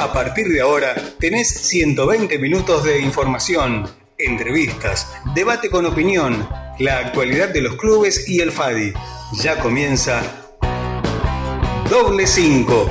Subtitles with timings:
[0.00, 6.48] A partir de ahora tenés 120 minutos de información, entrevistas, debate con opinión,
[6.78, 8.94] la actualidad de los clubes y el FADI.
[9.42, 10.22] Ya comienza
[11.90, 12.88] Doble 5.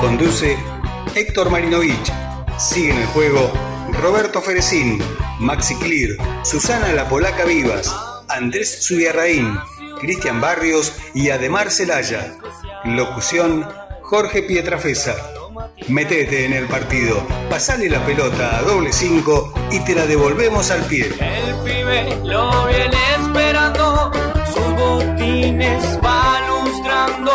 [0.00, 0.58] Conduce
[1.14, 2.12] Héctor Marinovich.
[2.58, 3.52] Sigue en el juego
[4.02, 4.98] Roberto Ferecín,
[5.38, 7.94] Maxi Clear, Susana La Polaca Vivas,
[8.28, 9.56] Andrés Zubiarraín,
[10.00, 12.36] Cristian Barrios y Ademar Celaya.
[12.84, 13.64] Locución
[14.06, 15.16] Jorge Pietrafesa.
[15.88, 20.84] Metete en el partido, pasale la pelota a doble 5 y te la devolvemos al
[20.84, 21.06] pie.
[21.18, 24.12] El pibe lo viene esperando,
[24.54, 27.32] sus botines va lustrando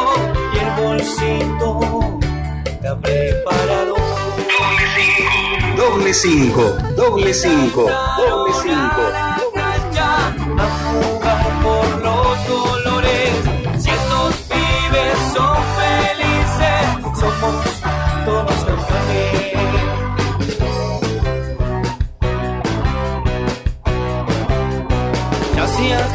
[0.53, 2.20] y el bolsito
[2.63, 3.95] está preparado.
[5.75, 6.61] Doble 5,
[6.95, 7.81] doble 5,
[8.17, 8.72] doble 5,
[9.35, 9.73] doble
[11.02, 11.10] 5.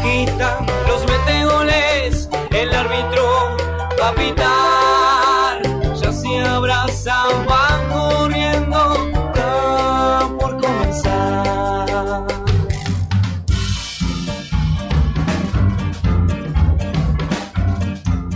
[0.07, 3.57] Los metegoles, el árbitro
[4.01, 5.63] va a pitar.
[6.01, 12.27] Ya se abrazan, van corriendo, está por comenzar.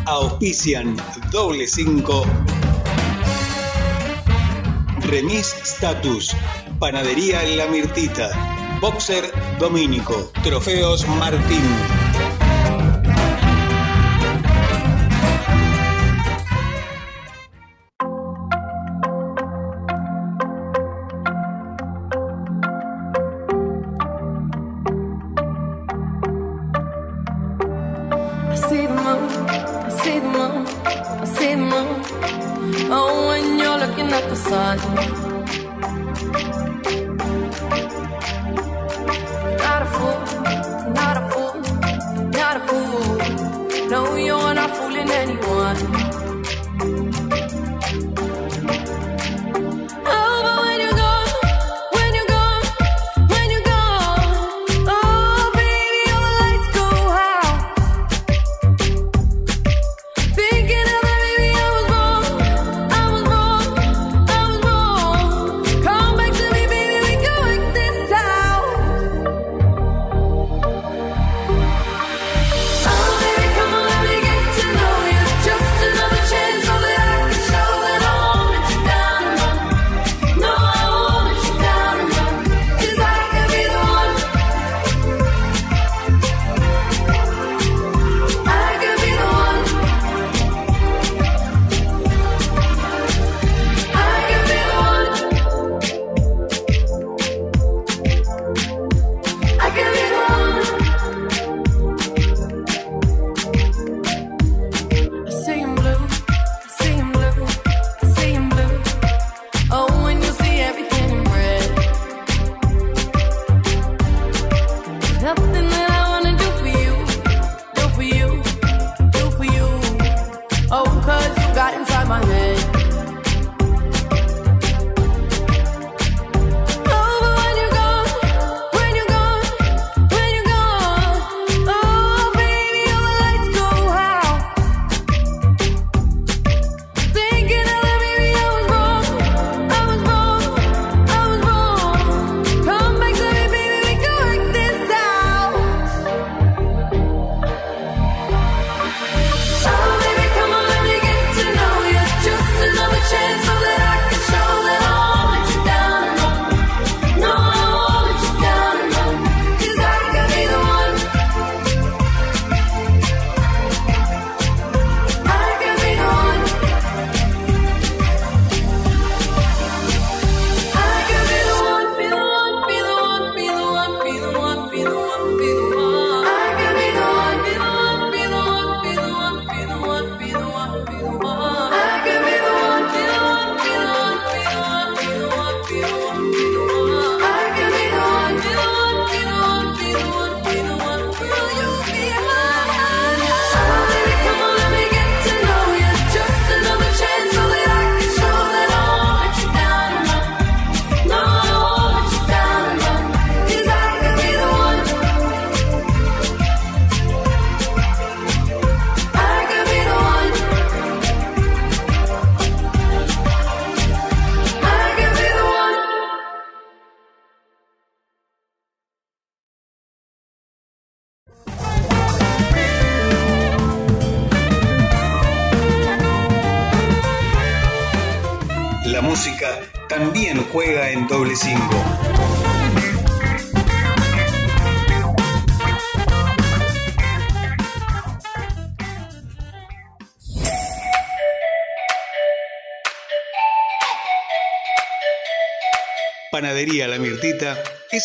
[0.06, 0.96] Auspician
[1.30, 2.24] doble 5.
[5.02, 6.34] Remis Status.
[6.80, 8.59] Panadería La Mirtita.
[8.80, 10.32] Boxer Domínico.
[10.42, 11.99] Trofeos Martín.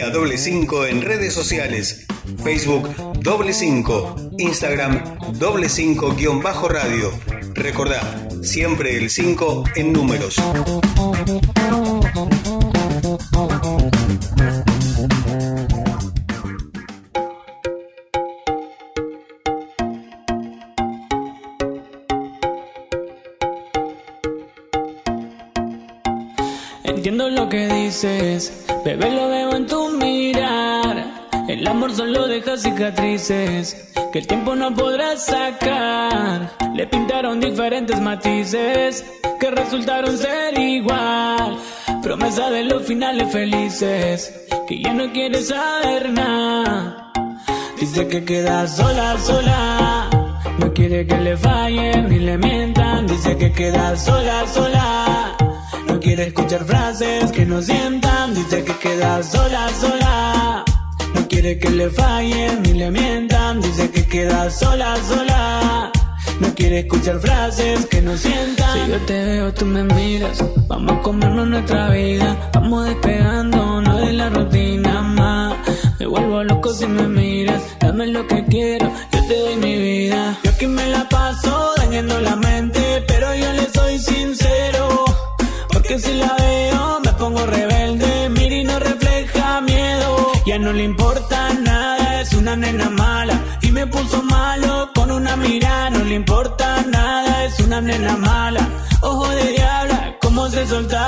[0.00, 2.06] Seguí a Doble 5 en redes sociales.
[2.42, 2.88] Facebook
[3.20, 7.10] Doble 5, Instagram Doble 5 guion bajo radio.
[7.52, 8.00] Recordá,
[8.42, 10.36] siempre el 5 en números.
[26.84, 29.29] Entiendo lo que dices, bebé lo
[31.80, 36.52] amor solo deja cicatrices que el tiempo no podrá sacar.
[36.74, 39.02] Le pintaron diferentes matices
[39.40, 41.56] que resultaron ser igual.
[42.02, 47.12] Promesa de los finales felices que ya no quiere saber nada.
[47.80, 50.10] Dice que queda sola, sola.
[50.58, 53.06] No quiere que le fallen ni le mientan.
[53.06, 55.34] Dice que queda sola, sola.
[55.86, 58.34] No quiere escuchar frases que no sientan.
[58.34, 60.09] Dice que queda sola, sola.
[61.30, 63.60] No quiere que le fallen ni le mientan.
[63.60, 65.92] Dice que queda sola, sola.
[66.40, 68.74] No quiere escuchar frases que no sientan.
[68.74, 70.44] Si yo te veo, tú me miras.
[70.66, 72.50] Vamos a comernos nuestra vida.
[72.52, 75.54] Vamos despegándonos de la rutina más.
[76.00, 77.62] Me vuelvo loco si me miras.
[77.78, 80.36] Dame lo que quiero, yo te doy mi vida.
[80.42, 85.04] Yo aquí me la paso dañando la mente, pero yo le soy sincero.
[85.72, 86.99] Porque si la veo
[90.50, 95.36] Ya no le importa nada, es una nena mala y me puso malo con una
[95.36, 95.90] mirada.
[95.90, 98.58] No le importa nada, es una nena mala.
[99.00, 101.06] Ojo de diabla, cómo se soltaba.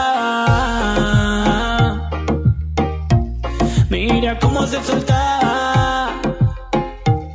[3.91, 6.21] Mira cómo se soltaba.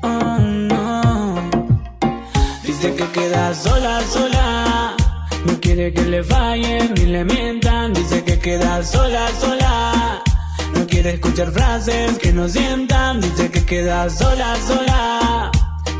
[0.03, 1.35] Oh, no.
[2.63, 4.95] Dice que queda sola, sola.
[5.45, 7.91] No quiere que le fallen ni le mientan.
[7.93, 10.23] Dice que queda sola, sola.
[11.07, 13.21] No quiere escuchar frases que no sientan.
[13.21, 15.51] Dice que queda sola, sola.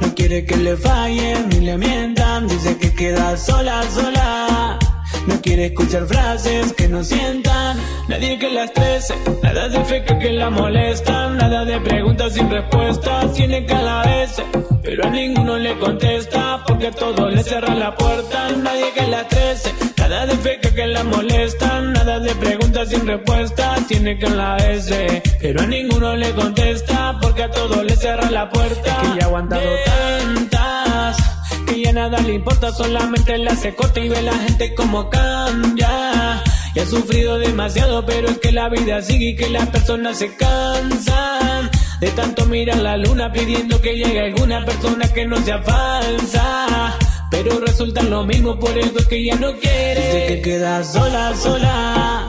[0.02, 2.46] No quiere que le fallen ni le mientan.
[2.50, 4.78] Dice que queda sola, sola.
[5.26, 7.78] No quiere escuchar frases que no sientan.
[8.08, 11.38] Nadie que la estrese, nada de feca que la molestan.
[11.38, 13.34] Nada de preguntas sin respuestas.
[13.34, 14.42] Tiene que a la vez,
[14.82, 16.64] pero a ninguno le contesta.
[16.66, 18.50] Porque a todos le cierra la puerta.
[18.64, 21.94] Nadie que la estrese, nada de feca que la molestan.
[21.94, 23.86] Nada de preguntas sin respuestas.
[23.88, 24.90] Tiene que a la vez,
[25.42, 27.18] pero a ninguno le contesta.
[27.22, 29.02] Porque a todos le cierra la puerta.
[29.02, 31.18] Es que ya ha aguantado tantas
[31.68, 35.87] que ya nada le importa, solamente la hace corta y ve la gente como cambia.
[36.78, 40.36] Y ha sufrido demasiado, pero es que la vida sigue y que las personas se
[40.36, 41.72] cansan.
[42.00, 46.96] De tanto mirar la luna pidiendo que llegue alguna persona que no sea falsa.
[47.32, 50.06] Pero resulta lo mismo, por eso es que ya no quiere.
[50.06, 52.26] Dice que queda sola, sola.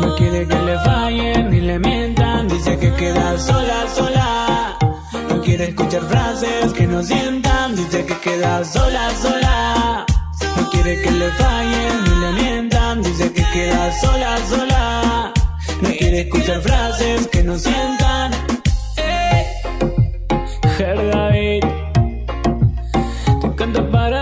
[0.00, 2.48] No quiere que le fallen ni le mientan.
[2.48, 4.78] Dice que queda sola, sola.
[5.28, 7.76] No quiere escuchar frases que no sientan.
[7.76, 10.06] Dice que queda sola, sola.
[10.56, 12.11] No quiere que le fallen
[13.52, 15.32] queda sola, sola.
[15.82, 18.32] No quiere escuchar frases que no sientan.
[18.96, 19.46] Eh.
[23.40, 24.21] Te canto para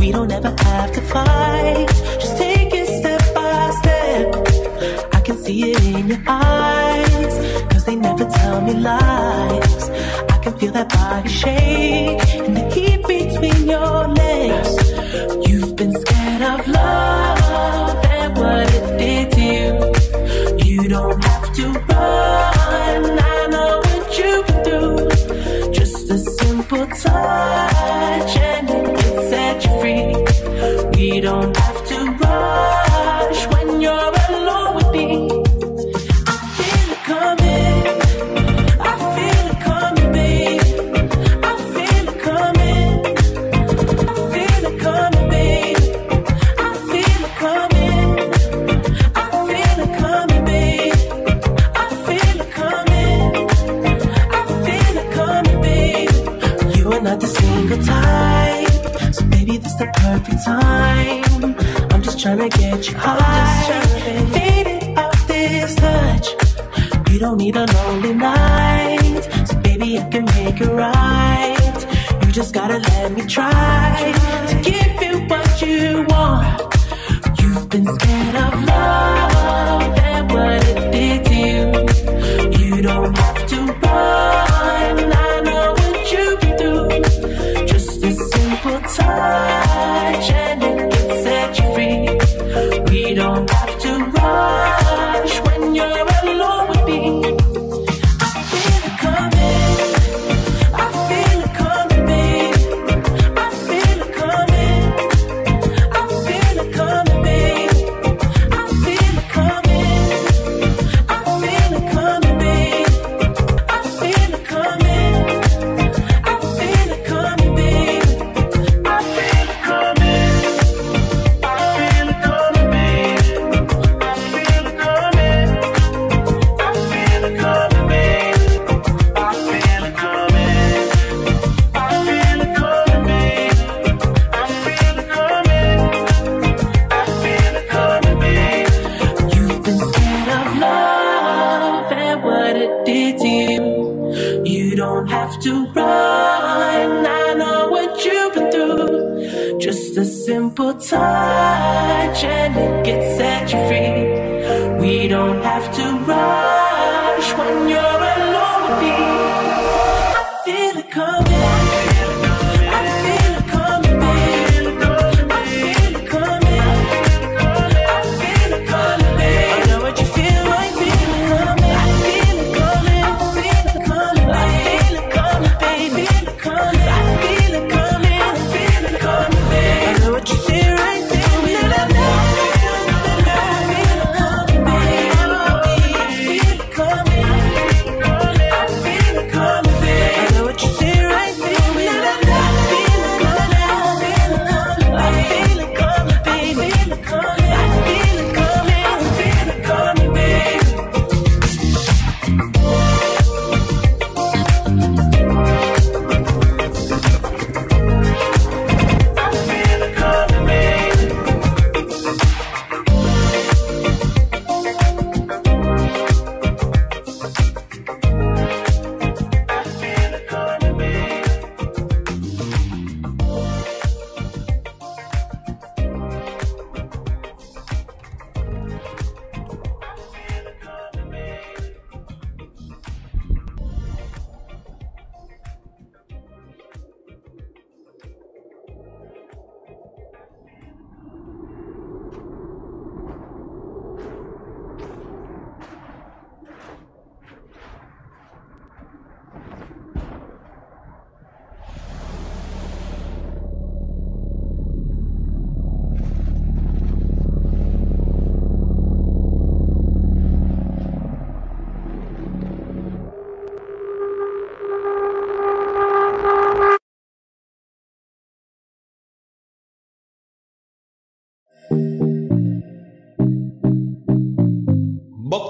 [0.00, 1.86] We don't ever have to fight.
[2.20, 5.14] Just take it step by step.
[5.14, 7.34] I can see it in your eyes.
[7.70, 9.90] Cause they never tell me lies.
[10.34, 11.65] I can feel that body shake.
[73.26, 73.65] try.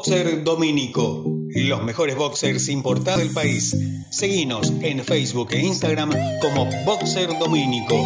[0.06, 1.24] Boxer Domínico.
[1.48, 3.76] Los mejores boxers importados del país.
[4.08, 7.96] Seguinos en Facebook e Instagram como Boxer Domínico.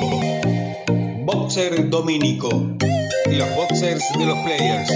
[1.26, 2.48] Boxer Domínico.
[3.30, 4.90] Los boxers de los players.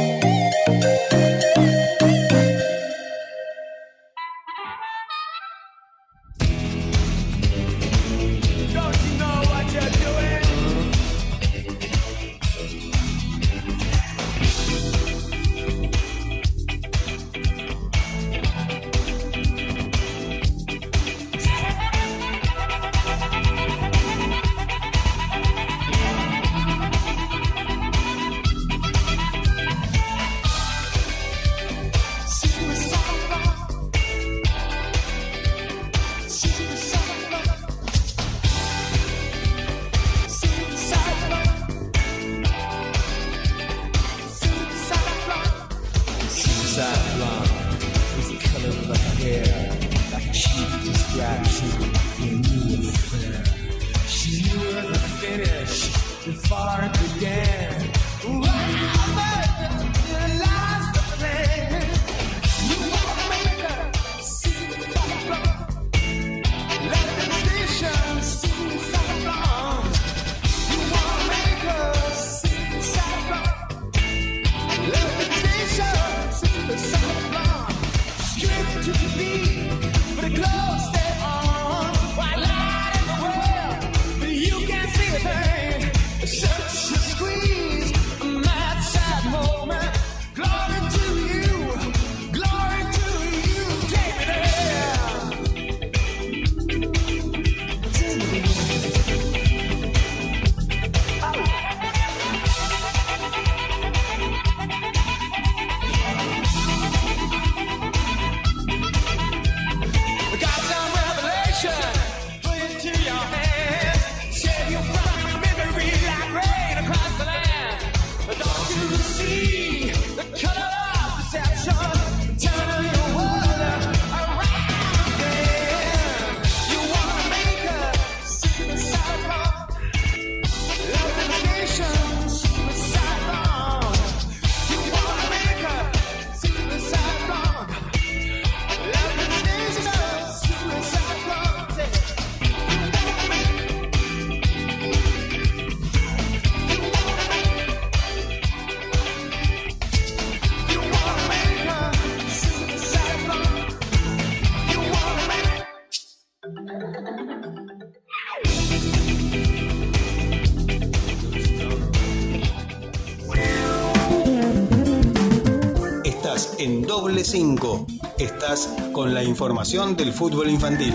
[166.34, 167.86] Estás en doble 5.
[168.18, 170.92] Estás con la información del fútbol infantil.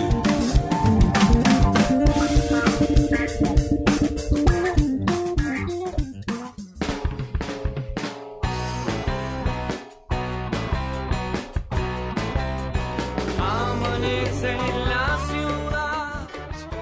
[13.39, 16.28] Amanece en la ciudad.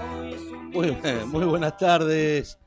[0.10, 2.58] Hoy es un Muy, muy buenas tardes.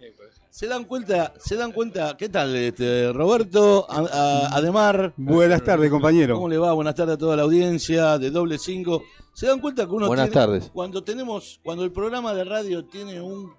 [0.60, 1.32] ¿Se dan cuenta?
[1.38, 2.18] ¿Se dan cuenta?
[2.18, 3.86] ¿Qué tal, este, Roberto?
[3.88, 5.14] A- a- Ademar.
[5.16, 6.34] Buenas tardes, compañero.
[6.34, 6.74] ¿Cómo le va?
[6.74, 9.02] Buenas tardes a toda la audiencia de Doble 5.
[9.32, 10.70] ¿Se dan cuenta que uno Buenas tiene- tardes.
[10.70, 13.54] cuando tenemos, cuando el programa de radio tiene un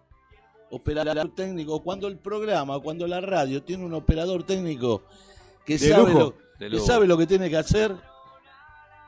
[0.69, 5.01] operador técnico, cuando el programa, cuando la radio tiene un operador técnico
[5.65, 6.35] que De sabe lujo.
[6.59, 7.95] lo, que sabe lo que tiene que hacer,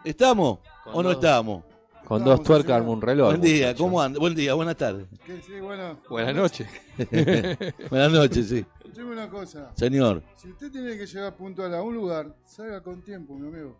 [0.03, 0.58] ¿estamos
[0.91, 1.63] o no estamos?
[2.06, 3.30] Con No, dos tuercas arma un reloj.
[3.30, 3.84] Buen día, muchacho.
[3.84, 4.20] ¿cómo anda?
[4.20, 5.08] Buen día, buenas tardes.
[5.26, 6.68] Que sí, bueno, Buenas noches.
[7.89, 8.66] Buenas noches, sí.
[8.80, 9.72] escúcheme una cosa.
[9.76, 10.22] Señor.
[10.36, 13.78] Si usted tiene que llegar puntual a un lugar, salga con tiempo, mi amigo.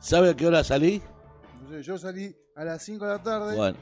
[0.00, 1.00] ¿Sabe a qué hora salí?
[1.60, 3.76] Entonces, yo salí a las 5 de la tarde, Bueno,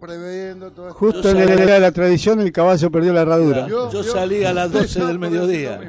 [0.00, 0.98] preveyendo todo esto.
[0.98, 3.66] Justo en el- de la tradición, el caballo perdió la herradura.
[3.68, 5.80] yo, Yo- yo- salí a las 12 del mediodía.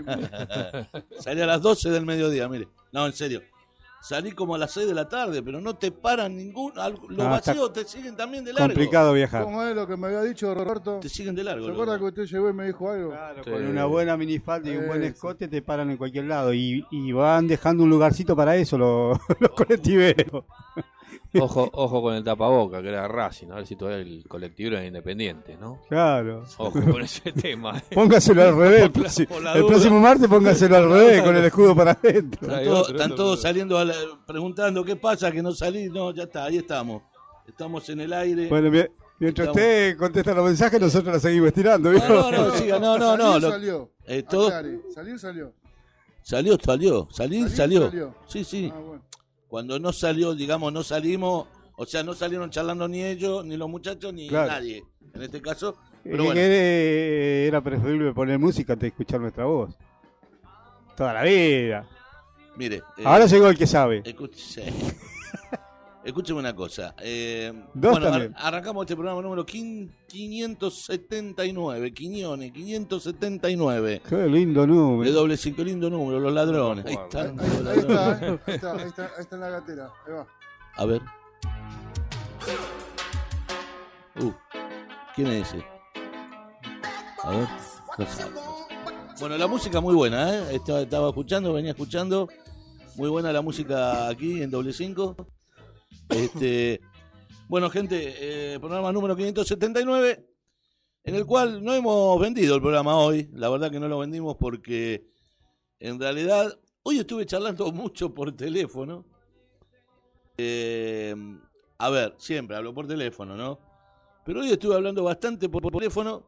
[1.19, 2.67] salí a las 12 del mediodía, mire.
[2.91, 3.41] No, en serio.
[4.07, 6.71] Salí como a las 6 de la tarde, pero no te paran ningún.
[6.79, 8.67] al- Los vacíos te siguen también de largo.
[8.69, 9.43] Complicado viajar.
[9.43, 10.99] ¿Cómo es lo que me había dicho Roberto?
[11.01, 11.65] Te siguen de largo.
[11.65, 13.09] ¿Se acuerda que usted llegó y me dijo algo?
[13.09, 13.49] Claro, Sí.
[13.51, 17.11] con una buena minifalda y un buen escote te paran en cualquier lado y, y
[17.11, 20.45] van dejando un lugarcito para eso los, los colectiveros.
[21.39, 24.85] Ojo, ojo con el tapaboca, que era Racing, a ver si todavía el colectivo era
[24.85, 25.81] independiente, ¿no?
[25.89, 26.43] Claro.
[26.57, 27.77] Ojo con ese tema.
[27.77, 27.95] ¿eh?
[27.95, 28.83] Póngaselo al revés.
[28.83, 29.69] el Por la- próximo- por la el duda.
[29.69, 32.47] próximo martes póngaselo al revés con el escudo para adentro.
[32.47, 32.63] Están,
[33.15, 35.89] todos- están saliendo a la- preguntando qué pasa, que no salí.
[35.89, 37.03] No, ya está, ahí estamos.
[37.47, 38.47] Estamos en el aire.
[38.49, 38.83] Bueno, mi-
[39.19, 41.89] Mientras Estamos- usted contesta los mensajes, nosotros la seguimos estirando.
[41.89, 41.99] ¿vio?
[42.07, 43.33] No, no, no, siga, no, no, no.
[43.33, 43.91] Salió, salió.
[44.05, 44.79] eh, todo- Aclare.
[44.93, 45.53] Salió, salió.
[46.21, 47.07] Salió, salió.
[47.11, 47.85] Salir, Salió, salió.
[47.89, 48.15] salió.
[48.27, 48.71] Sí, sí.
[48.71, 49.03] Ah, bueno.
[49.47, 53.69] Cuando no salió, digamos, no salimos, o sea, no salieron charlando ni ellos, ni los
[53.69, 54.51] muchachos, ni Claro.
[54.51, 54.83] nadie.
[55.13, 56.33] En este caso, Eh, pero bueno.
[56.35, 59.75] que era preferible poner música antes de escuchar nuestra voz.
[60.95, 61.87] Toda la vida.
[62.57, 62.77] Mire.
[62.97, 64.03] eh, Ahora llegó el que sabe.
[64.03, 64.63] Escuche-
[66.07, 66.95] Escúcheme una cosa.
[67.01, 68.33] eh, Dos bueno, también.
[68.37, 71.93] ar- arrancamos este programa número quin- 579.
[71.93, 74.01] Quiñones, 579.
[74.07, 75.11] Qué lindo De número.
[75.11, 76.85] doble cinco, lindo número, los ladrones.
[76.85, 77.37] Ahí están.
[77.39, 79.91] Ahí, está, ahí está, ahí está, ahí está en la gatera.
[80.07, 80.27] Ahí va.
[80.77, 81.01] A ver.
[84.21, 84.31] Uh,
[85.13, 85.65] ¿quién es ese?
[87.23, 87.47] A ver.
[89.19, 90.55] Bueno, la música muy buena, ¿eh?
[90.55, 92.29] Estaba, estaba escuchando, venía escuchando.
[92.95, 95.15] Muy buena la música aquí en doble 5.
[96.09, 96.81] Este,
[97.47, 100.25] bueno, gente, eh, programa número 579,
[101.03, 103.29] en el cual no hemos vendido el programa hoy.
[103.33, 105.07] La verdad que no lo vendimos porque
[105.79, 109.05] en realidad hoy estuve charlando mucho por teléfono.
[110.37, 111.15] Eh,
[111.79, 113.59] a ver, siempre hablo por teléfono, ¿no?
[114.25, 116.25] Pero hoy estuve hablando bastante por, por teléfono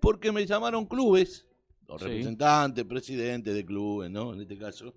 [0.00, 1.46] porque me llamaron clubes,
[1.88, 2.08] los Sí.
[2.08, 4.34] representantes, presidentes de clubes, ¿no?
[4.34, 4.92] En este caso.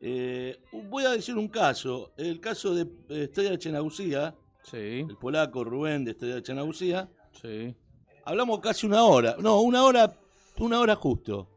[0.00, 0.58] Eh,
[0.90, 2.86] voy a decir un caso, el caso de
[3.24, 7.08] Estrella Chenagucía, Sí, el polaco Rubén de Estrella Chenagucía.
[7.40, 7.74] sí.
[8.24, 10.12] Hablamos casi una hora, no, una hora,
[10.58, 11.48] una hora justo.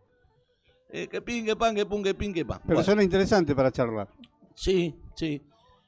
[0.92, 2.60] Eh, que pin, que pan, que pum, que pin, que pan.
[2.62, 2.84] Pero Bueno.
[2.86, 4.08] suena interesante para charlar.
[4.54, 5.42] Sí, sí.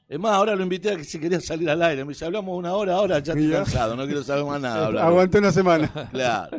[0.08, 2.04] Es más, ahora lo invité a que si quería salir al aire.
[2.04, 4.86] Me dice, hablamos una hora, ahora ya estoy cansado, no quiero saber más nada.
[4.86, 5.06] hablar.
[5.06, 5.90] Aguanté una semana.
[6.10, 6.58] Claro.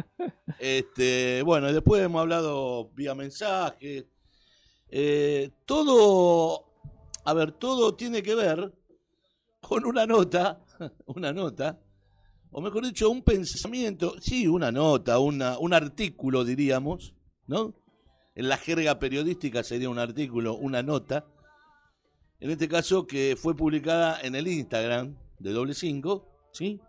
[0.58, 4.08] Este, bueno, y después hemos hablado vía mensaje.
[4.96, 6.66] Eh, todo,
[7.26, 8.72] a ver, todo tiene que ver
[9.60, 10.64] con una nota,
[11.08, 11.82] una nota,
[12.52, 17.16] o mejor dicho, un pensamiento, sí, una nota, una, un artículo, diríamos,
[17.48, 17.74] ¿no?
[18.36, 21.26] En la jerga periodística sería un artículo, una nota.
[22.40, 26.80] En este caso, que fue publicada en el Instagram de Doble Cinco, ¿sí?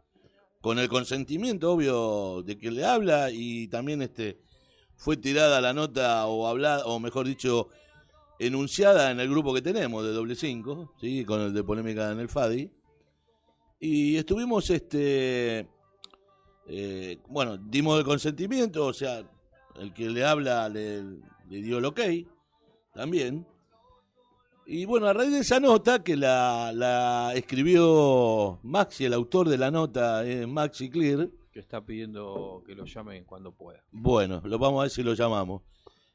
[0.61, 4.43] Con el consentimiento, obvio, de que le habla y también este
[4.95, 7.71] fue tirada la nota o hablada, o mejor dicho,
[8.47, 11.25] enunciada en el grupo que tenemos de Doble Cinco, ¿sí?
[11.25, 12.71] Con el de polémica en el FADI.
[13.81, 15.69] Y estuvimos, este,
[16.67, 19.23] eh, bueno, dimos el consentimiento, o sea,
[19.79, 22.01] el que le habla le, le dio el ok,
[22.95, 23.47] también.
[24.67, 29.59] Y bueno, a raíz de esa nota que la, la escribió Maxi, el autor de
[29.59, 33.85] la nota es Maxi Clear, Que está pidiendo que lo llamen cuando pueda.
[33.93, 35.63] bueno, lo vamos a ver si lo llamamos.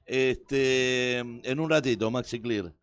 [0.10, 2.74] Este, en un ratito, Maxi Clear.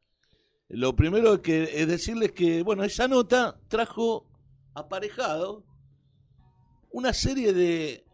[0.69, 4.29] Lo primero es que es decirles que, bueno, esa nota trajo
[4.75, 5.65] aparejado
[6.93, 8.05] una serie de,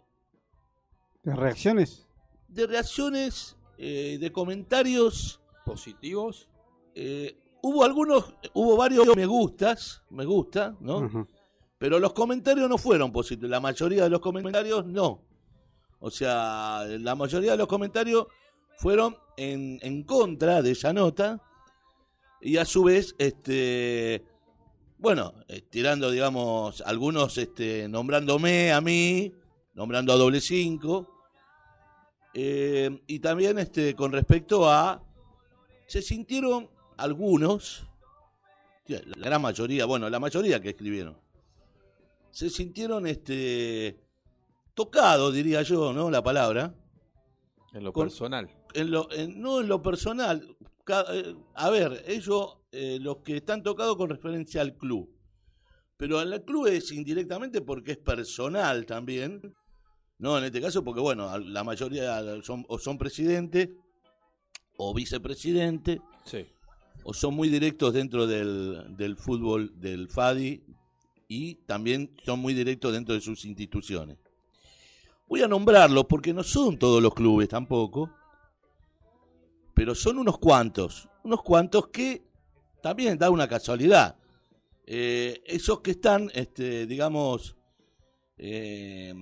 [1.25, 2.09] ¿Las reacciones?
[2.48, 5.42] de reacciones, eh, de comentarios.
[5.66, 6.48] ¿Positivos?
[6.94, 11.29] eh, hubo algunos, hubo varios me gustas, me gusta, ¿no?
[11.77, 13.51] Pero los comentarios no fueron positivos.
[13.51, 15.22] La mayoría de los comentarios no.
[16.01, 18.27] O sea, la mayoría de los comentarios
[18.82, 21.40] fueron en, en contra de esa nota.
[22.40, 24.24] Y a su vez, este.
[24.98, 29.32] Bueno, eh, tirando, digamos, algunos este, nombrándome a mí,
[29.74, 31.08] nombrando a doble cinco.
[32.34, 35.00] eh, y también este, con respecto a.
[35.86, 37.86] Se sintieron algunos,
[38.86, 41.18] la gran mayoría, bueno, la mayoría que escribieron,
[42.30, 43.98] se sintieron este
[44.74, 46.10] tocados, diría yo, ¿no?
[46.10, 46.74] La palabra.
[47.74, 48.48] En lo Con- personal.
[48.74, 50.56] En lo, en- no en lo personal.
[51.11, 55.08] Eh, A ver, ellos, eh, los que están tocados con referencia al club.
[55.96, 59.54] Pero al club es indirectamente porque es personal también.
[60.18, 63.68] No, en este caso porque, bueno, la mayoría son, o son presidentes
[64.76, 66.46] o vicepresidentes Sí.
[67.04, 70.62] o son muy directos dentro del, del fútbol del FADI
[71.28, 74.18] y también son muy directos dentro de sus instituciones.
[75.28, 78.11] Voy a nombrarlos porque no son todos los clubes tampoco,
[79.74, 82.22] pero son unos cuantos, unos cuantos que
[82.82, 84.16] también da una casualidad.
[84.87, 87.56] Eh, esos que están, este, digamos,
[88.37, 89.14] eh,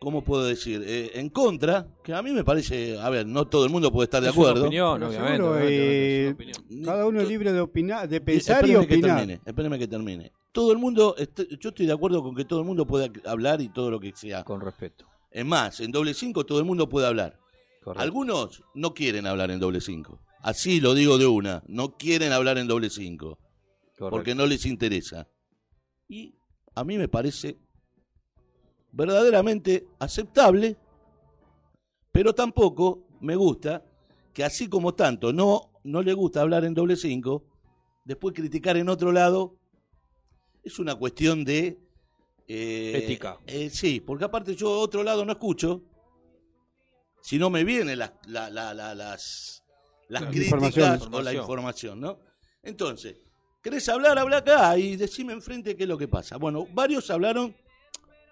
[0.00, 0.82] ¿cómo puedo decir?
[0.84, 4.04] Eh, en contra, que a mí me parece, a ver, no todo el mundo puede
[4.04, 4.64] estar de Es una acuerdo.
[4.66, 5.36] opinión, obviamente.
[5.36, 6.84] seguro, obviamente, eh, es una opinión.
[6.84, 9.16] Cada uno es To- libre de opinar, de pensar y Espéreme que opinar.
[9.18, 10.32] termine, espéreme que termine.
[10.52, 13.60] Todo el mundo, est- yo estoy de acuerdo con que todo el mundo pueda hablar
[13.60, 14.42] y todo lo que sea.
[14.44, 15.06] Con respeto.
[15.30, 17.38] Es más, en doble cinco todo el mundo puede hablar.
[17.88, 18.02] Correcto.
[18.02, 20.20] Algunos no quieren hablar en doble cinco.
[20.42, 21.62] Así lo digo de una.
[21.66, 23.38] No quieren hablar en doble cinco.
[23.96, 24.10] Correcto.
[24.10, 25.26] Porque no les interesa.
[26.08, 26.34] Y
[26.74, 27.58] a mí me parece
[28.92, 30.76] verdaderamente aceptable,
[32.12, 33.84] pero tampoco me gusta
[34.32, 37.44] que así como tanto no, no le gusta hablar en doble cinco,
[38.04, 39.56] después criticar en otro lado
[40.62, 41.78] es una cuestión de...
[42.46, 43.38] eh, Ética.
[43.46, 45.82] eh, sí, porque aparte yo otro lado no escucho,
[47.22, 49.62] si no me vienen las, la- la- la- las,
[50.08, 51.14] las críticas Información.
[51.14, 52.18] o la información, ¿no?
[52.62, 53.16] Entonces,
[53.62, 54.18] ¿querés hablar?
[54.18, 56.36] Habla acá y decime enfrente qué es lo que pasa.
[56.36, 57.54] Bueno, varios hablaron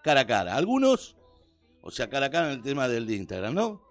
[0.02, 0.56] cara a cara.
[0.56, 1.16] Algunos,
[1.82, 3.82] o sea, cara a cara en el tema del Instagram, ¿no?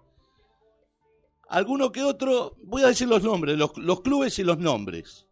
[1.48, 5.26] Alguno que otro, voy a decir los nombres, los, los clubes y los nombres.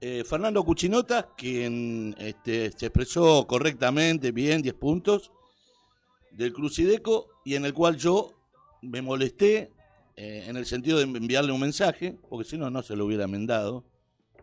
[0.00, 5.30] Eh, Fernando Cuchinota, quien este, se expresó correctamente, bien, 10 puntos,
[6.30, 8.32] del Crucideco, y en el cual yo
[8.82, 9.72] me molesté
[10.16, 13.26] eh, en el sentido de enviarle un mensaje, porque si no, no se lo hubiera
[13.26, 13.84] mandado,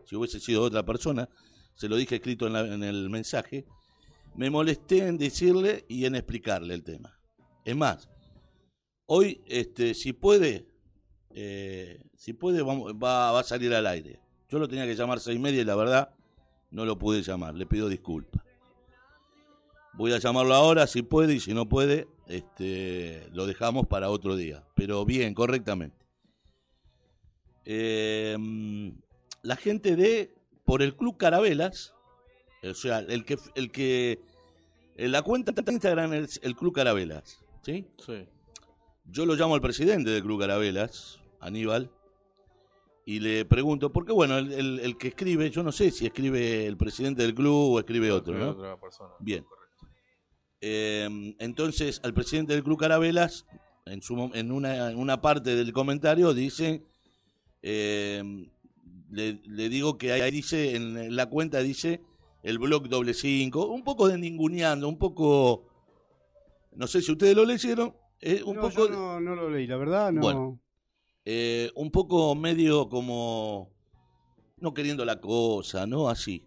[0.04, 1.28] si hubiese sido otra persona,
[1.74, 3.64] se lo dije escrito en, el mensaje,
[4.34, 7.18] me molesté en decirle y en explicarle el tema.
[7.64, 8.08] Es más,
[9.06, 10.66] hoy, este, si puede,
[11.30, 14.20] eh, si puede, va, va a salir al aire.
[14.48, 16.14] Yo lo tenía que llamar seis y media y la verdad
[16.70, 18.42] no lo pude llamar, le pido disculpas.
[19.94, 24.36] Voy a llamarlo ahora si puede y si no puede, este, lo dejamos para otro
[24.36, 24.64] día.
[24.74, 25.96] Pero bien, correctamente.
[27.64, 28.36] Eh,
[29.42, 31.94] la gente de por el Club Carabelas,
[32.62, 34.20] o sea, el que, el que,
[34.96, 37.86] en la cuenta de Instagram es el Club Carabelas, ¿sí?
[38.04, 38.26] Sí.
[39.06, 41.90] Yo lo llamo al presidente del Club Carabelas, Aníbal,
[43.06, 46.66] y le pregunto, porque bueno, el, el- el que escribe, yo no sé si escribe
[46.66, 48.50] el presidente del club o escribe otro, ¿no?
[48.50, 49.10] Otra persona.
[49.18, 49.46] Bien.
[50.60, 53.46] Eh, entonces, al presidente del Club Carabelas,
[53.86, 56.82] en, su, mom- en, una, en una parte del comentario, dice,
[57.62, 58.22] eh,
[59.10, 62.00] le, le digo que ahí dice, en la cuenta dice,
[62.42, 65.64] el blog doble cinco, un poco de ninguneando, un poco,
[66.74, 68.86] no sé si ustedes lo leyeron, eh, un No, poco...
[68.86, 70.20] yo no, no lo leí, la verdad, no.
[70.22, 70.60] Bueno.
[71.24, 73.70] eh, un poco medio como
[74.58, 76.08] no queriendo la cosa, ¿no?
[76.08, 76.42] Así.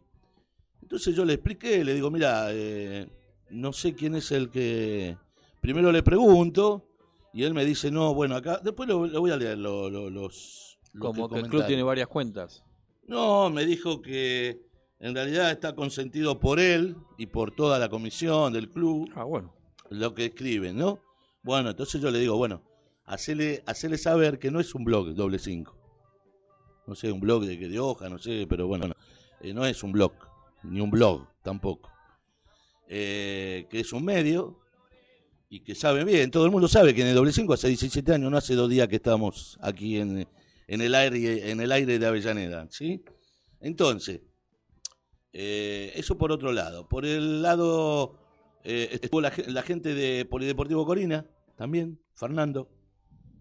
[0.82, 3.08] Entonces yo le expliqué, le digo, mira, eh,
[3.52, 5.18] no sé quién es el que...
[5.62, 6.88] Primero le pregunto
[7.34, 8.60] y él me dice, no, bueno, acá...
[8.64, 10.80] Después lo, lo voy a leer lo- lo- los...
[10.94, 12.64] lo Como que el club tiene varias cuentas.
[13.08, 14.62] No, me dijo que
[15.00, 19.54] en realidad está consentido por él y por toda la comisión del club Ah, bueno.
[19.90, 21.00] lo que escriben, ¿no?
[21.44, 22.62] Bueno, entonces yo le digo, bueno,
[23.06, 25.78] hacele, hacele saber que no es un blog doble cinco.
[26.88, 28.96] No sé, un blog de, de hoja, no sé, pero bueno, no,
[29.42, 30.14] eh, no es un blog,
[30.64, 31.90] ni un blog tampoco.
[32.94, 34.60] Eh, que es un medio
[35.48, 38.14] y que sabe bien, todo el mundo sabe que en el doble cinco hace 17
[38.14, 40.28] años, no hace dos días que estamos aquí en,
[40.68, 43.02] en el aire, en el aire de Avellaneda, ¿sí?
[43.62, 44.20] Entonces,
[45.32, 46.90] eh, eso por otro lado.
[46.90, 48.18] Por el lado
[48.66, 51.26] eh, estuvo la, ge- la gente de Polideportivo Corina,
[51.56, 52.70] también, Fernando,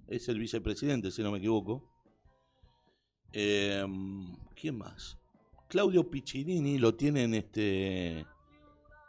[0.07, 1.91] es el vicepresidente, si no me equivoco.
[3.33, 5.19] ¿Quién más?
[5.69, 8.27] Claudio Piccinini lo tienen este.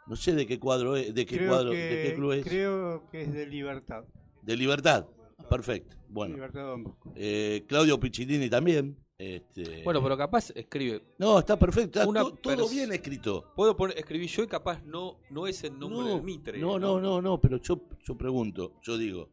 [0.06, 2.44] No sé de qué cuadro es, de qué creo, cuadro, que, de qué club es.
[2.44, 4.04] creo que es de Libertad.
[4.42, 5.06] De Libertad.
[5.48, 5.96] Perfecto.
[6.08, 7.12] Bueno, Libertad Don Bosco.
[7.16, 8.96] eh, Claudio Piccinini también.
[9.18, 9.82] Este...
[9.84, 11.02] Bueno, pero capaz escribe.
[11.18, 12.00] No, está perfecto.
[12.00, 13.52] Está Una to- todo bien escrito.
[13.54, 16.58] Puedo poner, escribir yo y capaz no, no es el nombre no, del Mitre.
[16.58, 19.30] No, no, no, no, pero yo, yo pregunto, yo digo,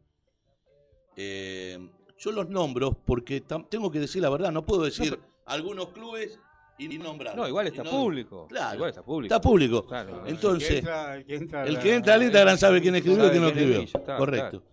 [1.16, 1.78] eh,
[2.18, 6.40] yo los nombro porque tengo que decir la verdad, no puedo decir pero- algunos clubes
[6.80, 7.36] y nombrar.
[7.36, 8.48] No, igual está no- público.
[8.48, 9.34] Claro, Igual está público.
[9.36, 9.86] Está público.
[9.86, 10.24] Claro.
[10.26, 12.96] Entonces, el que entra, el que entra, el la- que entra al Instagram sabe quién
[12.96, 13.82] escribió y quién no escribió.
[13.82, 14.64] está, Correcto.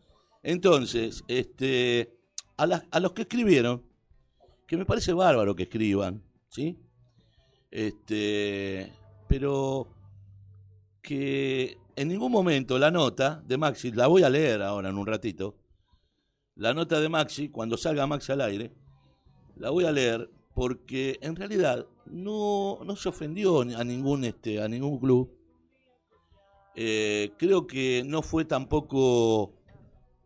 [0.42, 2.16] Entonces, este,
[2.56, 3.82] a, las- a los que escribieron,
[4.66, 6.78] que me parece bárbaro que escriban, ¿sí?
[7.70, 8.92] Este,
[9.28, 9.88] pero
[11.02, 15.06] que en ningún momento la nota de Maxi, la voy a leer ahora en un
[15.06, 15.56] ratito,
[16.54, 18.72] la nota de Maxi, cuando salga Maxi al aire,
[19.56, 24.68] la voy a leer porque en realidad no, no se ofendió a ningún, este, a
[24.68, 25.30] ningún club.
[26.74, 29.54] Eh, creo que no fue tampoco,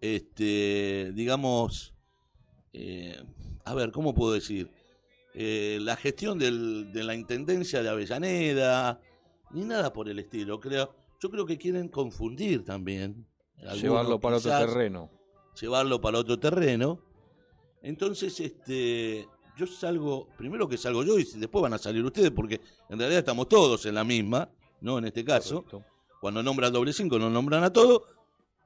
[0.00, 1.94] este, digamos,
[2.72, 3.16] eh,
[3.64, 4.70] a ver, ¿cómo puedo decir?
[5.34, 9.00] Eh, la gestión del- de la Intendencia de Avellaneda,
[9.52, 10.92] ni nada por el estilo, creo.
[11.20, 13.26] Yo creo que quieren confundir también.
[13.58, 15.10] algunos, Llevarlo para otro terreno.
[15.60, 17.02] Llevarlo para otro terreno.
[17.82, 19.28] Entonces, este,
[19.60, 23.18] yo salgo, primero que salgo yo y después van a salir ustedes, porque en realidad
[23.18, 24.48] estamos todos en la misma,
[24.80, 24.96] ¿no?
[24.96, 25.64] En este caso.
[25.64, 25.84] Correcto.
[26.20, 28.02] Cuando nombran doble cinco, nos nombran a todos.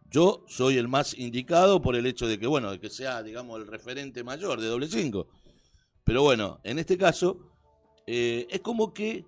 [0.09, 3.61] Yo soy el más indicado por el hecho de que, bueno, de que sea, digamos,
[3.61, 5.27] el referente mayor de doble cinco.
[6.05, 7.39] Pero bueno, en este caso,
[8.07, 9.27] eh, es como que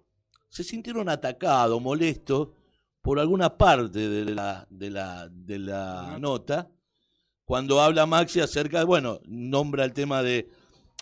[0.48, 2.50] se sintieron atacados, molestos
[3.02, 6.70] por alguna parte de la, de la, de la nota,
[7.44, 10.48] cuando habla Maxi acerca de, bueno, nombra el tema de,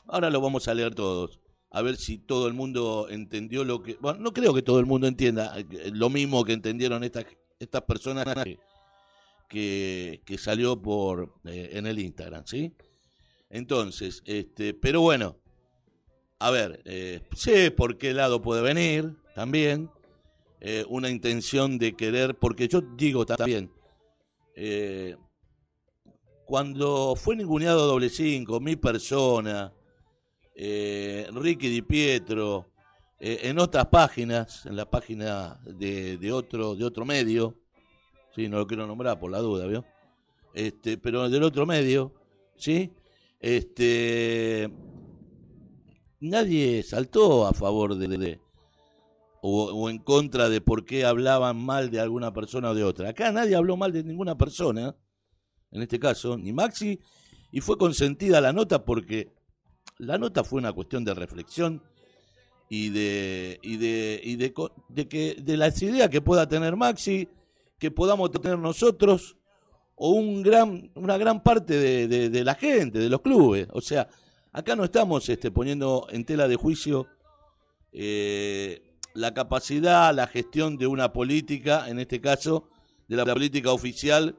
[0.06, 1.40] ahora lo vamos a leer todos,
[1.70, 4.86] a ver si todo el mundo entendió lo que, bueno, no creo que todo el
[4.86, 7.26] mundo entienda eh, lo mismo que entendieron estas,
[7.58, 8.26] estas personas
[9.48, 12.74] que, que, salió por eh, en el Instagram, ¿sí?
[13.50, 15.36] Entonces, este, pero bueno,
[16.38, 19.90] a ver, eh, sé por qué lado puede venir también,
[20.60, 23.70] eh, una intención de querer, porque yo digo también,
[24.56, 25.16] eh,
[26.46, 29.72] cuando fue ninguneado doble cinco, mi persona,
[30.54, 32.70] eh, Ricky Di Pietro,
[33.18, 37.56] eh, en otras páginas, en la página de, otro, de otro medio,
[38.34, 39.84] sí, no lo quiero nombrar por la duda, ¿vio?
[40.54, 42.12] Este, pero del otro medio,
[42.56, 42.92] ¿sí?
[43.40, 44.70] Este,
[46.20, 48.40] nadie saltó a favor de, de-
[49.42, 53.10] o, o en contra de por qué hablaban mal de alguna persona o de otra.
[53.10, 54.96] Acá nadie habló mal de ninguna persona,
[55.70, 57.00] en este caso, ni Maxi,
[57.50, 59.32] y fue consentida la nota porque
[60.04, 61.82] la nota fue una cuestión de reflexión
[62.68, 63.58] y de
[65.08, 67.28] que de las ideas que pueda tener Maxi,
[67.78, 69.36] que podamos tener nosotros
[69.96, 73.68] o una gran parte de, la gente, de los clubes.
[73.72, 74.08] O sea,
[74.52, 77.06] acá no estamos este, poniendo en tela de juicio
[77.92, 78.82] eh,
[79.14, 82.68] la capacidad, la gestión de una política, en este caso,
[83.06, 84.36] de la política oficial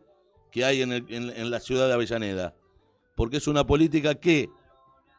[0.51, 2.55] que hay en la ciudad de Avellaneda.
[3.15, 4.49] Porque es una política que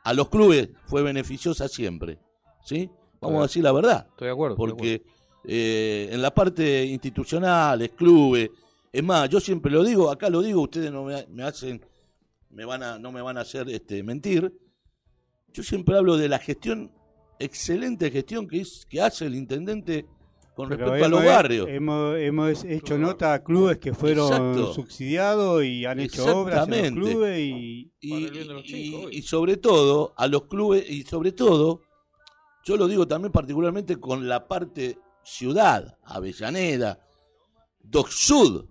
[0.07, 2.21] a los clubes fue beneficiosa siempre.
[2.65, 2.89] ¿Sí?
[3.21, 4.07] Vamos a decir la verdad.
[4.11, 4.55] Estoy de acuerdo.
[4.55, 5.03] de Porque
[5.43, 8.51] eh, en la parte institucional, clubes,
[8.93, 11.85] es más, yo siempre lo digo, acá lo digo, ustedes no me, me hacen,
[12.51, 14.57] me van a, no me van a hacer este, mentir.
[15.53, 16.93] Yo siempre hablo de la gestión,
[17.41, 20.07] excelente gestión que, es, que hace el intendente
[20.57, 21.69] con Pero respecto a los barrios.
[21.69, 24.73] Hemos, hemos hecho nota a clubes que fueron Exacto.
[24.73, 29.19] subsidiados y han hecho obras en los clubes y y, los y- chicos, obvio.
[29.19, 31.83] y sobre todo a los clubes y sobre todo
[32.65, 37.01] yo lo digo también particularmente con la parte ciudad Avellaneda
[37.81, 38.65] Doc Sud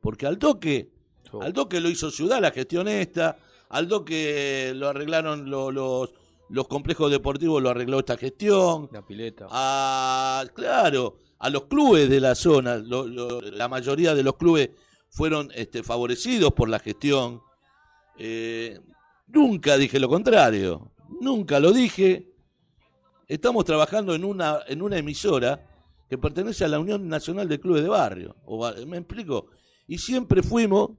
[0.00, 0.90] porque al toque
[1.26, 1.46] acuerdo.
[1.46, 6.12] al toque lo hizo ciudad la gestión esta al toque lo arreglaron lo- los
[6.50, 9.46] los complejos deportivos lo arregló esta gestión La pileta.
[9.50, 12.76] a, claro, a los clubes de la zona.
[12.76, 14.70] lo- lo- la mayoría de los clubes
[15.10, 17.40] fueron este, favorecidos por la gestión.
[18.18, 18.80] Eh,
[19.26, 22.32] nunca dije lo contrario, nunca lo dije.
[23.26, 25.64] Estamos trabajando en una, en una emisora
[26.08, 28.36] que pertenece a la Unión Nacional de Clubes de Barrio.
[28.46, 29.48] O ¿Me explico?
[29.86, 30.92] Y siempre fuimos,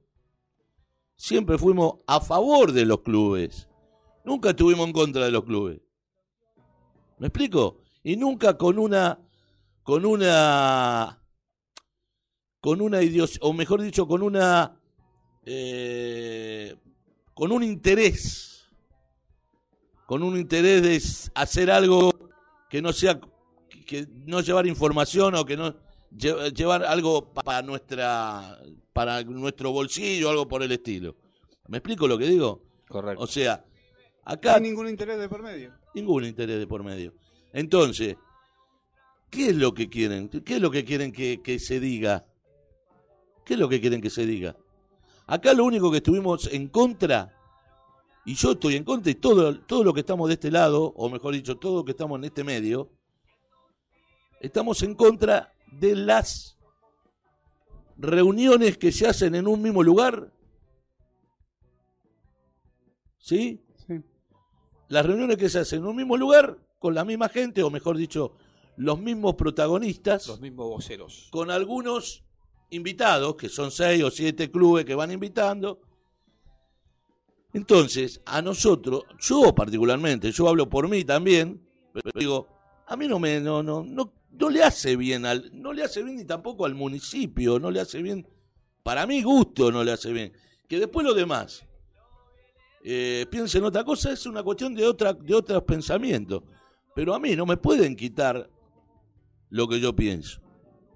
[1.16, 3.68] siempre fuimos a favor de los clubes.
[4.30, 5.82] Nunca estuvimos en contra de los clubes.
[7.18, 7.82] ¿Me explico?
[8.04, 9.18] Y nunca con una
[9.82, 11.20] con una
[12.62, 14.80] con una idios o mejor dicho con una
[15.46, 16.76] eh,
[17.34, 18.68] con un interés
[20.06, 21.02] con un interés de
[21.34, 22.12] hacer algo
[22.70, 23.20] que no sea
[23.88, 25.74] que no llevar información o que no
[26.16, 28.60] lle- llevar algo pa- para nuestra
[28.94, 31.16] para nuestro bolsillo algo por el estilo
[31.68, 33.24] me explico lo que digo Correcto.
[33.24, 33.66] o sea
[34.30, 35.74] acá sin ningún interés de por medio.
[35.94, 37.14] ningún interés de por medio.
[37.52, 38.16] Entonces,
[39.30, 40.30] ¿qué es lo que quieren?
[40.30, 42.26] ¿Qué es lo que quieren que, que se diga?
[43.44, 44.56] ¿Qué es lo que quieren que se diga?
[45.26, 47.36] Acá lo único que estuvimos en contra,
[48.26, 51.10] y yo estoy en contra, y todo, todo lo que estamos de este lado, o
[51.10, 52.92] mejor dicho, todo lo que estamos en este medio,
[54.40, 56.58] estamos en contra de las
[57.98, 60.32] reuniones que se hacen en un mismo lugar.
[63.18, 63.62] ¿Sí?
[64.90, 67.96] Las reuniones que se hacen en un mismo lugar, con la misma gente, o mejor
[67.96, 68.34] dicho,
[68.76, 71.28] los mismos protagonistas, Los mismos voceros.
[71.32, 72.24] con algunos
[72.72, 75.80] invitados, que son seis o siete clubes que van invitando.
[77.54, 81.62] Entonces, a nosotros, yo particularmente, yo hablo por mí también,
[81.94, 82.48] pero digo,
[82.88, 86.02] a mí no me, no, no, no, no le hace bien al, no le hace
[86.04, 88.28] bien ni tampoco al municipio, no le hace bien,
[88.82, 90.34] para mi gusto no le hace bien.
[90.68, 91.66] Que después lo demás,
[92.84, 96.44] eh, piensen otra cosa, es una cuestión de otra, de otros pensamientos.
[96.96, 98.50] Pero a mí no me pueden quitar
[99.50, 100.42] lo que yo pienso.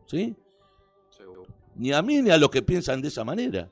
[0.07, 0.35] ¿Sí?
[1.09, 1.43] Seguro.
[1.75, 3.71] Ni a mí ni a los que piensan de esa manera.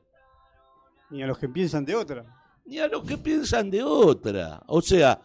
[1.09, 2.26] Ni a los que piensan de otra.
[2.66, 4.64] Ni a los que piensan de otra.
[4.68, 5.22] O sea,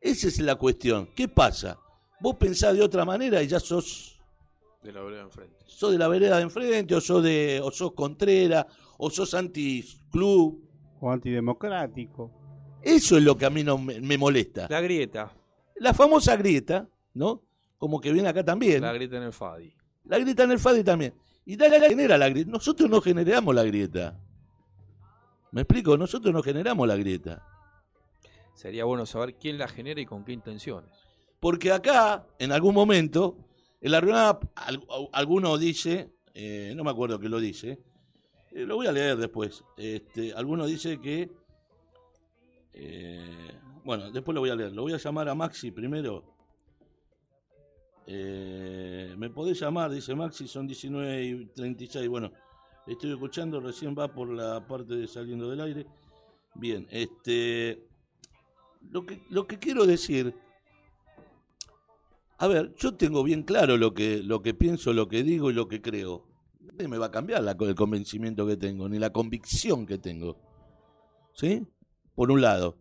[0.00, 1.08] esa es la cuestión.
[1.14, 1.78] ¿Qué pasa?
[2.20, 4.20] Vos pensás de otra manera y ya sos,
[4.82, 5.56] De la vereda enfrente.
[5.66, 8.66] sos de la vereda de enfrente, o sos de, o sos contrera,
[8.96, 10.67] o sos anti-club.
[11.00, 12.30] O antidemocrático.
[12.82, 14.66] Eso es lo que a mí no me, me molesta.
[14.70, 15.32] La grieta.
[15.76, 17.42] La famosa grieta, ¿no?
[17.76, 18.82] como que viene acá también.
[18.82, 19.72] La grieta en el Fadi.
[20.04, 21.14] La grieta en el Fadi también.
[21.46, 22.50] Y dale, genera la grieta.
[22.50, 24.18] Nosotros no generamos la grieta.
[25.52, 25.96] ¿Me explico?
[25.96, 27.42] Nosotros no generamos la grieta.
[28.54, 30.90] Sería bueno saber quién la genera y con qué intenciones.
[31.40, 33.38] Porque acá, en algún momento,
[33.80, 37.78] en la reunión, al- alguno dice, eh, no me acuerdo que lo dice,
[38.52, 39.64] eh, lo voy a leer después.
[39.76, 41.30] Este, alguno dice que,
[42.72, 43.52] eh,
[43.84, 44.72] bueno, después lo voy a leer.
[44.72, 46.24] Lo voy a llamar a Maxi primero.
[48.06, 49.90] Eh, ¿Me podés llamar?
[49.90, 52.08] Dice Maxi, son 19 y 36.
[52.08, 52.32] Bueno,
[52.86, 55.86] estoy escuchando, recién va por la parte de saliendo del aire.
[56.54, 57.86] Bien, este.
[58.90, 60.34] Lo que, lo que quiero decir.
[62.38, 65.54] A ver, yo tengo bien claro lo que, lo que pienso, lo que digo y
[65.54, 66.27] lo que creo.
[66.86, 70.36] Me va a cambiar la, el convencimiento que tengo, ni la convicción que tengo.
[71.34, 71.66] ¿Sí?
[72.14, 72.76] Por un lado.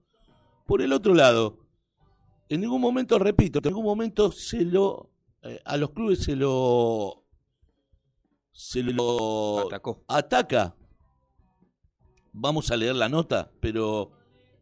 [0.66, 1.58] Por el otro lado,
[2.50, 5.10] en ningún momento, repito, en ningún momento se lo.
[5.44, 7.24] eh, a los clubes se lo.
[8.52, 9.68] Se lo.
[9.68, 10.04] Atacó.
[10.08, 10.76] Ataca.
[12.34, 14.12] Vamos a leer la nota, pero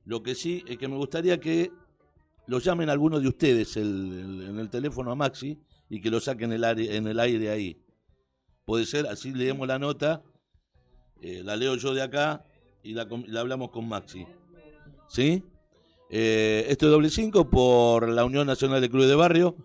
[0.06, 1.72] lo que sí es que me gustaría que
[2.48, 3.84] lo llamen alguno de ustedes el-
[4.42, 5.60] el- en el teléfono a Maxi
[5.90, 7.82] y que lo saquen el aire, en el aire ahí.
[8.66, 10.24] Puede ser, así leemos la nota,
[11.22, 12.44] eh, la leo yo de acá
[12.82, 13.08] y la,
[13.40, 14.26] hablamos con Maxi.
[15.08, 15.44] ¿Sí?
[16.10, 19.56] Eh, esto es doble cinco por la Unión Nacional de Clubes de Barrio.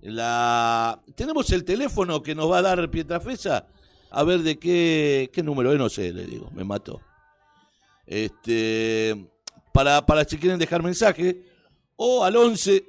[0.00, 1.02] La...
[1.14, 3.66] Tenemos el teléfono que nos va a dar Pietrafesa.
[4.10, 7.00] A ver de qué, qué número es, no sé, le digo, me mató.
[8.06, 9.30] Este,
[9.72, 11.44] para, para si quieren dejar mensaje,
[11.94, 12.84] o al 11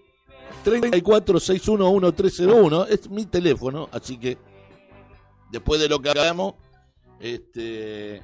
[0.63, 4.37] 34 611 1301, es mi teléfono, así que
[5.51, 6.53] después de lo que hagamos,
[7.19, 8.21] este,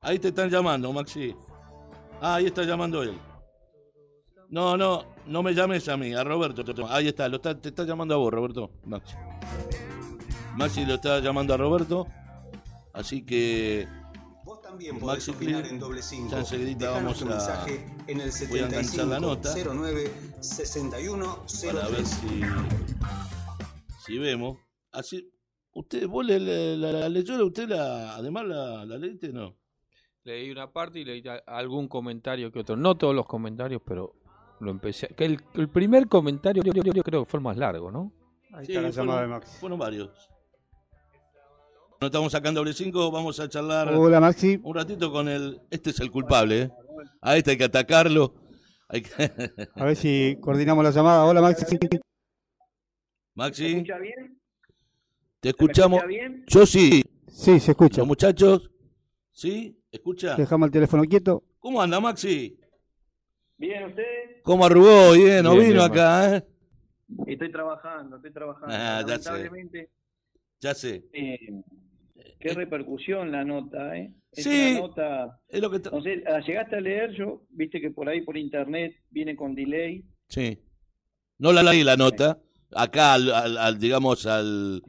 [0.00, 1.34] ahí te están llamando, Maxi.
[2.20, 3.18] Ah, ahí está llamando él.
[4.48, 6.64] No, no, no me llames a mí, a Roberto.
[6.88, 8.70] Ahí está, lo está, te está llamando a vos, Roberto.
[8.84, 9.14] Maxi.
[10.56, 12.06] Maxi lo está llamando a Roberto.
[12.92, 13.86] Así que
[14.44, 16.36] Vos también podés Maxi opinar en doble 5.
[16.78, 19.54] ya vamos a- mensaje en el voy a enganchar la 75 nota.
[19.54, 22.08] 09 61 para ver 03.
[22.08, 22.40] si,
[24.04, 24.58] si vemos.
[24.90, 25.30] Así,
[25.72, 29.56] usted, vos le, le- la, la leyó, usted la, además la, la leíste, no.
[30.24, 32.76] Leí una parte y leí algún comentario que otro.
[32.76, 34.14] No todos los comentarios, pero
[34.60, 35.08] lo empecé.
[35.08, 38.12] Que el, el primer comentario yo, yo- yo creo que fue el más largo, ¿no?
[38.52, 39.58] Ahí Sí, está la llamada de Maxi.
[39.60, 40.10] fueron varios.
[42.00, 44.58] No estamos en doble 5, vamos a charlar Hola Maxi.
[44.62, 45.60] un ratito con el.
[45.70, 46.70] Este es el culpable, ¿eh?
[47.20, 48.34] A este hay que atacarlo.
[48.88, 49.10] Hay que-
[49.74, 51.24] A ver si coordinamos la llamada.
[51.26, 51.78] Hola Maxi.
[53.34, 54.39] Maxi, escucha bien?
[55.40, 55.98] Te ¿Me escuchamos.
[55.98, 56.44] escucha bien?
[56.46, 57.04] Yo sí.
[57.28, 57.98] Sí, se escucha.
[58.02, 58.70] Los muchachos,
[59.32, 59.76] ¿sí?
[59.90, 60.36] ¿Escucha?
[60.36, 61.42] Dejamos el teléfono quieto.
[61.58, 62.58] ¿Cómo anda, Maxi?
[63.56, 64.02] ¿Bien usted?
[64.42, 65.12] ¿Cómo arrugó?
[65.12, 66.46] Bien, no Bien, vino bien, acá, ¿eh?
[67.26, 68.68] Estoy trabajando, estoy trabajando.
[68.74, 69.30] Ah, ya sé.
[69.30, 69.90] Lamentablemente,
[70.60, 71.04] Ya sé.
[71.12, 71.38] eh,
[72.38, 74.12] qué repercusión la nota, ¿eh?
[74.32, 74.70] Es Sí.
[74.76, 75.78] una nota, Es lo que.
[76.02, 77.42] sé, ¿la llegaste a leer yo?
[77.50, 80.04] Viste que por ahí por internet viene con delay.
[80.28, 80.58] Sí.
[81.38, 82.38] No la leí la nota.
[82.72, 84.82] Acá, al, al- al, digamos, al,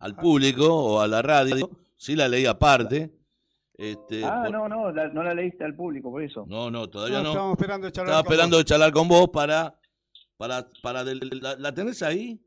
[0.00, 1.70] al público o a la radio.
[1.96, 3.12] Sí la leí aparte.
[3.74, 6.44] Este, ah, por- no, no, la- no la leíste al público, por eso.
[6.48, 7.30] no, no, todavía no.
[7.30, 8.64] Estamos esperando charlar Estaba con esperando vos.
[8.64, 9.78] charlar con vos para.
[10.36, 12.38] para, para del- la, ¿La tenés ahí?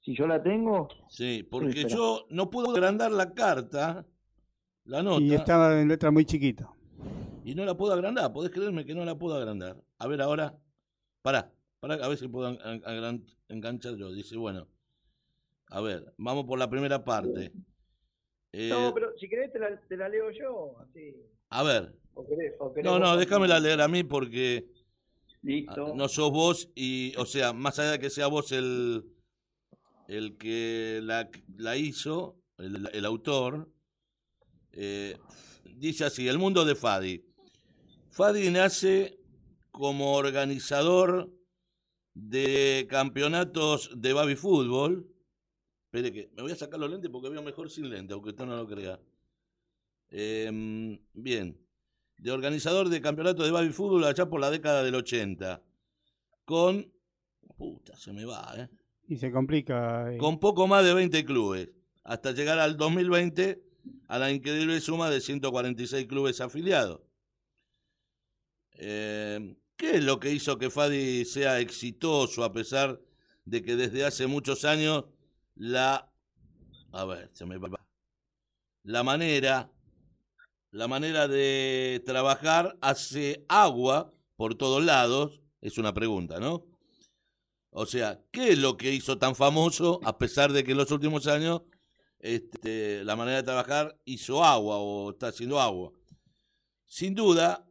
[0.00, 4.04] Si yo la tengo, Sí, porque yo no puedo agrandar la carta,
[4.84, 6.68] la nota, Y y, estaba en letra muy chiquita.
[7.44, 8.32] no la puedo agrandar.
[8.32, 9.76] ¿Podés creerme que no la puedo agrandar?
[9.98, 10.54] A ver ahora.
[11.22, 11.50] Pará,
[11.80, 12.54] pará, a ver si puedo
[13.48, 14.12] enganchar yo.
[14.12, 14.66] Dice, bueno.
[15.68, 17.52] A ver, vamos por la primera parte.
[18.52, 21.14] Eh, no, pero si querés te la, te la leo yo, así.
[21.50, 21.92] A ver.
[22.14, 25.94] O querés, o querés No, no, déjamela leer a mí porque ah, Listo.
[25.94, 29.04] no sos vos y, o sea, más allá de que sea vos el,
[30.06, 33.68] el que la, la hizo, el, el autor,
[34.72, 35.16] eh,
[35.76, 37.24] dice así, el mundo de Fadi.
[38.10, 39.18] Fadi nace
[39.72, 41.30] como organizador
[42.14, 45.10] de campeonatos de baby fútbol.
[45.94, 48.44] Espere que me voy a sacar los lentes porque veo mejor sin lentes, aunque usted
[48.44, 48.98] no lo crea.
[50.10, 51.56] Em, bien,
[52.18, 55.62] de organizador de campeonatos de baby fútbol allá por la década del 80.
[56.44, 56.92] Con.
[57.56, 58.68] Puta, se me va, ¿eh?
[59.06, 60.12] Y se complica.
[60.12, 60.18] eh.
[60.18, 61.70] Con poco más de 20 clubes.
[62.02, 63.62] Hasta llegar al 2020
[64.08, 67.02] a la increíble suma de 146 clubes afiliados.
[68.78, 73.00] Eh, ¿Qué es lo que hizo que Fadi sea exitoso a pesar
[73.44, 75.04] de que desde hace muchos años
[75.56, 76.10] la...
[76.92, 77.84] A ver, se me va.
[78.82, 79.70] La manera,
[80.70, 86.66] la manera de trabajar hace agua por todos lados, es una pregunta, ¿no?
[87.70, 90.90] O sea, ¿qué es lo que hizo tan famoso a pesar de que en los
[90.90, 91.62] últimos años
[92.20, 95.92] este, la manera de trabajar hizo agua o está haciendo agua?
[96.86, 97.66] Sin duda,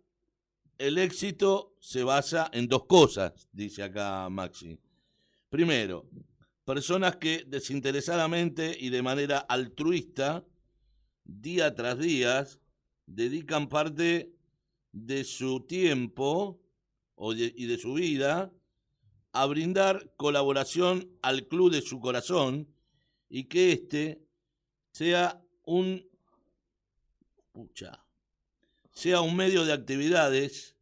[0.77, 4.79] el éxito se basa en dos cosas, dice acá Maxi.
[5.49, 6.09] Primero,
[6.65, 10.45] personas que desinteresadamente y de manera altruista,
[11.25, 12.47] día tras día,
[13.05, 14.33] dedican parte
[14.91, 16.61] de su tiempo
[17.17, 18.51] y de su vida
[19.33, 22.67] a brindar colaboración al club de su corazón
[23.29, 24.21] y que éste
[24.91, 26.07] sea un
[27.51, 28.05] pucha,
[28.91, 30.75] sea un medio de actividades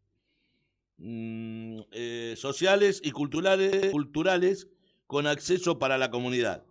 [0.98, 4.68] mm, eh, sociales y culturales, culturales
[5.12, 6.64] con acceso para la comunidad.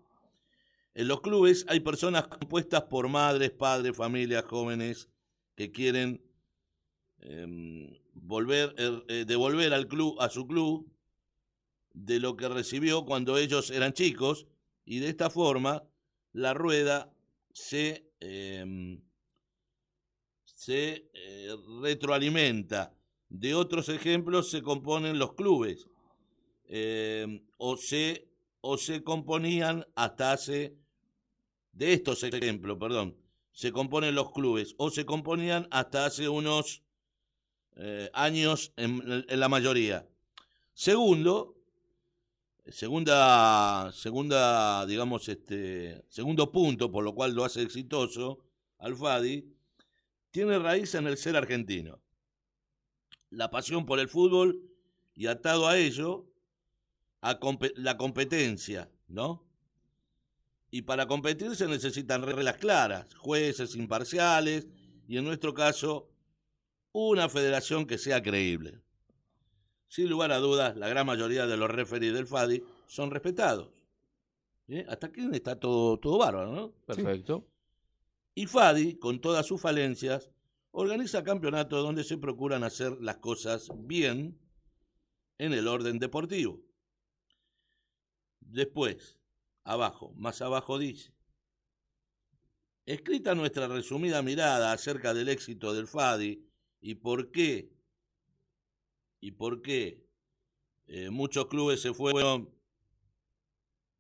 [0.95, 5.11] En los clubes hay personas compuestas por madres, padres, familias, jóvenes
[5.57, 6.25] que quieren
[7.19, 10.91] em, volver, er, eh, devolver al club, a su club,
[11.93, 14.47] de lo que recibió cuando ellos eran chicos,
[14.87, 15.83] y de esta forma
[16.33, 17.13] la rueda
[17.53, 19.03] se, em,
[20.67, 22.97] eh, retroalimenta.
[23.29, 25.87] De otros ejemplos se componen los clubes,
[26.65, 28.30] em, o, se,
[28.61, 30.77] o se componían hasta hace,
[31.73, 33.17] de estos ejemplos, perdón,
[33.53, 36.83] se componen los clubes, o se componían hasta hace unos
[37.77, 40.07] eh, años en, la mayoría.
[40.75, 41.57] Segundo,
[42.67, 48.41] segunda, segunda, digamos, este, segundo punto por lo cual lo hace exitoso
[48.79, 49.47] Alfadi,
[50.31, 52.01] tiene raíz en el ser argentino.
[53.31, 54.63] La pasión por el fútbol
[55.15, 56.30] y atado a ello,
[57.21, 59.47] a compe- la competencia, ¿no?
[60.71, 64.69] Y para competir se necesitan reglas claras, jueces imparciales
[65.09, 66.09] y en nuestro caso
[66.93, 68.81] una federación que sea creíble.
[69.89, 73.71] Sin lugar a dudas, la gran mayoría de los referees del FADI son respetados.
[74.69, 74.85] ¿Sí?
[74.89, 76.73] Hasta aquí está todo, todo bárbaro, ¿no?
[76.87, 77.49] Perfecto.
[78.37, 80.31] Y FADI, con todas sus falencias,
[80.71, 84.39] organiza campeonatos donde se procuran hacer las cosas bien
[85.39, 86.61] en el orden deportivo.
[88.51, 89.17] Después,
[89.63, 91.15] abajo, más abajo dice,
[92.85, 96.45] escrita nuestra resumida mirada acerca del éxito del FADI
[96.81, 97.73] y por qué,
[99.21, 100.05] y por qué
[100.87, 102.51] eh, muchos clubes se fueron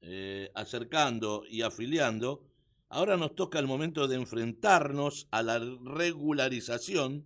[0.01, 2.45] eh, acercando y afiliando,
[2.89, 7.25] ahora nos toca el momento de enfrentarnos a la regularización.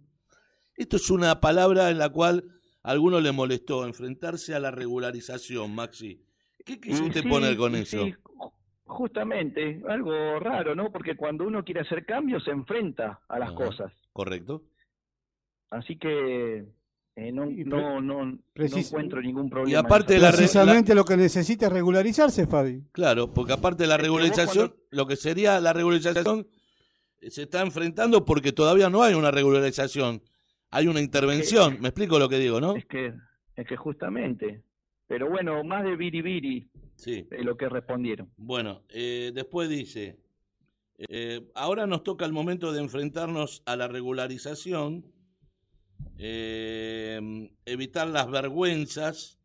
[0.77, 2.45] Esto es una palabra en la cual
[2.83, 6.23] a alguno le molestó, enfrentarse a la regularización, Maxi.
[6.65, 8.07] ¿Qué quisiste Sí, poner con sí, eso?
[8.07, 8.53] ju-
[8.87, 10.93] Justamente, algo raro, ¿no?
[10.93, 13.57] Porque cuando uno quiere hacer cambios se enfrenta a las Ajá.
[13.57, 13.93] cosas.
[14.13, 14.63] ¿Correcto?
[15.71, 16.65] Así que
[17.17, 19.71] eh, no, no, no, no encuentro ningún problema.
[19.71, 22.83] Y aparte la re- Precisamente lo que necesita es regularizarse, Fabi.
[22.93, 26.47] Claro, porque aparte de la regularización, cuando- lo que sería la regularización
[27.21, 30.23] eh, se está enfrentando porque todavía no hay una regularización,
[30.71, 31.79] hay una intervención.
[31.81, 32.77] ¿Me explico lo que digo, no?
[32.77, 33.13] Es que,
[33.57, 34.63] es que justamente.
[35.15, 37.29] Pero bueno, más de biribiri Sí.
[37.31, 38.33] es lo que respondieron.
[38.37, 40.19] Bueno, eh, después dice,
[40.99, 45.07] eh, ahora nos toca el momento de enfrentarnos a la regularización,
[46.19, 49.39] eh, evitar las vergüenzas,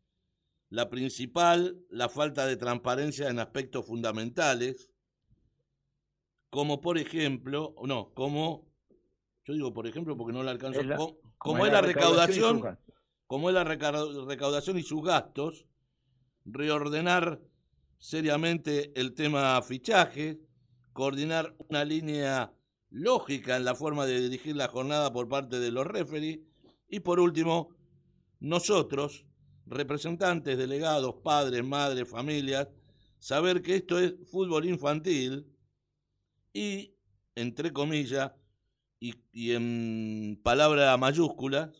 [0.70, 4.90] la principal, la falta de transparencia en aspectos fundamentales,
[6.50, 8.66] como por ejemplo, no, como,
[9.44, 12.76] yo digo por ejemplo porque no la alcanzo, la- co- como, es la recaudación.
[13.30, 13.92] Como es la reca-
[14.26, 15.64] recaudación y sus gastos,
[16.44, 17.40] reordenar
[17.96, 20.40] seriamente el tema fichaje,
[20.92, 22.52] coordinar una línea
[22.90, 26.40] lógica en la forma de dirigir la jornada por parte de los referees
[26.88, 27.68] y por último,
[28.40, 29.26] nosotros,
[29.64, 32.66] representantes, delegados, padres, madres, familias,
[33.20, 35.46] saber que esto es fútbol infantil
[36.52, 36.96] y,
[37.36, 38.32] entre comillas,
[38.98, 41.70] y, y en palabra mayúsculas,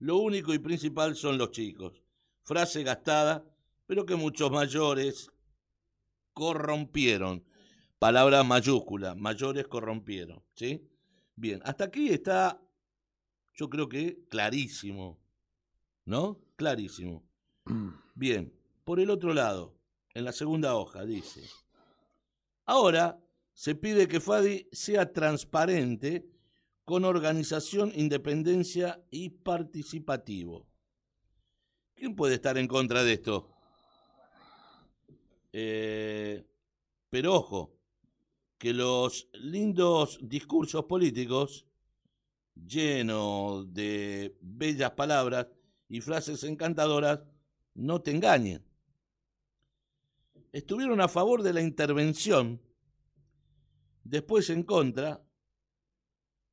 [0.00, 2.02] lo único y principal son los chicos.
[2.42, 3.44] Frase gastada,
[3.86, 5.30] pero que muchos mayores
[6.32, 7.44] corrompieron.
[7.98, 10.42] Palabra mayúscula, mayores corrompieron.
[10.54, 10.88] ¿Sí?
[11.36, 12.60] Bien, hasta aquí está,
[13.54, 15.18] yo creo que clarísimo.
[16.06, 16.40] ¿No?
[16.56, 17.22] Clarísimo.
[18.14, 18.52] Bien,
[18.84, 19.76] por el otro lado,
[20.14, 21.42] en la segunda hoja dice,
[22.64, 23.20] ahora
[23.52, 26.26] se pide que FADI sea transparente
[26.90, 30.66] con organización, independencia y participativo.
[31.94, 33.48] ¿Quién puede estar en contra de esto?
[35.52, 36.44] Eh,
[37.08, 37.78] pero ojo,
[38.58, 41.64] que los lindos discursos políticos,
[42.56, 45.46] llenos de bellas palabras
[45.88, 47.20] y frases encantadoras,
[47.74, 48.66] no te engañen.
[50.50, 52.60] estuvieron a favor de la intervención,
[54.02, 55.24] después en contra,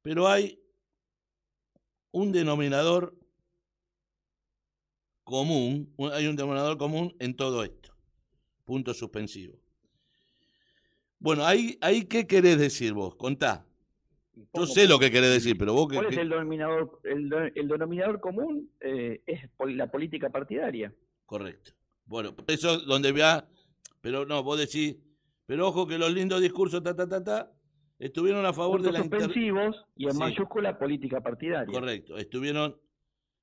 [0.07, 0.57] pero hay
[2.11, 3.13] un denominador
[5.25, 7.93] común, hay un denominador común en todo esto.
[8.63, 9.59] Punto suspensivo.
[11.19, 13.17] Bueno, ahí, ahí ¿qué querés decir vos?
[13.17, 13.65] Contá.
[14.53, 15.89] Yo sé lo que querés decir, pero vos.
[15.91, 17.01] ¿Cuál es el denominador?
[17.03, 19.41] El, do- el denominador común eh, es
[19.75, 20.95] la política partidaria.
[21.25, 21.73] Correcto.
[22.05, 23.45] Bueno, eso donde vea,
[23.99, 24.95] pero no, vos decís,
[25.45, 27.51] pero ojo que los lindos discursos, ta, ta, ta, ta,
[27.99, 30.17] estuvieron a favor de Puntos la inter- suspensivos y en Sí.
[30.19, 31.71] mayúscula política partidaria.
[31.73, 32.75] Correcto, estuvieron,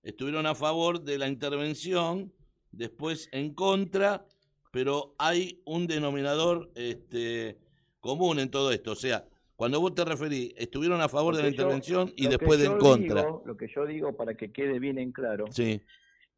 [0.03, 2.33] estuvieron a favor de la intervención,
[2.71, 4.25] después en contra,
[4.71, 7.59] pero hay un denominador este,
[8.01, 8.93] común en todo esto.
[8.93, 9.25] O sea,
[9.57, 13.23] cuando vos te referís, estuvieron a favor de la yo- intervención y después en contra.
[13.23, 15.81] digo- lo que yo digo para que quede bien en claro Sí,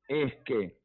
[0.09, 0.79] es que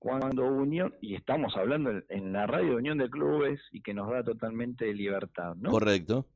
[0.00, 3.92] cuando Unión, y estamos hablando en, en la radio de Unión de Clubes y que
[3.92, 5.70] nos da totalmente libertad, ¿no?
[5.70, 6.26] correcto.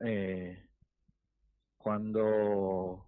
[0.00, 0.60] Eh,
[1.78, 3.06] cuando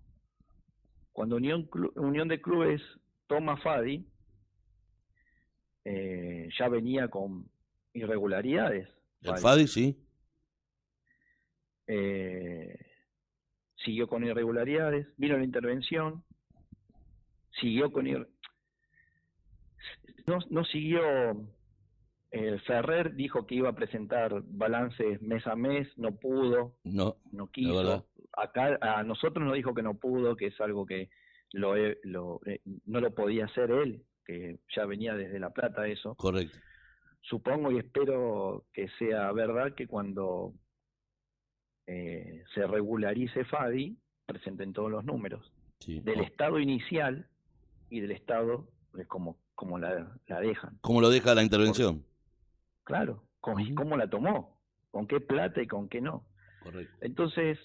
[1.12, 2.80] cuando Unión, Unión de Clubes
[3.26, 4.06] toma Fadi,
[5.84, 7.50] eh, ya venía con
[7.92, 8.88] irregularidades.
[9.22, 10.06] El FADI, sí.
[11.88, 12.78] eh,
[13.84, 16.22] siguió con irregularidades, vino la intervención,
[17.60, 18.28] siguió con ir...
[20.26, 21.00] no, no siguió
[22.32, 27.48] eh, Ferrer dijo que iba a presentar balances mes a mes, no pudo, No, no
[27.50, 28.06] quiso.
[28.36, 31.08] Acá a nosotros nos dijo que no pudo, que es algo que
[31.52, 36.14] lo, lo eh, no lo podía hacer él, que ya venía desde La Plata eso
[36.16, 36.58] Correcto.
[37.22, 40.52] supongo y espero que sea verdad que cuando
[41.86, 43.96] eh, se regularice FADI,
[44.26, 46.00] presenten todos los números Sí.
[46.00, 47.28] del Oh, estado inicial
[47.90, 50.78] y del estado de como, como la, la dejan.
[50.82, 52.04] ¿Cómo lo deja la intervención?
[52.84, 53.74] Claro, cómo, Ujú.
[53.74, 54.60] cómo la tomó,
[54.92, 56.24] con qué plata y con qué no.
[56.60, 56.94] Correcto.
[57.00, 57.58] Entonces,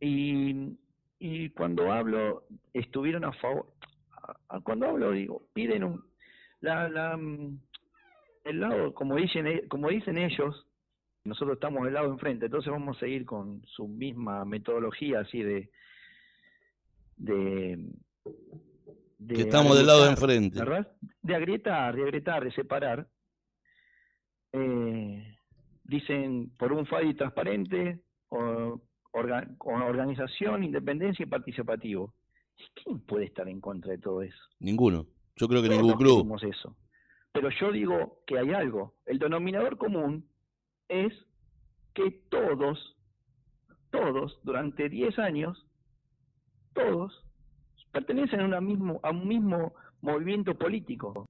[0.00, 0.76] y,
[1.18, 3.72] y cuando hablo, estuvieron a favor,
[4.10, 6.04] a- a- cuando hablo digo, piden un,
[6.60, 7.60] la, la, mm,
[8.44, 10.66] el lado, como dicen, e- como dicen ellos,
[11.24, 15.70] nosotros estamos del lado enfrente, entonces vamos a seguir con su misma metodología así de,
[17.16, 17.78] de,
[19.18, 20.58] de Que estamos del lado de enfrente.
[20.58, 20.92] ¿verdad?
[21.22, 23.08] De agrietar, de agrietar, de separar.
[24.52, 25.36] Eh,
[25.84, 28.80] dicen por un FADI transparente, o,
[29.12, 32.14] orga- con organización, independencia y participativo.
[32.82, 34.38] ¿Quién puede estar en contra de todo eso?
[34.60, 35.06] Ninguno.
[35.36, 36.38] Yo creo que Todos ningún club.
[36.48, 36.76] eso.
[37.32, 38.94] Pero yo digo que hay algo.
[39.06, 40.28] El denominador común
[40.88, 41.12] es
[41.94, 42.96] que todos,
[43.90, 45.66] todos, durante 10 años,
[46.74, 47.23] todos
[47.94, 49.72] pertenecen a, una mismo, a un mismo
[50.02, 51.28] movimiento político.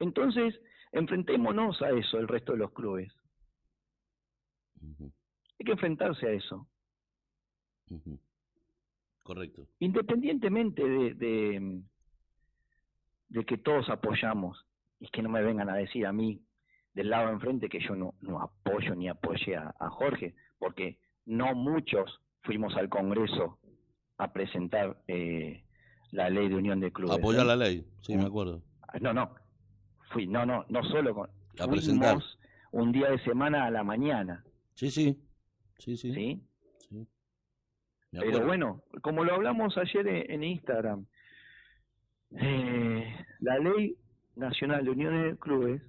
[0.00, 0.60] Entonces,
[0.92, 3.10] enfrentémonos a eso, el resto de los clubes.
[5.00, 6.66] Hay que enfrentarse a eso.
[9.22, 9.66] Correcto.
[9.78, 11.82] independientemente de, de,
[13.28, 14.66] de que todos apoyamos,
[15.00, 16.42] y que no me vengan a decir a mí
[16.94, 20.98] del lado de enfrente que yo no, no apoyo ni apoyé a, a Jorge, porque
[21.26, 23.58] no muchos fuimos al Congreso
[24.18, 25.64] a presentar eh,
[26.12, 27.16] la ley de unión de clubes.
[27.16, 28.62] Apoyar la ley, sí, me acuerdo.
[29.00, 29.34] No, no,
[30.12, 32.10] fui, no, no, no solo con, A presentar.
[32.14, 32.38] fuimos
[32.72, 34.44] un día de semana a la mañana,
[34.74, 35.20] Sí, sí.
[35.78, 36.12] Sí, sí.
[36.12, 36.42] ¿sí?
[36.88, 37.08] sí.
[38.12, 41.06] Me Pero bueno, como lo hablamos ayer en en Instagram,
[42.32, 43.96] eh, la ley
[44.36, 45.82] nacional de uniones de clubes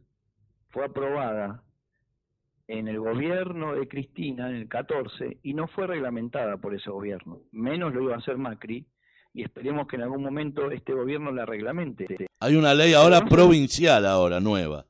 [0.70, 1.64] fue aprobada
[2.68, 7.42] en el gobierno de Cristina en el 14 y no fue reglamentada por ese gobierno.
[7.52, 8.86] Menos lo iba a hacer Macri
[9.34, 12.06] y esperemos que en algún momento este gobierno la reglamente.
[12.40, 14.86] Hay una ley ahora provincial ahora, nueva.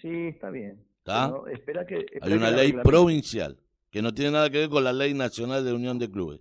[0.00, 0.82] Sí, está bien.
[0.98, 1.32] ¿Está?
[1.52, 3.58] Espera que, espera Hay una ley provincial
[3.90, 6.40] que no tiene nada que ver con la ley nacional de unión de clubes.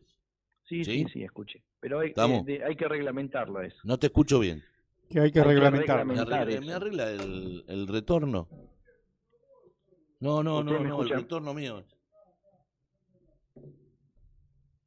[0.66, 1.04] Sí, ¿Sí?
[1.04, 1.64] sí, sí, escuche.
[1.80, 3.78] Pero hay, eh, de- hay que reglamentarlo eso.
[3.84, 4.62] No te escucho bien.
[5.10, 6.06] Que hay que Hay que reglamentar.
[6.06, 6.62] ¿Me arregla, eso.
[6.66, 8.48] me arregla el, el retorno?
[10.20, 11.84] No, no, ¿Ustedes no, no, el retorno mío.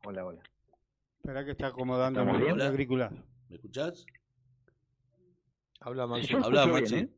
[0.04, 0.42] Hola, hola.
[1.18, 3.12] Espera que está acomodando ¿Estamos el auricular.
[3.48, 4.06] ¿Me escuchás?
[5.80, 6.34] Habla Sí, Maxi.
[6.34, 6.94] Habla, Maxi.
[6.96, 7.08] ¿eh?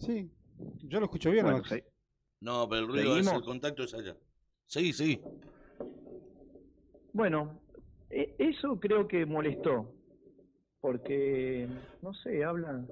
[0.00, 0.30] Sí,
[0.82, 1.44] yo lo escucho bien.
[1.44, 1.70] Bueno, Max.
[1.70, 1.82] sí.
[2.40, 3.34] No, pero el ruido es, ¿Seguimos?
[3.34, 4.16] el contacto es allá.
[4.66, 5.20] Seguí, seguí.
[7.12, 7.60] Bueno,
[8.10, 9.94] e- eso creo que molestó,
[10.80, 11.68] porque,
[12.02, 12.88] no sé, hablan...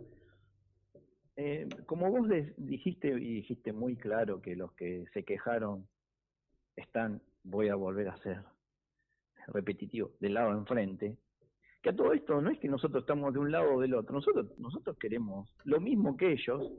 [1.36, 5.86] eh, como vos dijiste y dijiste muy claro que los que se quejaron
[6.76, 8.42] están, voy a volver a ser
[9.48, 11.16] repetitivo, del lado de enfrente,
[11.82, 14.14] Que a todo esto no es que nosotros estamos de un lado o del otro,
[14.14, 16.72] nosotros, nosotros queremos lo mismo que ellos,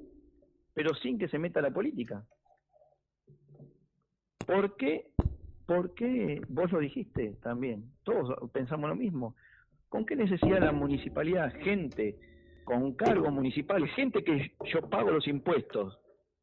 [0.74, 2.26] pero sin que se meta la política.
[4.46, 5.12] ¿Por qué?
[5.66, 9.36] Porque vos lo dijiste también, todos pensamos lo mismo.
[9.90, 12.18] ¿Con qué necesidad la municipalidad, gente
[12.66, 15.98] con cargo municipal, gente que yo pago los impuestos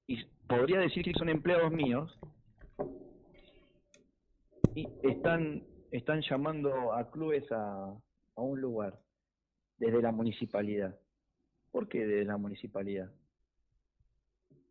[0.07, 2.19] y podría decir que son empleados míos,
[4.75, 7.95] y están, están llamando a clubes a,
[8.37, 8.99] a un lugar
[9.79, 10.99] desde la municipalidad?
[11.71, 13.11] ¿Por qué desde la municipalidad?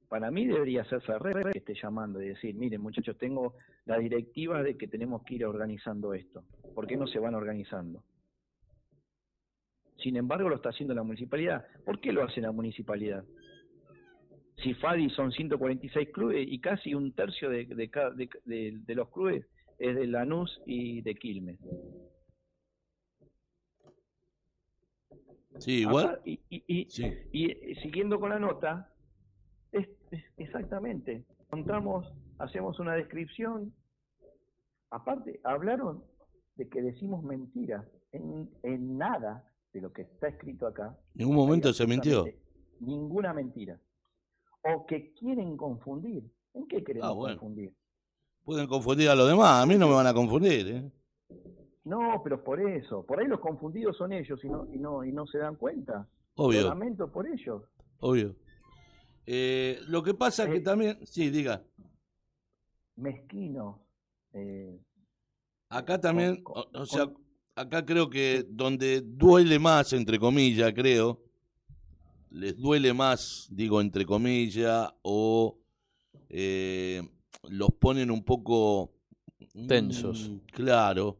[0.07, 4.61] Para mí debería ser Ferrer que esté llamando y decir, miren muchachos, tengo la directiva
[4.61, 6.43] de que tenemos que ir organizando esto.
[6.75, 8.03] ¿Por qué no se van organizando?
[10.01, 11.65] Sin embargo, lo está haciendo la municipalidad.
[11.85, 13.23] ¿Por qué lo hace la municipalidad?
[14.57, 17.75] Si FADI son 146 clubes y casi un tercio de, de,
[18.15, 19.45] de- de- de los clubes
[19.79, 21.59] es de Lanús y de Quilmes.
[25.59, 26.19] Sí, igual.
[26.25, 26.87] Y, y- y-
[27.31, 28.89] y, eh, siguiendo con la nota,
[29.71, 33.73] es, es- exactamente, contamos, hacemos una descripción.
[34.89, 36.03] Aparte, hablaron
[36.55, 37.85] de que decimos mentiras.
[38.11, 40.97] En, en nada de lo que está escrito acá.
[41.13, 42.25] Ningún momento se mintió.
[42.79, 43.79] Ninguna mentira.
[44.63, 46.23] O que quieren confundir.
[46.53, 47.37] ¿En qué queremos Ah, bueno.
[47.39, 47.73] confundir?
[48.43, 50.67] Pueden confundir a los demás, a mí no me van a confundir.
[50.67, 50.91] ¿eh?
[51.85, 53.05] No, pero por eso.
[53.05, 56.07] Por ahí los confundidos son ellos y no, y no, y no se dan cuenta.
[56.35, 56.61] Obvio.
[56.63, 57.63] Lo lamento por ellos.
[57.99, 58.35] Obvio.
[59.25, 61.63] Eh, lo que pasa Eh, que también, sí, diga,
[62.95, 63.77] Mezquinos.
[64.33, 64.79] eh,
[65.69, 67.09] acá también, o, o sea,
[67.55, 71.21] acá creo que donde duele más, entre comillas, creo,
[72.29, 75.59] les duele más, digo, entre comillas, o
[76.29, 77.01] eh,
[77.49, 78.93] los ponen un poco
[79.67, 80.29] Tensos.
[80.29, 81.17] mm, claro.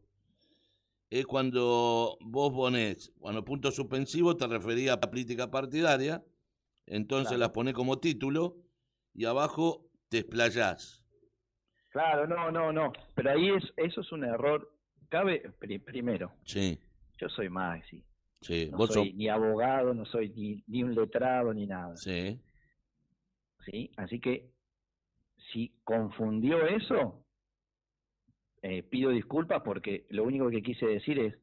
[1.09, 6.23] Es cuando vos ponés, cuando punto suspensivo te refería a política partidaria,
[6.85, 7.39] entonces Claro.
[7.39, 8.57] las ponés como título
[9.13, 11.03] y abajo te explayás.
[11.89, 12.93] Claro, no, no, no.
[13.15, 14.71] Pero ahí es, eso es un error.
[15.11, 16.79] Cabe, pri- primero, Sí,
[17.17, 18.01] yo soy Maxi.
[18.39, 18.69] sí.
[18.71, 21.97] No vos soy sos- ni abogado, no soy ni, ni un letrado, ni nada.
[21.97, 22.39] Sí,
[23.65, 23.91] ¿sí?
[23.97, 24.49] Así que,
[25.51, 27.25] si confundió eso,
[28.61, 31.35] eh, pido disculpas porque lo único que quise decir es,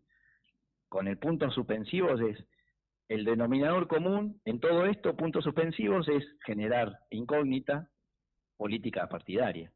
[0.88, 2.42] con el punto suspensivos es,
[3.10, 7.90] el denominador común en todo esto, puntos suspensivos, es generar incógnita
[8.56, 9.70] política partidaria.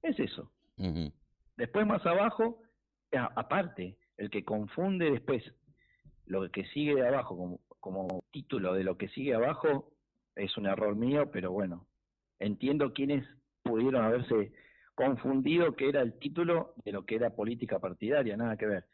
[0.00, 0.50] Es eso.
[1.58, 2.62] Después más abajo,
[3.16, 5.42] aparte, el que confunde después
[6.26, 9.92] lo que sigue de abajo como, como título de lo que sigue abajo
[10.36, 11.86] es un error mío, pero bueno,
[12.38, 13.24] entiendo quiénes
[13.62, 14.52] pudieron haberse
[14.94, 18.84] confundido que era el título de lo que era política partidaria, nada que ver.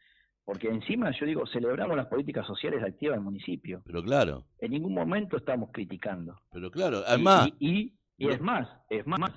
[0.43, 3.81] Porque encima yo digo, celebramos las políticas sociales activas del municipio.
[3.85, 6.39] pero claro, En ningún momento estamos criticando.
[6.51, 6.99] pero claro.
[6.99, 9.31] Y- Además, Y, y, y es más, es más,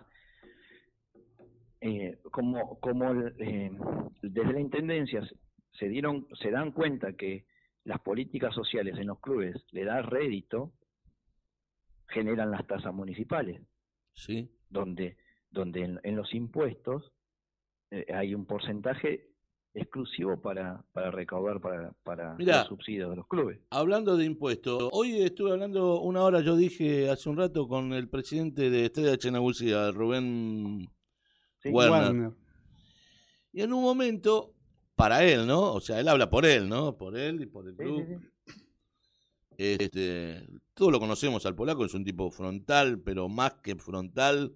[1.80, 3.70] eh, como, como eh,
[4.22, 5.26] desde la intendencia
[5.72, 7.46] se- dieron, se dan cuenta que
[7.84, 10.72] las políticas sociales en los clubes le da rédito,
[12.08, 13.60] generan las tasas municipales,
[14.12, 15.16] sí, donde,
[15.50, 17.12] donde en, en los impuestos
[17.90, 19.26] eh, hay un porcentaje
[19.74, 22.58] exclusivo para, para recaudar para, para Mirá.
[22.60, 23.60] los subsidios de los clubes.
[23.70, 28.08] hablando de impuestos, hoy estuve hablando una hora, yo dije hace un rato con el
[28.08, 30.88] presidente de Estrella Chenabucía, Rubén
[31.72, 32.02] Werner.
[32.02, 32.32] Warner.
[33.52, 34.54] Y en un momento,
[34.94, 35.72] para él, ¿no?
[35.74, 36.96] O sea, él habla por él, ¿no?
[36.96, 38.04] Por él y por el club.
[38.06, 38.14] sí,
[38.46, 38.54] sí.
[39.56, 44.54] Este, todos lo conocemos al polaco, es un tipo frontal, pero más que frontal,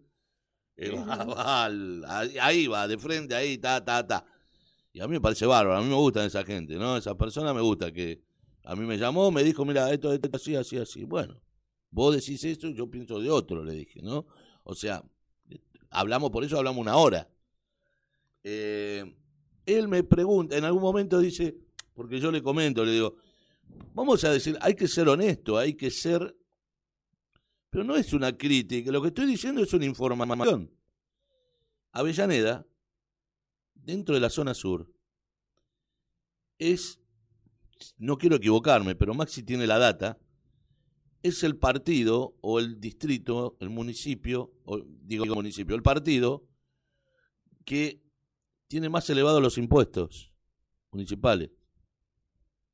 [0.77, 2.05] eh, va- va al-
[2.41, 4.25] ahí- va, de frente, ahí, ta, ta, ta.
[4.93, 6.97] Y a mí me parece bárbaro, a mí me gustan esa gente, ¿no?
[6.97, 8.23] Esa persona me gusta, que
[8.65, 11.05] a mí me llamó, me dijo, mira, esto, esto, así, así, así.
[11.05, 11.41] Bueno,
[11.91, 14.27] vos decís eso, yo pienso de otro, le dije, ¿no?
[14.63, 15.03] O sea,
[15.93, 17.29] hablamos, por eso hablamos una hora.
[18.43, 19.15] Eh,
[19.67, 21.57] él me pregunta, en algún momento dice,
[21.95, 23.17] porque yo le comento, le digo,
[23.95, 26.37] vamos a decir, hay que ser honesto, hay que ser...
[27.71, 30.71] Pero no es una crítica, lo que estoy diciendo es una información.
[31.93, 32.67] Avellaneda,
[33.75, 34.91] dentro de la zona sur,
[36.59, 37.01] es,
[37.97, 40.19] no quiero equivocarme, pero Maxi tiene la data,
[41.23, 46.45] es el partido o el distrito, el municipio, o digo el municipio, el partido
[47.65, 48.01] que
[48.69, 50.33] tiene más elevados los impuestos
[50.91, 51.51] municipales.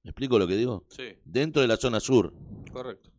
[0.02, 0.84] ¿Me explico lo que digo?
[0.88, 2.32] Sí, Dentro de la zona sur.
[2.72, 3.10] correcto.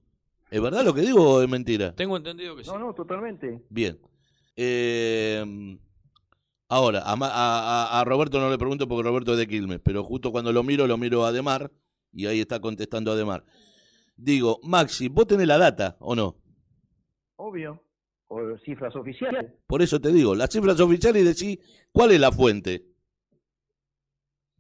[0.50, 1.96] ¿Es verdad lo que digo o es mentira?
[1.96, 2.70] Tengo entendido que sí.
[2.72, 3.64] No, no, totalmente.
[3.70, 4.00] Bien.
[4.56, 5.78] Eh,
[6.68, 9.80] ahora, a, Ma- a- a- a Roberto no le pregunto porque Roberto es de Quilmes,
[9.84, 11.72] pero justo cuando lo miro, lo miro a Demar
[12.12, 13.46] Y ahí está contestando Ademar.
[14.22, 16.36] Digo, Maxi, ¿vos tenés la data o no?
[17.38, 17.82] Obvio.
[18.28, 19.54] O cifras oficiales.
[19.66, 22.86] Por eso te digo, las cifras oficiales y decís cuál es la fuente.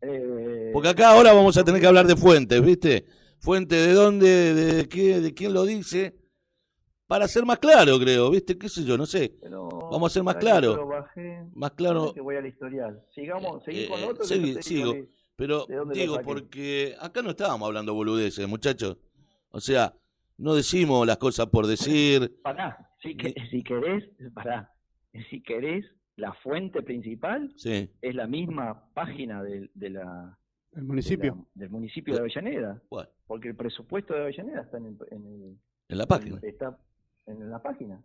[0.02, 3.06] Eh, Porque acá ahora vamos a tener que hablar de fuentes, ¿viste?
[3.40, 6.16] Fuente de dónde, de qué, de quién lo dice.
[7.06, 8.58] Para ser más claro, creo, ¿viste?
[8.58, 8.98] ¿Qué sé yo?
[8.98, 9.38] No sé.
[9.42, 10.88] pero Vamos a ser más claro.
[10.88, 12.14] bajé, Más claro.
[12.14, 13.04] que voy al historial.
[13.14, 14.26] Sigamos, seguí Eh, con otro.
[14.26, 14.94] te sigo.
[15.36, 18.98] Pero ¿De dónde lo digo, porque acá no estábamos hablando boludeces, muchachos.
[19.52, 19.94] O sea,
[20.38, 22.40] no decimos las cosas por decir.
[22.44, 24.74] Pará, si, que- si querés, pará,
[25.30, 25.86] si querés,
[26.16, 27.90] la fuente principal Sí.
[28.02, 30.38] es la misma página del- de, la,
[30.74, 31.36] El de municipio.
[31.36, 35.26] la- del municipio de Avellaneda, Bueno, porque el presupuesto de Avellaneda está en, el, en,
[35.26, 36.40] el- en la página.
[36.44, 36.78] está
[37.26, 38.04] en la página.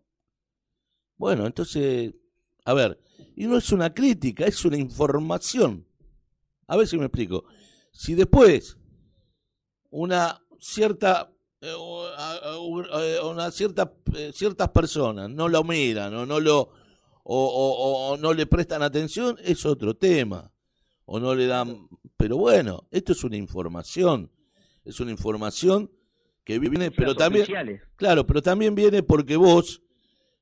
[1.16, 2.14] Bueno, entonces,
[2.64, 2.98] a ver,
[3.36, 5.86] y no es una crítica, es una información.
[6.66, 7.44] A ver si me explico.
[7.92, 8.78] Si después
[9.90, 11.30] una cierta
[11.68, 16.70] a- a- eh, una cierta eh, ciertas personas no lo miran o no lo o,
[17.24, 20.52] o- o no le prestan atención es otro tema
[21.06, 24.30] o no le dan pero bueno esto es una información
[24.84, 25.90] es una información
[26.44, 27.80] que viene pero también oficiales.
[27.96, 29.80] Claro, pero también viene porque vos,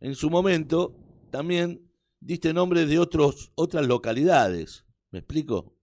[0.00, 0.96] en su momento,
[1.30, 4.84] también diste nombres de otros, otras localidades.
[5.12, 5.76] ¿Me explico?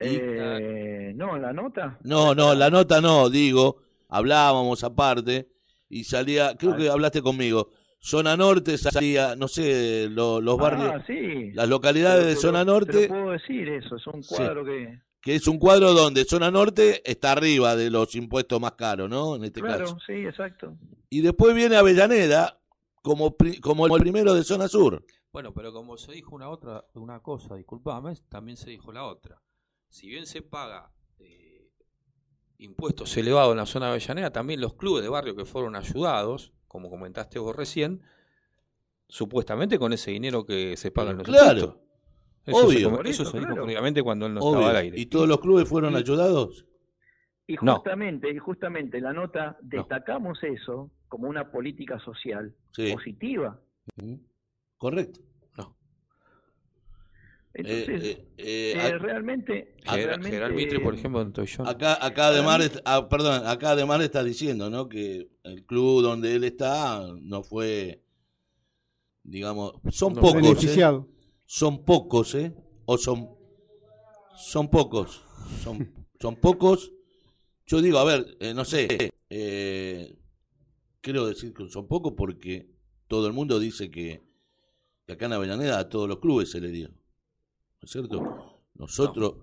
[0.00, 1.98] Eh, no, la nota.
[2.04, 3.78] no, no, la nota no, digo,
[4.08, 5.48] hablábamos aparte
[5.88, 11.04] y salía, creo que hablaste conmigo, zona norte salía, no sé, lo- los barrios, Ah,
[11.06, 11.50] sí.
[11.52, 14.34] las localidades de Te zona te norte, puedo decir eso, es un Sí.
[14.36, 15.00] cuadro que...
[15.20, 19.34] que es un cuadro donde zona norte está arriba de los impuestos más caros, ¿no?
[19.36, 19.98] En este Claro, caso.
[20.06, 20.74] sí, exacto.
[21.10, 22.60] Y después viene Avellaneda
[23.02, 25.04] como, como el primero de zona sur.
[25.32, 29.40] Bueno, pero como se dijo una otra, una cosa, disculpame, también se dijo la otra.
[29.88, 31.68] Si bien se paga eh,
[32.58, 36.52] impuestos elevados en la zona de Avellaneda, también los clubes de barrio que fueron ayudados,
[36.66, 38.02] como comentaste vos recién,
[39.08, 41.82] supuestamente con ese dinero que se paga en los Claro, impuestos.
[42.44, 43.02] Eso obvio.
[43.12, 44.52] se, se públicamente cuando él no Obvio.
[44.60, 44.98] estaba al aire.
[45.00, 46.64] ¿Y todos los clubes fueron ayudados?
[47.46, 47.76] Y No.
[47.76, 52.92] justamente, y justamente en la nota destacamos eso como una política social Sí.
[52.92, 53.58] positiva.
[54.76, 55.20] Correcto.
[57.54, 61.66] Entonces, Eh, eh, eh, realmente, Gener- realmente- General Mitre, por ejemplo, en Toyón.
[61.66, 64.88] acá, acá además, ah, perdón, acá además está diciendo, ¿no?
[64.88, 68.02] Que el club donde él está no fue,
[69.22, 71.02] digamos, son No, pocos, ¿eh?
[71.46, 72.54] Son pocos, ¿eh?
[72.86, 73.30] O son,
[74.36, 75.24] son pocos,
[75.62, 76.92] son, son pocos.
[77.66, 80.16] Yo digo, a ver, eh, no sé, eh,
[81.00, 82.70] quiero decir que son pocos porque
[83.08, 84.22] todo el mundo dice que,
[85.06, 86.90] que acá en Avellaneda a todos los clubes se le dio.
[87.80, 88.60] ¿No es cierto?
[88.74, 89.34] Nosotros,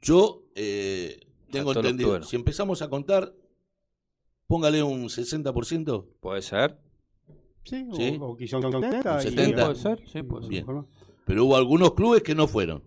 [0.00, 1.20] yo eh,
[1.50, 2.28] tengo entendido, clubes.
[2.28, 3.34] si empezamos a contar,
[4.46, 6.06] póngale un 60%.
[6.20, 6.78] ¿Puede ser?
[7.64, 8.18] Sí, o- Sí.
[8.20, 9.18] o, quizá un 70.
[9.18, 9.62] y- 70.
[9.66, 10.08] ¿Puede ser?
[10.08, 10.50] Sí, puede ser.
[10.50, 10.66] Bien.
[11.26, 12.82] Pero hubo algunos clubes que no fueron,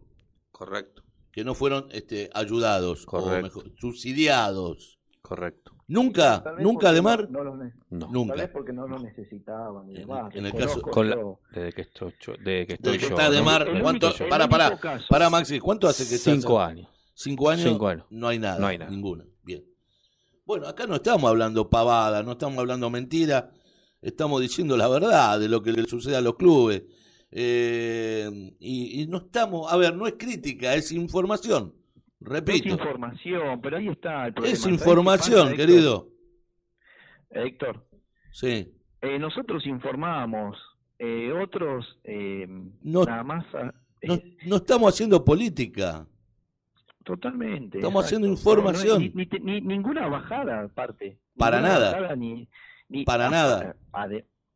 [0.52, 3.44] Correcto, que no fueron este, ayudados, o Correcto.
[3.60, 5.00] mejor, subsidiados.
[5.22, 5.73] correcto.
[5.94, 8.00] Nunca, nunca porque Ademar, no, no lo ne- No.
[8.06, 8.34] Tal nunca.
[8.36, 10.36] vez porque no lo necesitaban y En- demás.
[10.36, 11.18] en el caso- Con la-
[11.54, 12.14] desde que estoy.
[12.14, 13.10] Desde que Desde estoy que yo.
[13.10, 14.12] está El único- ¿cuánto?
[14.30, 16.34] Para, para, para Maxi, ¿cuánto hace que estás?
[16.34, 16.88] Cinco años.
[17.14, 17.64] ¿Cinco años?
[17.70, 18.06] Cinco años.
[18.10, 18.90] No hay nada, No hay nada.
[18.90, 19.24] ninguna.
[19.44, 19.64] Bien.
[20.46, 23.52] Bueno, acá no estamos hablando pavada, no estamos hablando mentira,
[24.02, 26.82] estamos diciendo la verdad de lo que le sucede a los clubes.
[27.32, 28.30] Eh,
[28.60, 31.74] y, y no estamos, a ver, no es crítica, es información.
[32.24, 34.54] No es Repito, información, pero ahí está el problema.
[34.54, 36.08] es ¿Sabés qué información, pasa, querido.
[37.30, 37.86] Héctor,
[38.32, 38.72] Sí.
[39.02, 40.58] eh, nosotros informamos,
[41.00, 42.48] eh, otros eh,
[42.82, 43.46] No- nada más.
[43.56, 46.06] ah, No, no estamos haciendo política.
[47.04, 47.80] Totalmente.
[47.80, 48.94] Estamos haciendo información.
[48.94, 51.20] no, ni, ni te- ni- ninguna bajada aparte.
[51.38, 51.92] Para nada.
[51.92, 52.48] bajada, ni,
[53.06, 53.76] Para nada.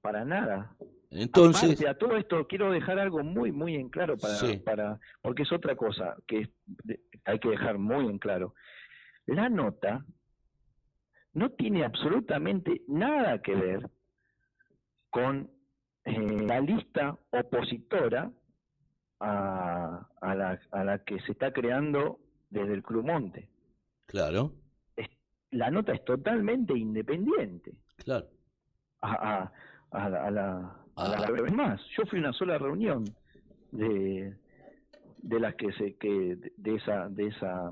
[0.01, 0.75] para nada.
[1.09, 4.57] Entonces, Aparte, a todo esto quiero dejar algo muy, muy en claro para, Sí.
[4.57, 6.49] para porque es otra cosa que es-
[7.25, 8.53] hay que dejar muy en claro.
[9.25, 10.05] La nota
[11.33, 13.89] no tiene absolutamente nada que ver
[15.09, 15.49] con
[16.03, 18.31] eh, la lista opositora
[19.19, 23.49] a, a la, a la que se está creando desde el Club Monte.
[24.05, 24.53] claro,
[25.51, 27.73] La nota es totalmente independiente.
[27.97, 28.27] claro.
[29.01, 29.51] a, a,
[29.91, 31.25] a la, a la- a la- Ah.
[31.47, 33.05] es más, yo fui a una sola reunión
[33.71, 34.33] de
[35.21, 37.69] de las que se que de- esa de esa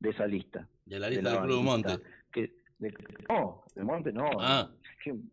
[0.00, 1.98] de esa lista De la de lista la del Club Monte.
[2.32, 2.94] que de-
[3.28, 4.70] no del monte no Ah.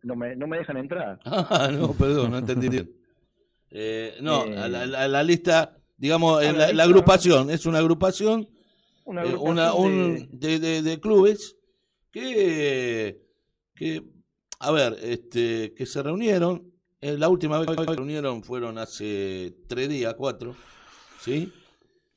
[0.02, 2.90] no me no me dejan entrar Ah, no, perdón, no entendí bien.
[3.70, 8.48] Eh, no, Eh, a la, la- la lista, digamos, la la, agrupación, es una agrupación
[9.04, 11.56] Una eh, agrupación una, un, de, de- de clubes
[12.10, 13.20] que,
[13.74, 14.02] que,
[14.60, 16.72] a ver, este, que se reunieron.
[17.00, 20.56] Eh, la última vez que se reunieron fueron hace tres días, cuatro,
[21.20, 21.52] ¿sí?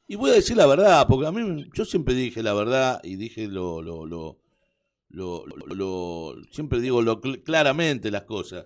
[0.08, 3.16] Y voy a decir la verdad, porque a mí, yo siempre dije la verdad y
[3.16, 4.40] dije lo, lo, lo,
[5.10, 8.66] lo, lo- lo- siempre digo lo, cl- claramente las cosas.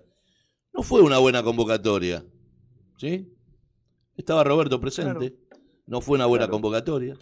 [0.72, 2.24] No fue una buena convocatoria,
[2.96, 3.28] ¿sí?
[4.16, 5.34] Estaba Roberto presente,
[5.86, 6.52] no fue una buena Claro.
[6.52, 7.16] convocatoria.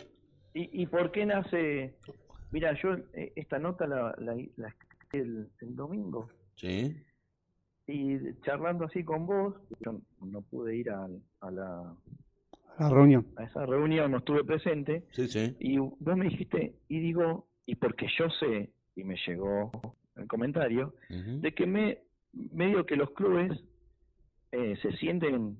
[0.54, 1.96] ¿Y, ¿Y por qué nace?
[2.50, 4.34] Mira, yo eh, esta nota la, la,
[5.12, 6.94] el, el domingo Sí,
[7.86, 11.94] y charlando así con vos, yo no pude ir al- a, la,
[12.78, 13.26] La reunión.
[13.36, 15.56] a esa reunión, no estuve presente, sí, sí.
[15.60, 19.70] y vos me dijiste, y digo, y porque yo sé, y me llegó
[20.16, 21.98] el comentario, de que me
[22.32, 23.52] medio que los clubes
[24.52, 25.58] eh, se sienten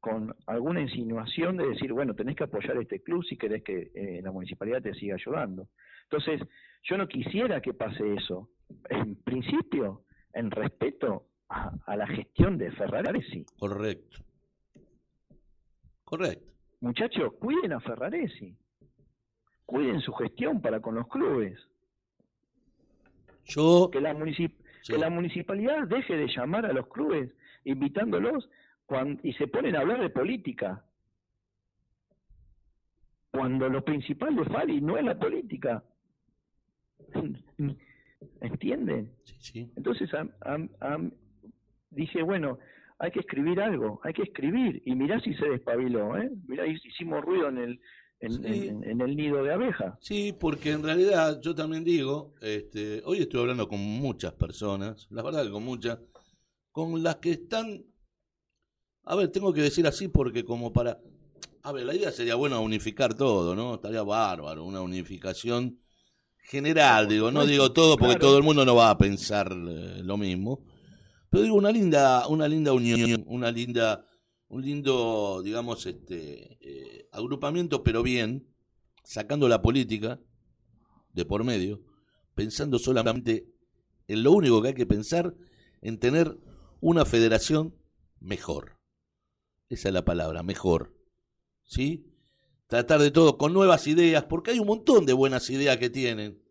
[0.00, 4.20] con alguna insinuación de decir, bueno, tenés que apoyar este club si querés que eh,
[4.22, 5.68] la municipalidad te siga ayudando.
[6.10, 6.42] Entonces,
[6.82, 8.50] yo no quisiera que pase eso.
[8.90, 10.02] En principio,
[10.34, 13.44] en respeto a, a la gestión de Ferraresi.
[13.58, 14.18] Correcto.
[16.04, 16.46] Correcto.
[16.80, 18.54] Muchachos, cuiden a Ferraresi.
[19.64, 21.58] Cuiden su gestión para con los clubes.
[23.46, 24.92] Yo, Que la, municip- Sí.
[24.92, 27.32] que la municipalidad deje de llamar a los clubes
[27.64, 28.48] invitándolos
[29.22, 30.84] y se ponen a hablar de política.
[33.30, 35.82] Cuando lo principal de Fali no es la política.
[38.40, 39.12] ¿Entienden?
[39.24, 39.72] sí, sí.
[39.76, 41.12] Entonces am- am- am-
[41.90, 42.58] dije, bueno,
[42.98, 44.82] hay que escribir algo, hay que escribir.
[44.84, 46.30] Y mirá si se despabiló, ¿eh?
[46.46, 47.80] Mirá, hicimos ruido en el,
[48.20, 48.68] en, Sí.
[48.68, 49.98] en- en el nido de abeja.
[50.00, 55.22] Sí, porque en realidad yo también digo, este, hoy estoy hablando con muchas personas, la
[55.22, 55.98] verdad que con muchas,
[56.72, 57.84] con las que están,
[59.04, 60.98] a ver, tengo que decir así porque como para,
[61.62, 63.74] a ver, la idea sería bueno unificar todo, ¿no?
[63.74, 65.78] Estaría bárbaro, una unificación
[66.44, 68.26] general, digo, no digo todo porque Claro.
[68.28, 70.64] todo el mundo no va a pensar eh, lo mismo,
[71.30, 74.06] pero digo una linda, una linda unión, una linda,
[74.48, 78.46] un lindo, digamos, este, eh, agrupamiento, pero bien,
[79.02, 80.20] sacando la política
[81.12, 81.82] de por medio,
[82.34, 83.46] pensando solamente
[84.06, 85.34] en lo único que hay que pensar,
[85.80, 86.38] en tener
[86.80, 87.74] una federación
[88.20, 88.78] mejor.
[89.68, 90.94] Esa es la palabra, mejor.
[91.64, 92.13] ¿Sí?
[92.74, 96.42] Tratar de todo con nuevas ideas, porque hay un montón de buenas ideas que tienen.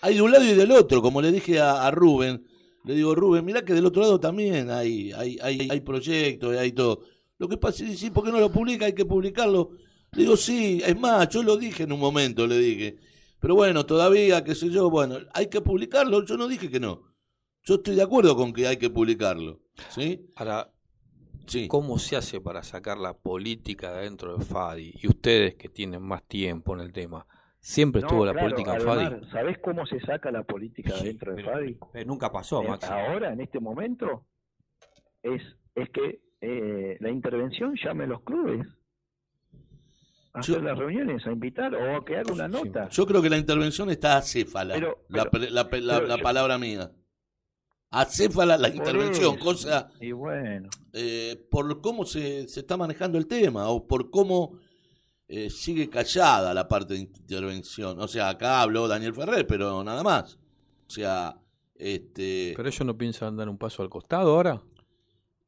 [0.00, 2.44] Hay de un lado y del otro, como le dije a, Rubén.
[2.82, 6.72] Le digo, Rubén, mirá que del otro lado también hay, hay, hay, hay proyectos, hay
[6.72, 7.04] todo.
[7.38, 8.86] Lo que pasa es, sí, ¿por qué no lo publica?
[8.86, 9.70] Hay que publicarlo.
[10.10, 12.96] Le digo, sí, es más, yo lo dije en un momento, le dije.
[13.38, 16.24] Pero bueno, todavía, qué sé yo, bueno, hay que publicarlo.
[16.24, 17.14] Yo no dije que no.
[17.62, 19.60] Yo estoy de acuerdo con que hay que publicarlo.
[19.94, 20.26] ¿Sí?
[20.34, 20.74] Ahora,
[21.48, 21.66] Sí.
[21.68, 24.92] ¿cómo se hace para sacar la política de dentro de Fadi?
[25.02, 27.26] Y ustedes que tienen más tiempo en el tema,
[27.58, 29.30] ¿siempre estuvo la política en Fadi?
[29.30, 31.78] ¿Sabés cómo se saca la política dentro de Pero- Fadi?
[31.92, 32.88] pero nunca pasó, Eh, Maxi.
[32.92, 34.26] ahora, en este momento,
[35.22, 35.42] es,
[35.74, 38.64] es que eh, la intervención llame a los clubes
[39.54, 42.88] Yo- hacer las reuniones, a invitar o a que haga una nota.
[42.90, 44.74] Yo creo que la intervención está acéfala.
[44.74, 46.90] Pero- la, pero- la la- pero la yo- palabra mía.
[47.90, 49.44] Acéfala la intervención, eso.
[49.44, 54.58] cosa Y bueno, eh, por cómo se, se está manejando el tema o por cómo
[55.26, 58.00] eh, sigue callada la parte de intervención.
[58.00, 60.38] O sea, acá habló Daniel Ferrer, pero nada más.
[60.86, 61.38] O sea,
[61.76, 64.62] este, ¿Pero ellos no piensan dar un paso al costado ahora?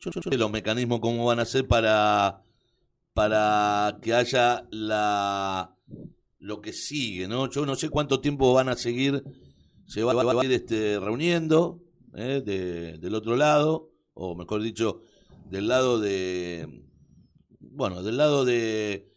[0.01, 2.43] yo no sé los mecanismos cómo van a ser para
[3.13, 5.77] para que haya la
[6.39, 7.51] lo que sigue, ¿no?
[7.51, 9.23] Yo no sé cuánto tiempo van a seguir
[9.87, 11.81] se va, va a ir este reuniendo
[12.15, 12.43] ¿eh?
[12.45, 15.03] de- del otro lado o mejor dicho
[15.51, 16.85] del lado de
[17.61, 19.11] bueno del lado de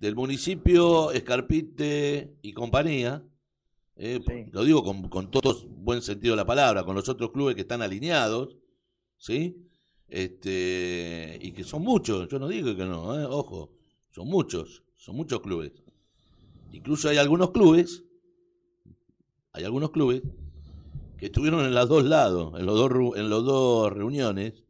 [0.00, 3.24] del municipio Escarpite y compañía
[3.96, 4.20] ¿eh?
[4.26, 4.46] Sí.
[4.52, 7.62] lo digo con, con todo buen sentido de la palabra con los otros clubes que
[7.62, 8.56] están alineados
[9.16, 9.64] ¿sí?
[10.08, 13.26] Este, y que son muchos, yo no digo que no, ¿eh?
[13.28, 13.74] ojo,
[14.10, 15.72] son muchos, son muchos clubes.
[16.72, 18.04] Incluso hay algunos clubes,
[19.52, 20.22] hay algunos clubes
[21.18, 24.64] que estuvieron en los dos lados, en los dos, ru- en los dos reuniones,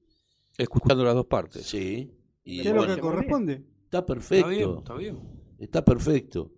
[0.56, 1.66] Escuchando las dos partes.
[1.66, 2.10] sí,
[2.42, 3.62] y ¿Qué es lo bueno, que corresponde?
[3.84, 4.48] está perfecto.
[4.48, 5.18] Está bien, está bien.
[5.58, 6.50] Está perfecto.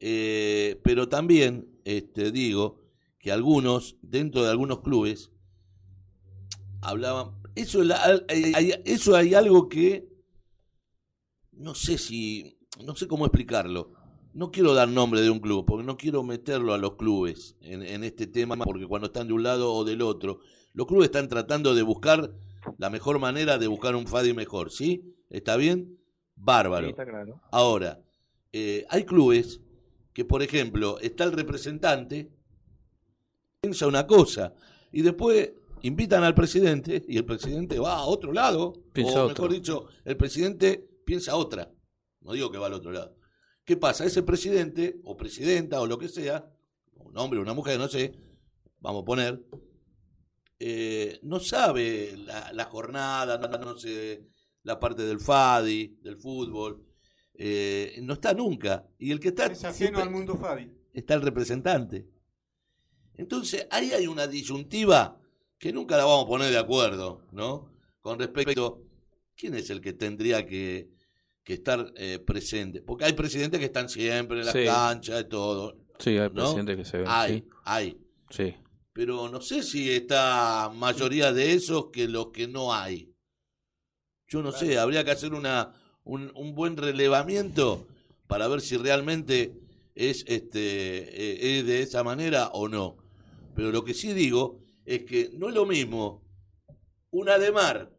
[0.00, 2.80] Eh, pero también este, digo
[3.18, 5.30] que algunos, dentro de algunos clubes,
[6.80, 7.32] hablaban.
[7.54, 10.08] Eso, es la- hay, hay- eso hay algo que.
[11.52, 12.58] No sé si.
[12.84, 13.92] No sé cómo explicarlo.
[14.34, 17.82] No quiero dar nombre de un club, porque no quiero meterlo a los clubes en,
[17.82, 20.40] en este tema, porque cuando están de un lado o del otro,
[20.72, 22.32] los clubes están tratando de buscar
[22.78, 25.14] la mejor manera de buscar un Fadi mejor, ¿sí?
[25.28, 25.98] ¿Está bien?
[26.34, 26.86] Bárbaro.
[26.86, 27.40] sí, está claro.
[27.50, 28.00] Ahora,
[28.52, 29.60] eh, hay clubes
[30.12, 32.30] que, por ejemplo, está el representante,
[33.60, 34.54] piensa una cosa,
[34.92, 35.52] y después
[35.82, 39.44] invitan al presidente y el presidente va a otro lado, Piensa o otro.
[39.44, 41.70] mejor dicho, el presidente piensa otra.
[42.20, 43.16] No digo que va al otro lado.
[43.64, 44.04] ¿Qué pasa?
[44.04, 46.50] Ese presidente o presidenta o lo que sea,
[46.96, 48.14] un hombre o una mujer, no sé,
[48.80, 49.44] vamos a poner,
[50.58, 54.26] eh, no sabe la, la jornada, no, no sé
[54.64, 56.84] la parte del FADI, del fútbol,
[57.34, 58.86] eh, no está nunca.
[58.98, 60.70] Y el que está Es ajeno al mundo Fabi.
[60.92, 62.08] está el representante.
[63.14, 65.20] Entonces, ahí hay una disyuntiva
[65.58, 67.72] que nunca la vamos a poner de acuerdo, ¿no?
[68.00, 68.82] Con respecto,
[69.36, 70.90] ¿quién es el que tendría que,
[71.44, 72.82] que estar eh, presente?
[72.82, 74.64] Porque hay presidentes que están siempre en la Sí.
[74.64, 75.76] cancha y todo.
[75.98, 76.34] Sí, hay ¿no?
[76.34, 77.06] presidentes que se ven.
[77.08, 77.44] Hay, sí.
[77.64, 77.98] hay.
[78.30, 78.54] Sí.
[78.92, 83.12] Pero no sé si está mayoría de esos que los que no hay.
[84.28, 85.72] Yo no sé, habría que hacer una,
[86.04, 87.86] un, un buen relevamiento
[88.26, 89.52] para ver si realmente
[89.94, 92.96] es, este, eh, es de esa manera o no.
[93.54, 96.22] Pero lo que sí digo es que no es lo mismo
[97.10, 97.90] una de mar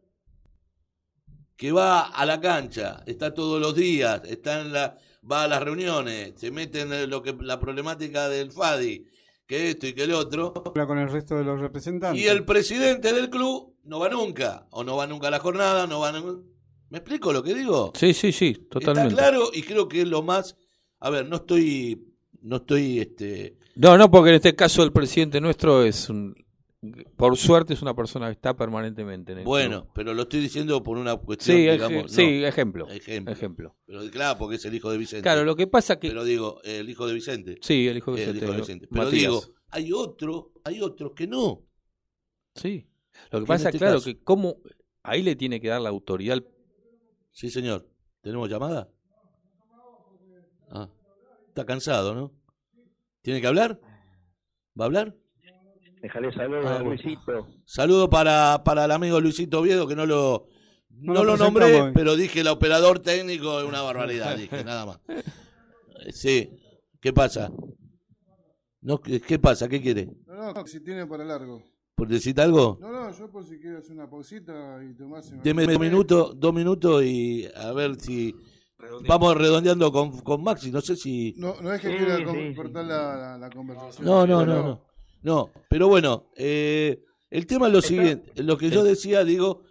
[1.56, 4.98] que va a la cancha, está todos los días, está en la,
[5.30, 9.06] va a las reuniones, se mete en lo que la problemática del FADI,
[9.46, 12.22] que esto y que el otro, Habla con el resto de los representantes.
[12.22, 15.86] y el presidente del club no va nunca, o no va nunca a la jornada,
[15.86, 16.40] no va nunca...
[16.90, 17.92] ¿Me explico lo que digo?
[17.96, 19.14] Sí, sí, sí, totalmente.
[19.14, 20.56] Está claro y creo que es lo más...
[21.00, 22.08] A ver, no estoy...
[22.42, 23.58] No estoy, este...
[23.74, 26.34] No, no, porque en este caso el presidente nuestro es un,
[27.16, 29.92] por suerte es una persona que está permanentemente en el Bueno, club.
[29.94, 32.10] pero lo estoy diciendo por una cuestión, Sí, digamos...
[32.12, 33.32] sí, no, ejemplo, ejemplo.
[33.32, 33.76] ejemplo.
[33.86, 35.22] Pero claro, porque es el hijo de Vicente.
[35.22, 37.58] Claro, lo que pasa que Pero digo, el hijo de Vicente.
[37.62, 38.86] sí, el hijo de el Vicente, hijo de lo- Vicente.
[38.90, 39.20] Pero Matías.
[39.22, 41.62] digo, hay otro, hay otros que no.
[42.54, 42.86] sí.
[43.30, 44.56] Lo que pasa, este claro, caso- que cómo
[45.04, 46.46] ahí le tiene que dar la autoridad al
[47.30, 47.88] Sí, señor.
[48.22, 48.88] ¿Tenemos llamada?
[50.70, 50.88] Ah,
[51.48, 52.32] está cansado, ¿no?
[53.22, 53.80] ¿Tiene que hablar?
[54.78, 55.16] ¿Va a hablar?
[56.04, 56.82] Déjale saludos Ah, a.
[56.82, 57.46] Luisito.
[57.64, 60.48] Saludo para, para el amigo Luisito Oviedo, que no lo,
[60.90, 64.84] no No lo lo nombré, pero dije el operador técnico es una barbaridad, dije, nada
[64.84, 65.00] más.
[66.12, 66.50] Sí,
[67.00, 67.50] ¿qué pasa?
[68.82, 69.66] No, ¿qué, pasa?
[69.66, 70.10] ¿Qué quiere?
[70.26, 71.62] No, no, si tiene para largo.
[71.94, 72.76] ¿Por decir algo?
[72.82, 74.52] No, no, yo por si quiero hacer una pausita
[74.84, 78.34] y tomarse una- Deme un minuto, dos minutos y a ver si
[79.08, 80.70] vamos redondeando con, con Maxi.
[80.70, 81.32] No sé si.
[81.38, 84.04] No, no es que Sí, quiera sí, cortar la, la, la conversación.
[84.06, 84.84] No, no, no.
[85.24, 88.42] No, pero bueno, eh, el tema es lo siguiente.
[88.42, 89.62] Lo que yo decía, digo,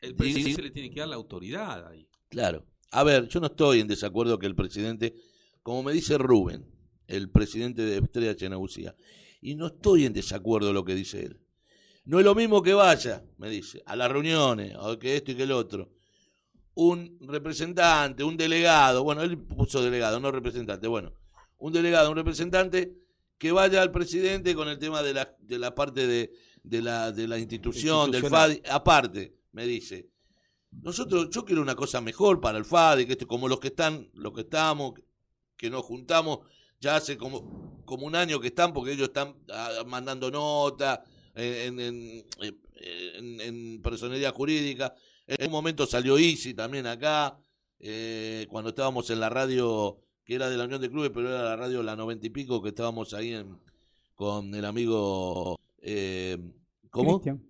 [0.00, 2.08] el presidente se le tiene que dar la autoridad ahí.
[2.28, 2.66] claro.
[2.90, 5.16] A ver, yo no estoy en desacuerdo que el presidente,
[5.64, 6.64] como me dice Rubén,
[7.08, 8.94] el presidente de Estrella Chenabucía,
[9.40, 11.40] y no estoy en desacuerdo de lo que dice él.
[12.04, 15.34] No es lo mismo que vaya, me dice, a las reuniones, o que esto y
[15.34, 15.90] que el otro.
[16.74, 21.12] Un representante, un delegado, bueno, él puso delegado, no representante, bueno,
[21.58, 23.03] un delegado, un representante
[23.38, 26.32] que vaya al presidente con el tema de la, de la parte de,
[26.62, 28.22] de la, de la institución, del.
[28.30, 30.08] FADI, aparte, me dice.
[30.70, 34.10] Nosotros, yo quiero una cosa mejor para el FADI, que esto, como los que están,
[34.14, 34.94] los que estamos,
[35.56, 36.40] que nos juntamos
[36.80, 41.02] ya hace como, como un año que están, porque ellos están ah, mandando nota
[41.34, 44.94] eh, en, en, en- en personería jurídica.
[45.26, 47.38] En un momento salió Easy también acá,
[47.78, 51.42] eh, cuando estábamos en la radio, que era de la Unión de Clubes, pero era
[51.42, 53.58] la radio La Noventa y Pico, que estábamos ahí en,
[54.14, 55.58] con el amigo...
[55.78, 56.38] eh,
[56.90, 57.20] ¿Cómo?
[57.20, 57.44] Cristian.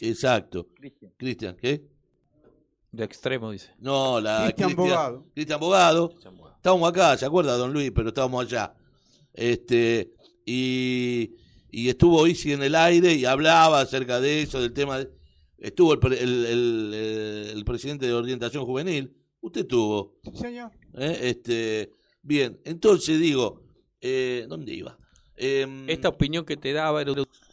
[0.00, 0.66] Exacto.
[0.74, 1.12] Cristian.
[1.16, 1.84] Cristian, ¿qué?
[2.90, 3.72] De extremo, dice.
[3.78, 5.26] No, la Cristian Bogado.
[5.34, 6.14] Cristian Bogado.
[6.56, 7.90] Estábamos acá, ¿se acuerda, don Luis?
[7.94, 8.74] Pero estábamos allá.
[9.32, 10.12] Este,
[10.44, 11.32] y,
[11.70, 14.98] y estuvo Isi en el aire y hablaba acerca de eso, del tema.
[14.98, 15.10] de-
[15.58, 19.14] estuvo el, pre- el, el- el presidente de Orientación Juvenil.
[19.42, 20.18] Usted estuvo.
[20.24, 20.70] Sí, señor.
[20.94, 21.18] ¿eh?
[21.24, 21.90] Este,
[22.22, 23.62] bien, entonces digo,
[24.00, 24.98] eh, ¿dónde iba?
[25.36, 27.02] Em, Esta opinión que te daba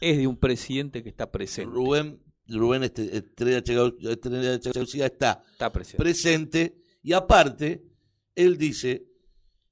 [0.00, 1.74] es de un presidente que está presente.
[1.74, 5.96] Rubén, Rubén este, Estrella Chegaucía está Está presente.
[6.02, 7.82] presente y aparte
[8.34, 9.06] él dice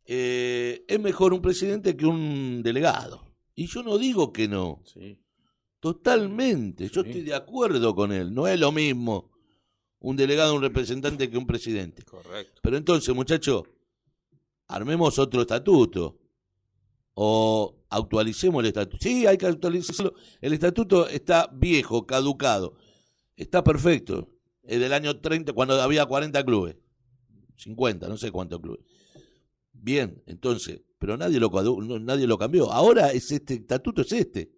[0.07, 5.19] eh, es mejor un presidente que un delegado y yo no digo que no Sí.
[5.81, 7.09] totalmente yo Sí.
[7.11, 9.31] estoy de acuerdo con él no es lo mismo
[10.01, 12.61] un delegado un representante que un presidente Correcto.
[12.63, 13.63] pero entonces muchachos
[14.67, 16.19] armemos otro estatuto
[17.15, 22.77] o actualicemos el estatuto sí hay que actualizarlo el estatuto está viejo caducado
[23.37, 24.29] está perfecto
[24.63, 26.77] es del año 30 cuando había 40 clubes
[27.59, 28.85] 50, no sé cuántos clubes.
[29.73, 31.51] Bien, entonces, pero nadie lo
[32.01, 32.73] nadie lo cambió.
[32.73, 34.51] Ahora es este estatuto es este.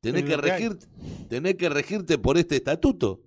[0.00, 0.86] Tenés que regirte,
[1.28, 3.22] tenés que regirte por este estatuto.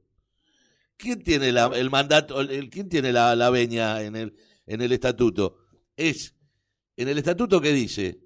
[0.97, 4.35] ¿Quién tiene la- el mandato, el, quién tiene la, la veña en el
[4.67, 5.57] en el estatuto?
[5.97, 6.35] Es
[6.97, 8.19] en el estatuto que dice,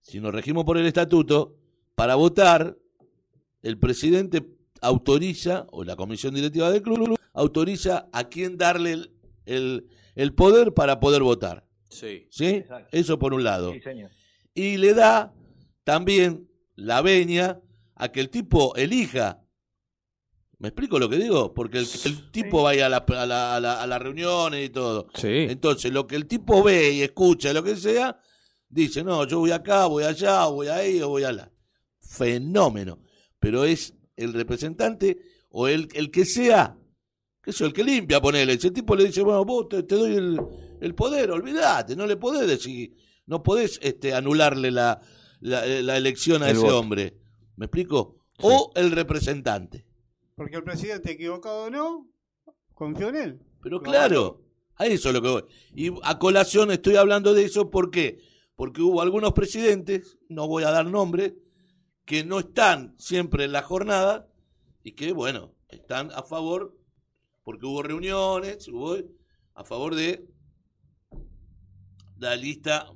[0.00, 1.56] si nos regimos por el estatuto,
[1.94, 2.76] para votar,
[3.62, 4.44] el presidente
[4.80, 9.10] autoriza, o la comisión directiva del club, autoriza a quién darle el,
[9.46, 11.66] el- el poder para poder votar.
[11.88, 12.26] Sí.
[12.30, 12.46] ¿Sí?
[12.46, 12.88] Exacto.
[12.96, 13.72] Eso por un lado.
[13.72, 14.10] Sí, señor.
[14.54, 15.32] Y le da
[15.84, 17.60] también la venia
[17.94, 19.43] a que el tipo elija.
[20.58, 21.52] ¿Me explico lo que digo?
[21.52, 24.70] Porque el, el tipo vaya a la, a, la, a, la, a las reuniones y
[24.70, 25.08] todo.
[25.14, 25.28] Sí.
[25.28, 28.18] Entonces, lo que el tipo ve y escucha, lo que sea,
[28.68, 31.50] dice, no, yo voy acá, voy allá, voy ahí o voy allá.
[32.00, 33.00] Fenómeno.
[33.38, 35.18] Pero es el representante
[35.50, 36.76] o el, el que sea,
[37.42, 38.54] que es el que limpia, ponele.
[38.54, 40.40] Ese tipo le dice, bueno, vos te, te doy el,
[40.80, 42.94] el poder, olvídate, no le podés decir,
[43.26, 45.00] no podés este, anularle la,
[45.40, 46.78] la, la elección a El ese voto.
[46.80, 47.16] hombre.
[47.56, 48.24] ¿Me explico?
[48.40, 49.84] O el representante.
[50.34, 52.08] Porque el presidente equivocado o no,
[52.74, 53.40] confío en él.
[53.62, 54.42] Pero claro,
[54.76, 55.44] a eso es lo que voy.
[55.74, 58.20] Y a colación estoy hablando de eso, ¿por qué?
[58.56, 61.36] Porque hubo algunos presidentes, no voy a dar nombre,
[62.04, 64.28] que no están siempre en la jornada
[64.82, 66.76] y que, bueno, están a favor,
[67.44, 68.96] porque hubo reuniones, hubo
[69.54, 70.26] a favor de
[72.18, 72.92] la lista,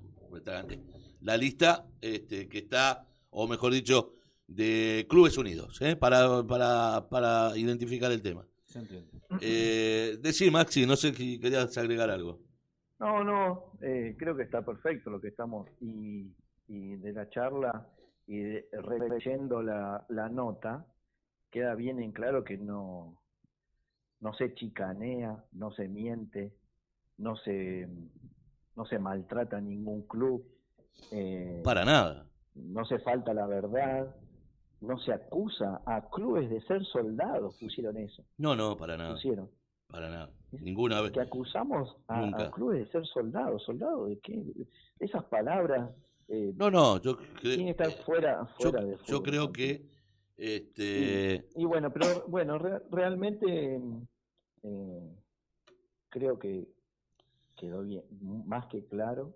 [1.20, 4.12] la lista este, que está, o mejor dicho,
[4.48, 5.94] de Clubes Unidos, ¿eh?
[5.94, 8.44] para, para, para identificar el tema.
[8.64, 9.10] Se entiende.
[9.40, 12.40] Eh, decí, Maxi, no sé si querías agregar algo.
[12.98, 16.32] No, no, eh, creo que está perfecto lo que estamos y,
[16.66, 17.86] y de la charla
[18.26, 20.84] y de- releyendo la, la nota
[21.50, 23.22] queda bien en claro que no
[24.20, 26.52] no se chicanea, no se miente,
[27.18, 27.88] no se
[28.74, 30.44] no se maltrata a ningún club,
[31.12, 32.26] eh, Para nada.
[32.54, 34.14] no se falta la verdad,
[34.80, 39.14] no se acusa a clubes de ser soldados, pusieron eso, No, no, para nada.
[39.14, 39.50] pusieron
[39.88, 40.30] Para nada.
[40.52, 41.12] Ninguna vez.
[41.12, 44.42] que acusamos a, clubes de ser soldados, soldados de qué,
[45.00, 45.90] esas palabras
[46.28, 49.82] eh, No, no, yo, cre- tienen que estar fuera, yo, fuera de yo creo que
[50.36, 53.80] este Y bueno, pero bueno, re- realmente
[54.62, 55.16] eh,
[56.10, 56.66] creo que
[57.56, 58.04] quedó bien,
[58.46, 59.34] más que claro.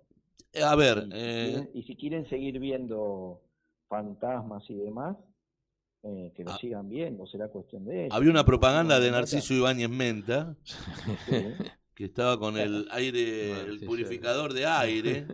[0.63, 3.41] a ver, Y si, eh, quieren, y si quieren seguir viendo
[3.87, 5.17] fantasmas y demás,
[6.03, 6.57] eh, que lo Ah.
[6.59, 8.15] sigan viendo, será cuestión de ellos.
[8.15, 9.09] había una propaganda de.
[9.11, 10.55] Narciso Ibáñez Menta
[11.95, 13.85] que estaba con el aire, el Narciso.
[13.85, 15.27] purificador de aire.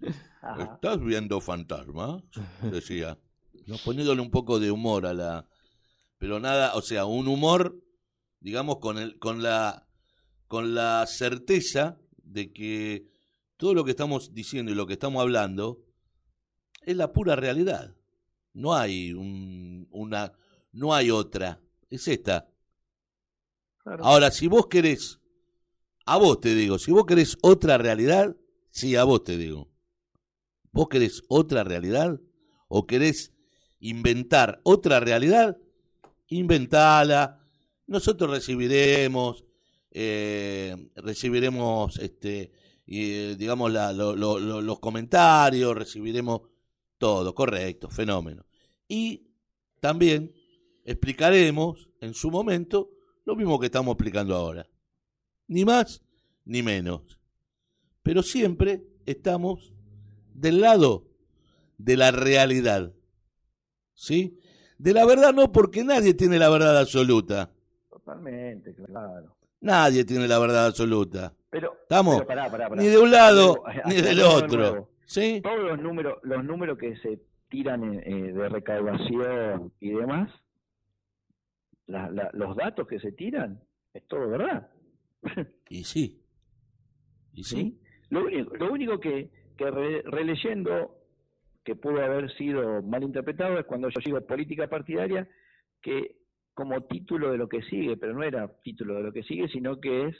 [0.42, 0.74] Ajá.
[0.74, 2.22] ¿Estás viendo fantasmas?
[2.70, 3.18] Decía.
[3.66, 5.48] No, poniéndole un poco de humor a la.
[6.18, 7.76] Pero nada, o sea, un humor,
[8.40, 9.86] digamos, con el, con la,
[10.48, 13.06] con la certeza de que
[13.56, 15.80] todo lo que estamos diciendo y lo que estamos hablando
[16.82, 17.94] es la pura realidad.
[18.54, 20.32] No hay un, una,
[20.72, 21.60] no hay otra.
[21.90, 22.48] Es esta.
[23.78, 24.04] Claro.
[24.04, 25.20] Ahora, si vos querés,
[26.06, 28.34] a vos te digo, si vos querés otra realidad,
[28.70, 29.70] sí, a vos te digo.
[30.72, 32.20] ¿Vos querés otra realidad?
[32.68, 33.32] ¿O querés
[33.78, 35.56] inventar otra realidad?
[36.28, 37.40] Inventala.
[37.86, 39.44] Nosotros recibiremos,
[39.90, 42.50] eh, recibiremos, este,
[42.86, 46.40] eh, digamos, la- lo- lo- lo- los comentarios, recibiremos
[46.98, 48.44] todo, correcto, fenómeno.
[48.88, 49.28] Y
[49.80, 50.32] también
[50.84, 52.90] explicaremos en su momento
[53.24, 54.66] lo mismo que estamos explicando ahora.
[55.46, 56.02] Ni más
[56.44, 57.18] ni menos.
[58.02, 59.72] Pero siempre estamos
[60.34, 61.06] del lado
[61.78, 62.92] de la realidad.
[63.94, 64.38] ¿Sí?
[64.78, 67.50] De la verdad no, porque nadie tiene la verdad absoluta.
[67.88, 69.36] Totalmente, claro.
[69.60, 71.32] Nadie tiene la verdad absoluta.
[71.48, 72.16] Pero, ¿Estamos?
[72.16, 72.82] pero pará, pará, pará.
[72.82, 74.90] Ni de un lado Pero, ni del de otro.
[75.42, 80.30] Todos los números los números que se tiran en- eh, de recaudación y demás
[81.86, 83.60] la- la- los datos que se tiran
[83.92, 84.70] es todo verdad
[85.68, 86.20] Y sí.
[87.32, 87.56] Y sí.
[87.56, 87.80] ¿sí?
[88.10, 90.96] lo único lo único que, que re- releyendo
[91.64, 95.28] que pudo haber sido mal interpretado es cuando yo digo política partidaria
[95.80, 96.16] que
[96.54, 99.80] como título de lo que sigue pero no era título de lo que sigue sino
[99.80, 100.16] que es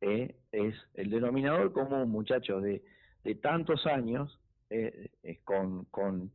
[0.00, 2.82] eh, es el denominador como un muchacho de,
[3.24, 4.38] de tantos años
[4.70, 6.32] eh, eh, con, con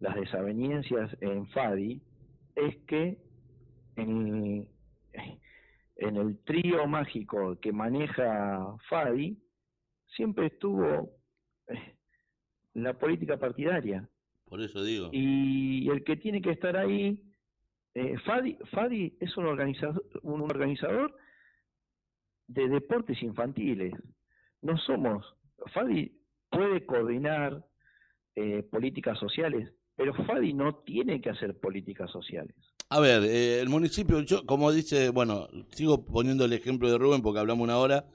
[0.00, 2.00] las desavenencias en Fadi
[2.54, 3.18] es que
[3.96, 4.68] en,
[5.96, 9.38] en el trío mágico que maneja Fadi
[10.06, 11.10] siempre estuvo
[11.68, 11.94] eh,
[12.74, 14.08] la política partidaria
[14.46, 15.10] Por eso digo.
[15.12, 17.22] y el que tiene que estar ahí
[17.94, 21.14] eh, Fadi, Fadi es un organizador un organizador
[22.46, 23.92] de deportes infantiles
[24.62, 25.37] no somos
[25.72, 26.12] Fadi
[26.50, 27.64] puede coordinar
[28.34, 32.54] eh, políticas sociales pero Fadi no tiene que hacer políticas sociales
[32.88, 37.20] A ver, eh, el municipio, yo, como dice, bueno, sigo poniendo el ejemplo de Rubén
[37.20, 38.06] porque hablamos una hora,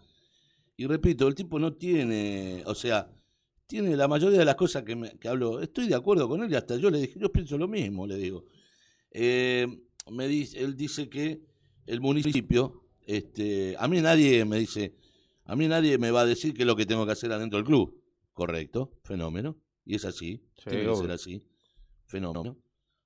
[0.77, 3.09] Y repito, el tipo no tiene, o sea,
[3.67, 5.59] tiene la mayoría de las cosas que, me, hablo.
[5.59, 8.17] Estoy de acuerdo con él y hasta yo le dije, yo pienso lo mismo, le
[8.17, 8.45] digo.
[9.11, 9.67] Eh,
[10.11, 11.41] me dice, él dice que
[11.85, 14.95] el municipio, este, a mí nadie me dice,
[15.45, 17.57] a mí nadie me va a decir qué es lo que tengo que hacer adentro
[17.57, 18.01] del club.
[18.33, 19.57] Correcto, fenómeno.
[19.85, 21.43] Y es así, Sí, tiene que ser así,
[22.05, 22.57] fenómeno.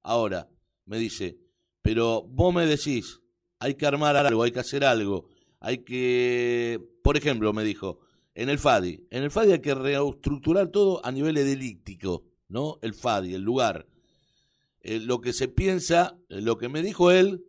[0.04, 0.48] Ahora,
[0.86, 1.40] me dice,
[1.82, 3.20] pero vos me decís,
[3.60, 5.28] hay que armar algo, hay que hacer algo,
[5.60, 8.00] hay que, por ejemplo, me dijo,
[8.36, 12.78] en el FADI, en el FADI hay que reestructurar todo a nivel edilíctico, ¿no?
[12.84, 13.88] El FADI, el lugar.
[14.82, 17.44] Eh, lo que se piensa, eh, lo que me dijo él,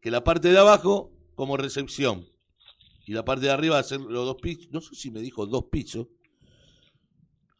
[0.00, 2.29] que la parte de abajo como recepción
[3.06, 5.64] y la parte de arriba hacer los dos pisos, no sé si me dijo dos
[5.64, 6.06] pisos,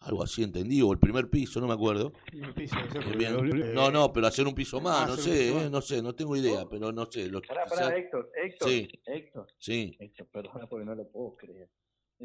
[0.01, 2.12] algo así entendí, o el primer piso, no me acuerdo.
[2.33, 3.35] El piso, Eh, bien.
[3.62, 5.71] eh, No, no, pero hacer un piso más, ah, no hacer un sé, eh, más.
[5.71, 7.29] no sé, no tengo idea, pero no sé.
[7.29, 8.89] Lo, Pará, pará, Héctor, Héctor, Sí.
[9.05, 11.69] Héctor, sí, Héctor, perdona porque no lo puedo creer.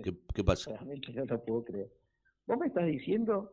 [0.03, 0.71] ¿qué, qué pasa?
[0.71, 1.91] Realmente no lo puedo creer.
[2.47, 3.51] Vos me estás diciendo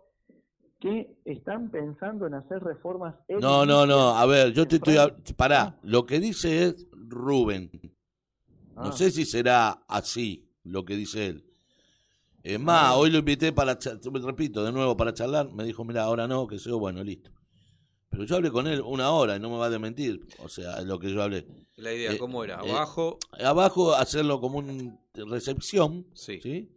[0.80, 4.96] que están pensando en hacer reformas No, no, no, a ver, yo te estoy...
[5.36, 7.70] Pará, lo que dice es Rubén.
[8.74, 8.92] No Ah.
[8.92, 11.44] sé si será así lo que dice él.
[12.42, 13.78] Es más, hoy lo invité para,
[14.24, 15.52] repito, de nuevo para charlar.
[15.52, 17.30] Me dijo, mira, ahora no, que sea bueno, listo.
[18.08, 20.26] Pero yo hablé con él una hora y no me va a desmentir.
[20.42, 21.46] O sea, es lo que yo hablé.
[21.76, 22.60] La idea, Eh, ¿cómo era?
[22.64, 26.40] eh, Abajo, Abajo hacerlo como una recepción, sí.
[26.42, 26.68] ¿sí?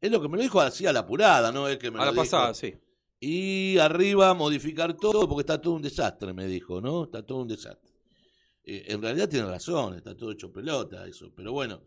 [0.00, 1.68] Es lo que me lo dijo así a la apurada, ¿no?
[1.68, 2.22] Es que me A lo la dijo.
[2.22, 2.74] pasada, sí.
[3.18, 7.04] Y arriba modificar todo porque está todo un desastre, me dijo, ¿no?
[7.04, 7.89] Está todo un desastre.
[8.70, 11.82] Eh, en realidad tiene razón, está todo hecho pelota eso, pero bueno,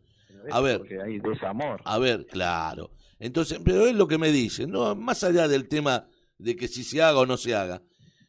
[0.51, 0.79] a ver.
[0.79, 1.81] Porque hay desamor.
[1.85, 2.91] a ver, claro.
[3.19, 6.05] Entonces, pero es lo que me dice, no, más allá del tema
[6.37, 7.81] de que si se haga o no se haga,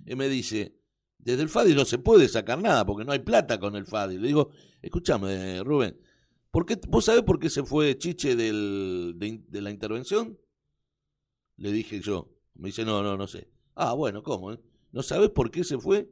[0.07, 0.79] él me dice,
[1.19, 4.19] desde el FADI no se puede sacar nada porque no hay plata con el FADI.
[4.19, 4.51] Le digo,
[4.81, 5.99] escúchame, Rubén,
[6.53, 10.39] ¿por qué, ¿vos sabés por qué se fue Chiche del, de, la intervención?
[11.57, 12.31] Le dije yo.
[12.55, 13.51] Me dice, no, no, no sé.
[13.75, 14.53] Ah, bueno, ¿cómo?
[14.53, 14.61] eh?
[14.93, 16.09] ¿No sabes por qué se fue?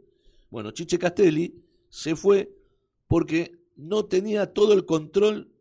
[0.50, 1.54] Bueno, Chiche Castelli
[1.94, 2.50] se fue
[3.06, 5.52] porque no tenía todo el control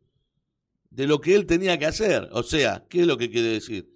[0.89, 2.29] de lo que él tenía que hacer.
[2.31, 3.89] O sea, ¿qué es lo que quiere decir?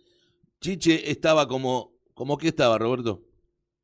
[0.59, 3.23] Chiche estaba como, ¿como qué estaba, Roberto?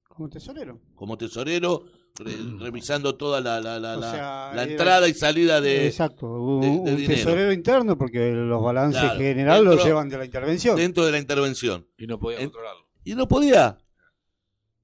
[0.10, 0.82] Como tesorero.
[0.96, 5.62] Como tesorero, re- revisando toda la, la, la, la- sea, la era- entrada y salida
[5.62, 7.14] de, Exacto, un, de- de un dinero.
[7.16, 10.76] tesorero interno porque los balances Claro, general los dentro- llevan de la intervención.
[10.76, 11.88] dentro de la intervención.
[11.98, 12.86] Y no podía En- controlarlo.
[13.06, 13.78] Y no podía.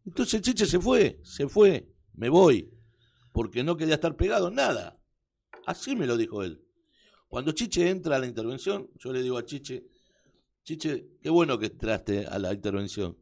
[0.06, 2.72] Entonces Chiche se fue, se fue, me voy,
[3.38, 5.00] porque no quería estar pegado nada.
[5.68, 6.60] Así me lo dijo él.
[7.28, 9.86] Cuando Chiche entra a la intervención, yo le digo a Chiche,
[10.64, 13.16] Chiche, qué bueno que entraste a la intervención.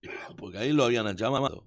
[0.38, 1.66] Porque ahí lo habían llamado,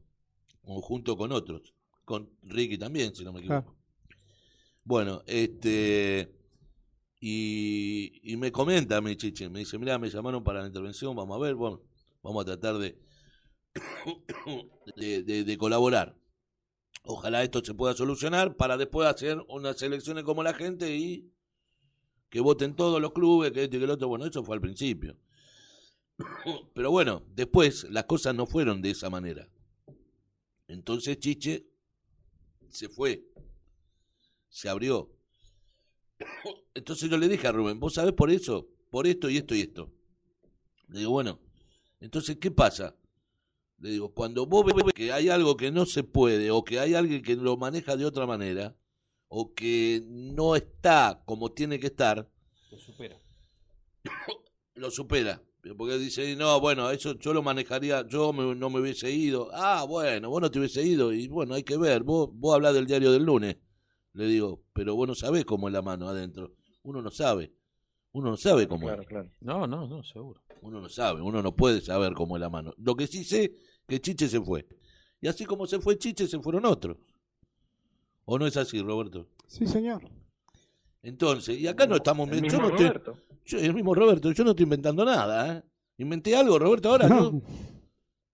[0.63, 1.73] junto con otros,
[2.05, 3.75] con Ricky también, si no me equivoco.
[4.85, 6.31] Bueno, este,
[7.19, 11.13] y, y me comenta a mi Chiche, me dice, mira, me llamaron para la intervención,
[11.13, 11.81] vamos a ver, bueno,
[12.23, 12.97] vamos a tratar de,
[14.95, 16.15] de, de- de colaborar.
[17.11, 21.33] Ojalá esto se pueda solucionar para después hacer unas elecciones como la gente y
[22.29, 24.07] que voten todos los clubes, que este y que el otro.
[24.07, 25.17] Bueno, eso fue al principio.
[26.75, 29.49] Pero bueno, después las cosas no fueron de esa manera.
[30.67, 31.65] Entonces Chiche
[32.69, 33.25] se fue,
[34.47, 35.09] se abrió.
[36.75, 38.69] Entonces yo le dije a Rubén, ¿vos sabés por eso?
[38.91, 39.91] Por esto y esto y esto.
[40.89, 41.39] Le digo, bueno,
[41.99, 42.95] entonces, ¿qué pasa?
[43.79, 46.93] Le digo, cuando vos ves que hay algo que no se puede, o que hay
[46.95, 48.75] alguien que lo maneja de otra manera,
[49.27, 52.29] o que no está como tiene que estar,
[52.71, 53.17] Lo supera.
[54.75, 55.41] lo supera.
[55.77, 59.49] Porque dice, no, bueno, eso yo lo manejaría, yo me- no me hubiese ido.
[59.53, 61.11] Ah, bueno, vos no te hubiese ido.
[61.11, 63.57] Y bueno, hay que ver, vos, vos hablás del diario del lunes.
[64.13, 66.53] Le digo, pero vos no sabés cómo es la mano adentro.
[66.83, 67.53] Uno no sabe.
[68.11, 69.07] Uno no sabe cómo Claro, es.
[69.07, 69.29] claro.
[69.41, 70.41] No, no, no, seguro.
[70.61, 72.73] Uno no sabe, uno no puede saber cómo es la mano.
[72.77, 73.55] Lo que sí sé,
[73.87, 74.67] que Chiche se fue.
[75.21, 76.97] Y así como se fue Chiche, se fueron otros.
[78.25, 79.27] ¿O no es así, Roberto?
[79.47, 80.03] Sí, señor.
[81.01, 82.29] Entonces, y acá no estamos...
[82.29, 83.13] El yo no estoy- Roberto.
[83.45, 85.63] yo- el mismo Roberto, yo no estoy inventando nada, ¿eh?
[85.97, 87.31] Inventé algo, Roberto, ahora No.
[87.31, 87.41] yo-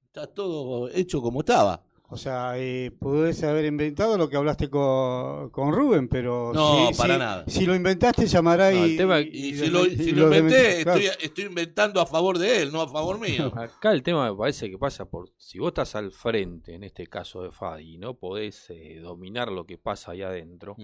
[0.08, 1.85] Está todo hecho como estaba.
[2.08, 6.98] O sea, eh, podés haber inventado lo que hablaste con, con Rubén, pero No, si,
[6.98, 7.44] para si- nada.
[7.48, 11.00] si lo inventaste llamará No, y, tema- Y, y si lo, si inventé, claro.
[11.00, 13.52] estoy, estoy inventando a favor de él, no a favor mío.
[13.56, 17.08] Acá el tema me parece que pasa por, si vos estás al frente, en este
[17.08, 20.76] caso de Fadi, y no podés eh, dominar lo que pasa ahí adentro,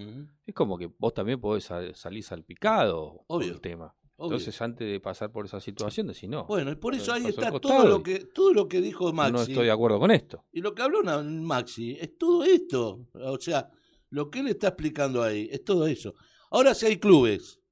[0.44, 3.94] es como que vos también podés sal- salir salpicado Obvio, el tema.
[4.22, 4.36] Obvio.
[4.36, 6.46] Entonces, antes de pasar por esa situación, decís no.
[6.46, 9.32] Bueno, y por eso ahí está todo lo que todo lo que dijo Maxi.
[9.32, 10.44] no estoy de acuerdo con esto.
[10.52, 13.06] Y lo que habló Maxi es todo esto.
[13.14, 13.70] O sea,
[14.10, 16.14] lo que él está explicando ahí es todo eso.
[16.50, 17.62] Ahora, si hay clubes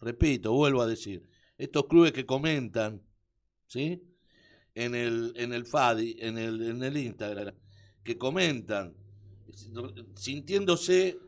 [0.00, 3.02] repito, vuelvo a decir, estos clubes que comentan,
[3.66, 4.02] ¿sí?
[4.74, 7.54] En el, en el FADI, en el, en el Instagram,
[8.04, 8.94] que comentan,
[10.14, 11.18] sintiéndose,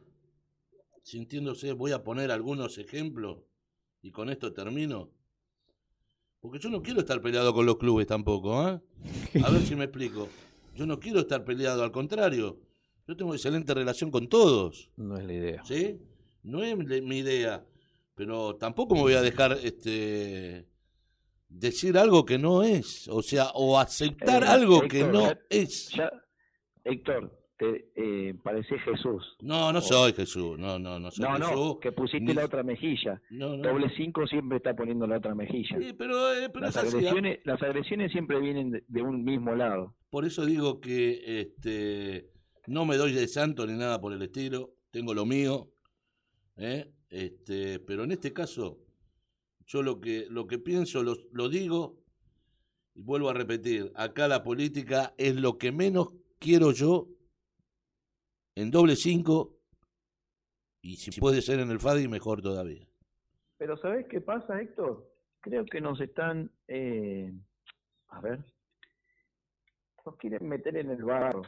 [1.02, 3.38] sintiéndose, voy a poner algunos ejemplos
[4.02, 5.10] y con esto termino.
[6.40, 8.80] Porque yo no quiero estar peleado con los clubes tampoco, ¿eh?
[9.44, 10.28] A ver si me explico.
[10.74, 12.58] Yo no quiero estar peleado, al contrario.
[13.06, 14.90] Yo tengo excelente relación con todos.
[14.96, 15.64] No es la idea.
[15.64, 15.98] ¿Sí?
[16.42, 17.66] No es mi idea.
[18.14, 20.66] Pero tampoco me voy a dejar este
[21.48, 23.08] decir algo que no es.
[23.08, 25.90] O sea, o aceptar Eh, algo que no ya- es.
[25.90, 26.10] Ya,
[26.84, 29.36] Héctor, te eh, parecés Jesús.
[29.42, 30.58] No, no O- soy Jesús.
[30.58, 31.50] No, no, no soy No, Jesús.
[31.54, 33.20] no, que pusiste ni- la otra mejilla.
[33.28, 33.68] No, no.
[33.68, 35.76] Doble 5 siempre está poniendo la otra mejilla.
[35.78, 36.98] Sí, pero, eh, pero las, así, ¿ah?
[36.98, 39.94] agresiones, las agresiones siempre vienen de, de un mismo lado.
[40.08, 42.30] Por eso digo que este
[42.66, 45.68] no me doy de santo ni nada por el estilo, tengo lo mío,
[46.56, 46.90] ¿eh?
[47.10, 48.78] este, pero en este caso
[49.66, 51.98] yo lo que lo que pienso lo, lo digo
[52.94, 56.08] y vuelvo a repetir, acá la política es lo que menos
[56.38, 57.08] quiero yo
[58.60, 59.56] en doble cinco
[60.82, 62.86] y si puede ser en el FADI mejor todavía.
[63.58, 65.10] Pero ¿sabés qué pasa, Héctor?
[65.40, 67.32] Creo que nos están, eh,
[68.08, 68.38] a ver,
[70.04, 71.42] nos quieren meter en el barro.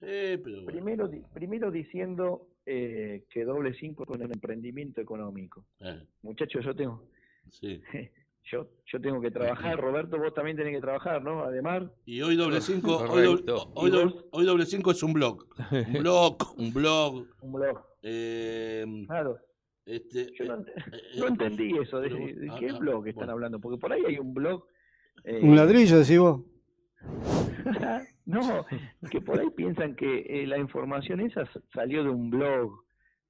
[0.00, 5.64] Eh, pero bueno, Primero, primero diciendo eh, que doble 5 con el emprendimiento económico.
[5.80, 7.08] eh, Muchachos, yo tengo,
[7.50, 7.80] sí.
[8.50, 9.78] yo, yo tengo que trabajar.
[9.80, 11.42] Roberto, vos también tenés que trabajar, ¿no?
[11.42, 13.72] Además, Y hoy doble cinco, hoy doble, Correcto.
[13.74, 13.90] hoy
[14.32, 15.46] hoy doble cinco es un blog.
[15.70, 17.26] Un blog, un blog.
[17.40, 17.80] un blog.
[18.02, 19.38] eh, Claro,
[19.86, 22.00] este, yo no, eh, ent- eh, no entendí eso.
[22.00, 23.32] ¿De, pero- de ah, qué ah, blog están bueno.
[23.32, 23.60] hablando?
[23.60, 24.64] Porque por ahí hay un blog.
[25.24, 26.40] eh, Un ladrillo, decís vos.
[28.26, 28.64] no,
[29.10, 32.84] que por ahí piensan que eh, la información esa salió de un blog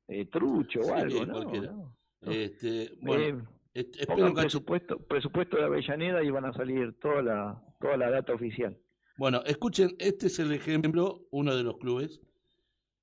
[0.08, 1.32] eh, trucho o Sí, algo, ¿no?
[1.34, 1.72] cualquiera.
[1.72, 1.96] no.
[2.22, 3.42] Este, bueno, Eh,
[3.74, 8.32] espero cacho- presupuesto, presupuesto de Avellaneda y van a salir toda la, toda la data
[8.34, 8.76] oficial.
[9.16, 12.20] Bueno, escuchen, este es el ejemplo, uno de los clubes.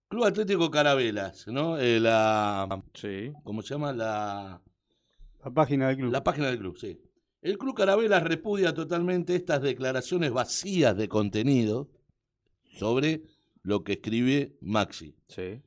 [0.09, 1.77] Club Atlético Carabelas, ¿no?
[1.77, 3.31] Eh, la, Sí.
[3.43, 3.93] ¿Cómo se llama?
[3.93, 4.61] La,
[5.43, 6.11] La página del club.
[6.11, 6.99] la página del club, sí.
[7.41, 11.89] El Club Carabelas repudia totalmente estas declaraciones vacías de contenido
[12.63, 13.21] sobre
[13.63, 15.15] lo que escribe Maxi.
[15.27, 15.61] Sí.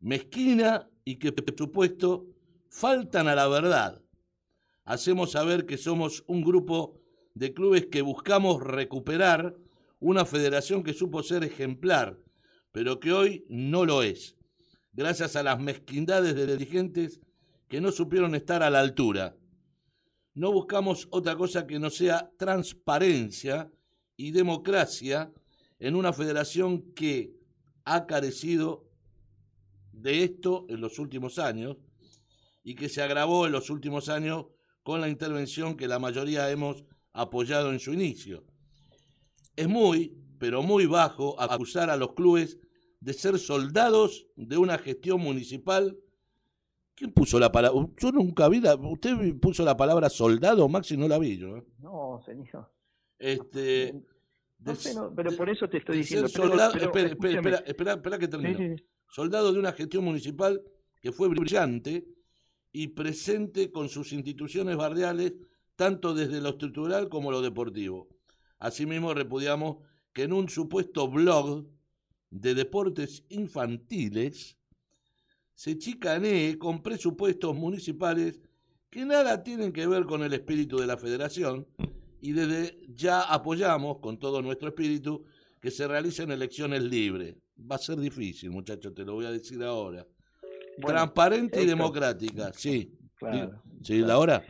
[0.00, 2.26] mezquina y que, por supuesto,
[2.70, 4.00] faltan a la verdad.
[4.86, 7.00] Hacemos saber que somos un grupo
[7.34, 9.56] de clubes que buscamos recuperar
[9.98, 12.20] una federación que supo ser ejemplar,
[12.70, 14.36] pero que hoy no lo es,
[14.92, 17.20] gracias a las mezquindades de dirigentes
[17.68, 19.36] que no supieron estar a la altura.
[20.34, 23.68] No buscamos otra cosa que no sea transparencia
[24.16, 25.32] y democracia
[25.80, 27.34] en una federación que
[27.84, 28.88] ha carecido
[29.90, 31.76] de esto en los últimos años
[32.62, 34.46] y que se agravó en los últimos años
[34.86, 38.44] con la intervención que la mayoría hemos apoyado en su inicio.
[39.56, 42.60] Es muy, pero muy bajo acusar a los clubes
[43.00, 45.98] de ser soldados de una gestión municipal.
[46.94, 47.80] ¿Quién puso la palabra?
[47.98, 48.76] Yo nunca vi la...
[48.76, 50.96] ¿Usted puso la palabra soldado, Maxi?
[50.96, 51.56] No la vi yo.
[51.56, 51.64] ¿eh?
[51.80, 52.70] No, señor.
[53.18, 53.92] Este...
[54.60, 56.28] No de- sé, no, pero por eso te estoy diciendo.
[56.28, 58.56] ser pero- soldado- pero espera, espera, espera, espera, que Sí, termino.
[58.58, 58.84] sí, sí.
[59.10, 60.62] soldado de una gestión municipal
[61.02, 62.06] que fue brillante
[62.78, 65.32] y presente con sus instituciones barriales,
[65.76, 68.06] tanto desde lo estructural como lo deportivo.
[68.58, 69.78] Asimismo, repudiamos
[70.12, 71.66] que en un supuesto blog
[72.28, 74.58] de deportes infantiles
[75.54, 78.42] se chicanee con presupuestos municipales
[78.90, 81.66] que nada tienen que ver con el espíritu de la federación
[82.20, 85.24] y desde ya apoyamos con todo nuestro espíritu
[85.62, 87.36] que se realicen elecciones libres.
[87.58, 90.06] Va a ser difícil, muchachos, te lo voy a decir ahora.
[90.78, 92.92] Bueno, Transparente y democrática, sí.
[93.16, 93.62] Claro.
[93.82, 94.44] Sí, la hora.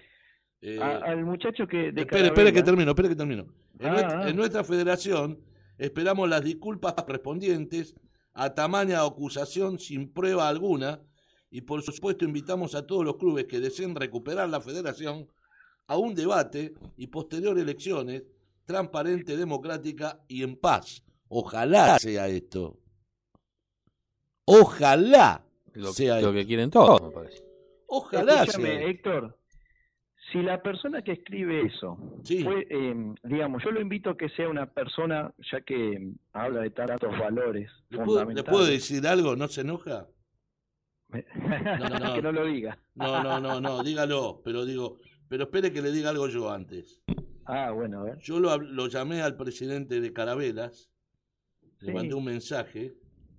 [0.61, 1.93] Eh, A- al muchacho que.
[1.93, 3.47] De espere, espere que termino, espere que termino.
[3.79, 4.29] En, Ah, nuestra, ah.
[4.31, 5.41] en nuestra federación
[5.79, 7.95] esperamos las disculpas correspondientes
[8.33, 11.01] a tamaña acusación sin prueba alguna
[11.51, 15.29] y por supuesto invitamos a todos los clubes que deseen recuperar la federación
[15.87, 18.25] a un debate y posterior elecciones
[18.65, 21.05] transparente, democrática y en paz.
[21.29, 22.79] Ojalá sea esto.
[24.45, 25.46] Ojalá
[25.77, 26.33] Lo, sea lo esto.
[26.33, 27.43] que quieren todos, me parece.
[27.87, 28.89] Ojalá Escúchame, sea.
[28.89, 29.39] Héctor.
[30.33, 32.43] Si la persona que escribe eso Sí.
[32.43, 36.63] fue, eh, digamos, yo lo invito a que sea una persona, ya que eh, habla
[36.63, 39.37] de tantos valores ¿Le puedo, le puedo decir algo?
[39.37, 40.09] ¿No se enoja?
[41.09, 41.19] no,
[42.01, 42.15] no.
[42.15, 42.77] que no lo diga.
[42.97, 44.99] No, no, no, no, dígalo, pero digo,
[45.29, 47.01] pero espere que le diga algo yo antes.
[47.45, 48.19] Ah, bueno, a ver.
[48.19, 50.91] Yo lo, llamé al presidente de Carabelas,
[51.81, 52.95] le mandé un mensaje,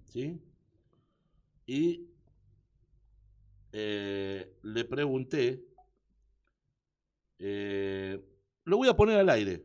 [0.06, 0.40] ¿sí?
[1.66, 2.08] Y
[3.80, 5.64] eh, le pregunté
[7.40, 8.20] Eh,
[8.64, 9.62] lo voy a poner al aire,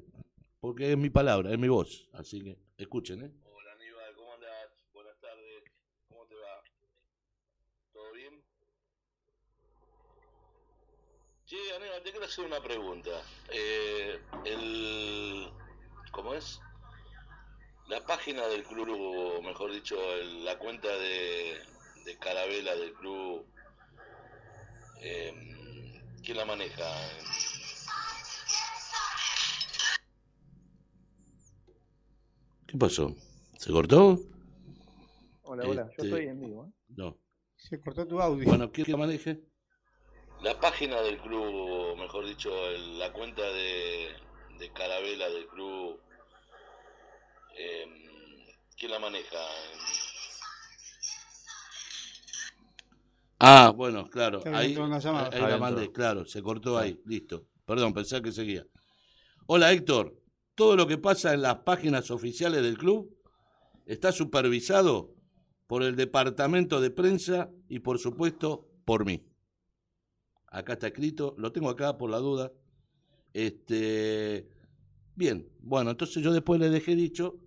[0.60, 2.06] porque es mi palabra, es mi voz.
[2.12, 3.30] Así que escuchen, ¿eh?
[3.44, 4.68] Hola Aníbal, ¿cómo andás?
[4.92, 5.64] Buenas tardes,
[6.08, 6.62] ¿cómo te va?
[7.94, 8.42] ¿Todo bien?
[11.46, 13.10] Sí, Aníbal, te quiero hacer una pregunta.
[13.54, 15.50] Eh, el,
[16.10, 16.60] ¿Cómo es?
[17.86, 21.62] La página del club, o mejor dicho, el- la cuenta de,
[22.04, 23.46] de Carabela del club,
[25.02, 25.32] eh,
[26.24, 26.84] ¿quién la maneja?
[32.66, 33.14] ¿Qué pasó?
[33.58, 34.18] ¿Se cortó?
[35.42, 36.66] Hola, hola, Este, yo estoy en vivo.
[36.66, 36.72] ¿eh?
[36.96, 37.18] No.
[37.56, 38.44] Se cortó tu audio.
[38.44, 39.40] Bueno, ¿quién la maneje?
[40.42, 44.08] La página del club, mejor dicho, el- la cuenta de,
[44.58, 46.00] de Carabela del club,
[47.56, 47.86] eh,
[48.76, 49.38] ¿quién la maneja?
[53.44, 55.30] Ah, bueno, claro, ahí, entró una llamada.
[55.32, 57.48] ahí la mandé, claro, se cortó ahí, listo.
[57.64, 58.64] Perdón, pensé que seguía.
[59.46, 60.16] Hola Héctor,
[60.54, 63.12] todo lo que pasa en las páginas oficiales del club
[63.84, 65.16] está supervisado
[65.66, 69.26] por el departamento de prensa y por supuesto por mí.
[70.46, 72.52] Acá está escrito, lo tengo acá por la duda.
[73.32, 74.48] Este,
[75.16, 77.40] bien, bueno, entonces yo después le dejé dicho,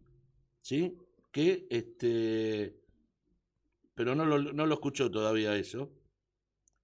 [0.59, 0.97] ¿sí?
[1.31, 2.81] Que este,
[3.95, 5.89] pero no lo, no lo escuchó todavía eso.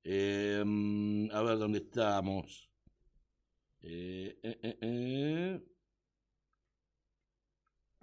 [0.04, 0.64] Eh,
[1.32, 2.70] a ver dónde estamos.
[3.82, 5.62] Eh, eh, eh, eh.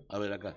[0.09, 0.56] A ver acá.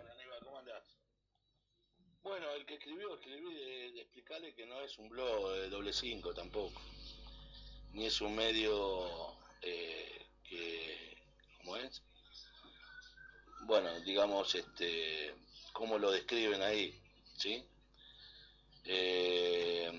[2.21, 5.91] Bueno, el que escribió, escribí de, de explicarle que no es un blog de doble
[5.91, 6.79] cinco tampoco,
[7.93, 11.17] ni es un medio que,
[11.57, 12.03] ¿cómo es?
[13.65, 15.33] Bueno, digamos, este,
[15.73, 17.01] cómo lo describen ahí,
[17.37, 17.65] ¿sí?
[18.85, 19.91] Eh,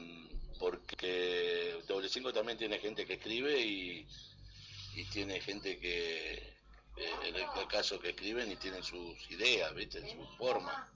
[0.59, 4.07] porque doble cinco también tiene gente que escribe y,
[5.11, 10.01] tiene gente que, eh, en el caso que escriben y tienen sus ideas, ¿viste?
[10.01, 10.93] Su forma.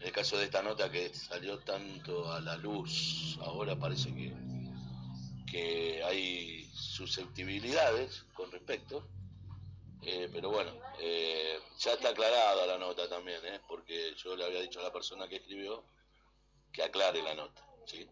[0.00, 4.32] En el caso de esta nota que salió tanto a la luz, ahora parece que,
[5.50, 9.06] que hay susceptibilidades con respecto,
[10.02, 13.60] eh, pero bueno, eh, ya está aclarada la nota también, ¿eh?
[13.66, 15.84] porque yo le había dicho a la persona que escribió
[16.74, 18.06] que aclare la nota, ¿sí?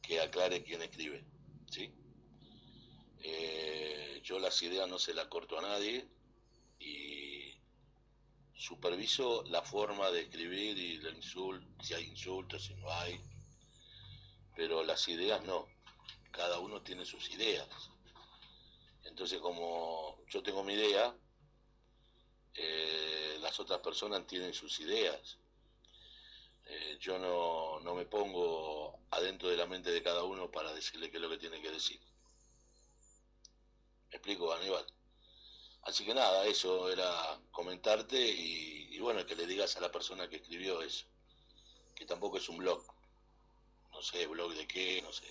[0.00, 1.24] que aclare quién escribe.
[1.68, 1.92] ¿sí?
[3.20, 6.08] Eh, yo las ideas no se las corto a nadie
[6.78, 7.52] y
[8.54, 13.20] superviso la forma de escribir y el insult, si hay insultos, si no hay,
[14.54, 15.66] pero las ideas no,
[16.30, 17.68] cada uno tiene sus ideas.
[19.02, 21.12] Entonces como yo tengo mi idea,
[22.54, 25.38] eh, las otras personas tienen sus ideas.
[26.68, 31.10] Eh, yo no, no me pongo adentro de la mente de cada uno para decirle
[31.10, 31.98] qué es lo que tiene que decir.
[34.10, 34.86] ¿Me explico, Aníbal?
[35.82, 40.36] Así que nada, eso era comentarte y, bueno, que le digas a la persona que
[40.36, 41.06] escribió eso,
[41.94, 42.84] que tampoco es un blog,
[43.92, 45.26] no sé, blog de qué, no sé.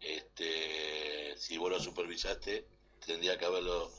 [0.00, 2.66] Este, si vos lo supervisaste,
[3.06, 3.92] tendría que haberlo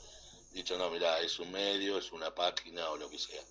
[0.51, 3.43] dicho, no, mira, es un medio, es una página o lo que sea.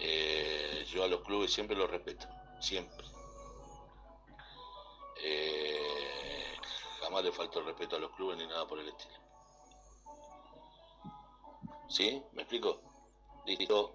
[0.00, 2.26] Eh, yo a los clubes siempre los respeto,
[2.60, 3.06] siempre.
[5.22, 6.56] Eh,
[7.00, 9.14] jamás le faltó el respeto a los clubes ni nada por el estilo.
[11.88, 12.22] ¿Sí?
[12.32, 12.80] ¿Me explico?
[13.46, 13.94] Listo.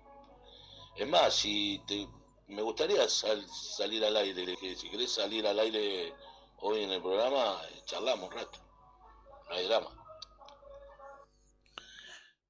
[0.95, 2.07] Es más, si te,
[2.47, 6.13] me gustaría sal- salir al aire, que si querés salir al aire
[6.59, 8.59] hoy en el programa, eh, charlamos un rato.
[9.49, 10.02] No hay drama.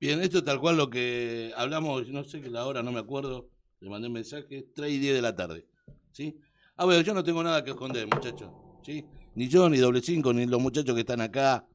[0.04, 3.00] Bien, esto es tal cual lo que hablamos, no sé que la hora, no me
[3.00, 3.50] acuerdo,
[3.80, 5.66] le mandé un mensaje, 3 y 10 de la tarde.
[6.12, 6.38] ¿Sí?
[6.76, 8.52] A ver, yo no tengo nada que esconder, muchachos.
[8.86, 9.06] ¿Sí?
[9.34, 11.66] Ni yo, ni doble cinco, ni los muchachos que están acá.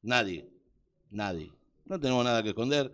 [0.00, 0.48] Nadie.
[1.10, 1.52] Nadie.
[1.84, 2.90] No tenemos nada que esconder.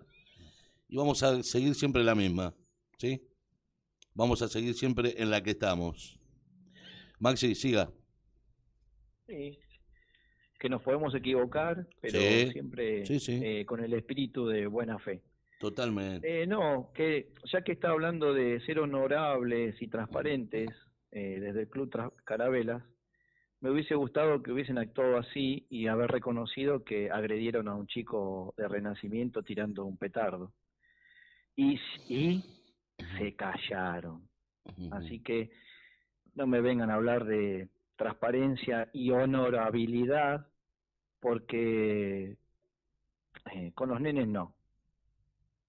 [0.89, 2.53] Y vamos a seguir siempre la misma.
[2.99, 3.23] ¿Sí?
[4.13, 6.19] Vamos a seguir siempre en la que estamos.
[7.21, 7.93] Maxi, siga.
[9.29, 9.57] Sí,
[10.61, 13.41] que nos podemos equivocar, pero Sí, siempre sí, sí.
[13.43, 15.23] eh, con el espíritu de buena fe.
[15.59, 16.43] Totalmente.
[16.43, 20.69] Eh, no, que ya que está hablando de ser honorables y transparentes
[21.13, 21.91] eh, desde el Club
[22.25, 22.83] Carabelas,
[23.61, 28.55] me hubiese gustado que hubiesen actuado así y haber reconocido que agredieron a un chico
[28.57, 30.53] de Renacimiento tirando un petardo.
[31.57, 31.79] Y,
[32.09, 32.43] y
[33.19, 34.29] se callaron.
[34.93, 35.51] Así que
[36.35, 40.47] no me vengan a hablar de transparencia y honorabilidad,
[41.21, 42.37] porque
[43.53, 44.55] eh, con los nenes no.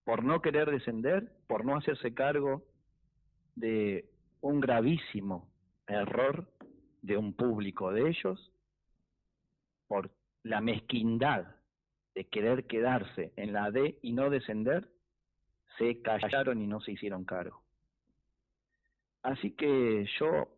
[0.04, 2.64] Por no querer descender, por no hacerse cargo
[3.56, 4.10] de
[4.42, 5.50] un gravísimo
[5.88, 6.50] error
[7.02, 8.52] de un público de ellos,
[9.88, 10.12] por
[10.44, 11.56] la mezquindad
[12.16, 14.90] de querer quedarse en la D y no descender,
[15.78, 17.62] se callaron y no se hicieron cargo.
[19.24, 20.50] Así que yo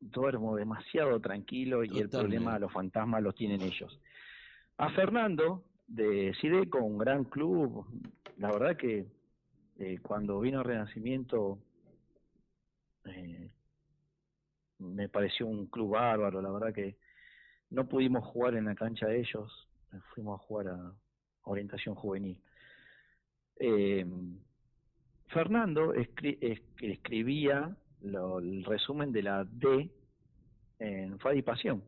[0.00, 4.00] duermo demasiado tranquilo y el problema, los fantasmas los tienen ellos.
[4.78, 7.84] A Fernando, de Sideco, un gran club,
[8.36, 9.06] la verdad que
[9.78, 11.58] eh, cuando vino Renacimiento
[13.06, 13.50] eh,
[14.78, 16.96] me pareció un club bárbaro, la verdad que
[17.70, 19.68] no pudimos jugar en la cancha de ellos,
[20.14, 20.92] fuimos a jugar a
[21.42, 22.38] orientación juvenil.
[23.56, 24.06] Eh,
[25.28, 29.90] Fernando escri- es- escribía lo- el resumen de la D
[30.78, 31.82] en Fadi Pasión.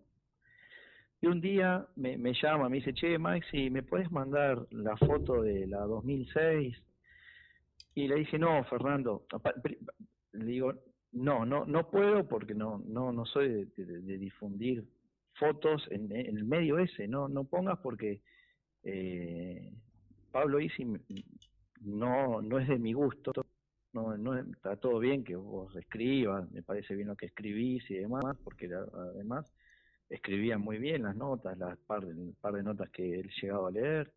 [1.21, 5.43] Y un día me, me llama, me dice, che, Maxi, ¿me puedes mandar la foto
[5.43, 6.77] de la 2006?
[7.95, 9.27] Y le dije, no, Fernando,
[10.33, 10.73] le digo,
[11.13, 14.85] no, no, no puedo porque no, no, no soy de, difundir
[15.35, 18.23] fotos en, el medio ese, no, no pongas porque
[18.85, 19.73] eh,
[20.31, 20.85] Pablo Isi
[21.83, 23.33] no, no es de mi gusto,
[23.93, 27.91] no, no es- está todo bien que vos escribas, me parece bien lo que escribís
[27.91, 28.71] y demás, porque
[29.15, 29.53] además
[30.11, 33.73] escribía muy bien las notas, las par de, par de notas que él llegaba a
[33.73, 34.13] leer,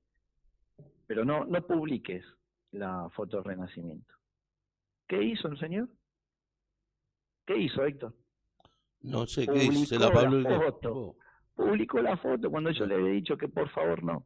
[1.08, 2.26] pero no, no publiques
[2.72, 4.14] la foto del Renacimiento.
[5.08, 5.88] ¿Qué hizo el señor?
[7.46, 8.14] ¿Qué hizo Héctor?
[9.02, 10.40] No sé, ¿qué Publicó dice la Pablo?
[10.40, 11.16] la foto.
[11.56, 14.26] Publicó la foto cuando yo le había dicho que por favor no.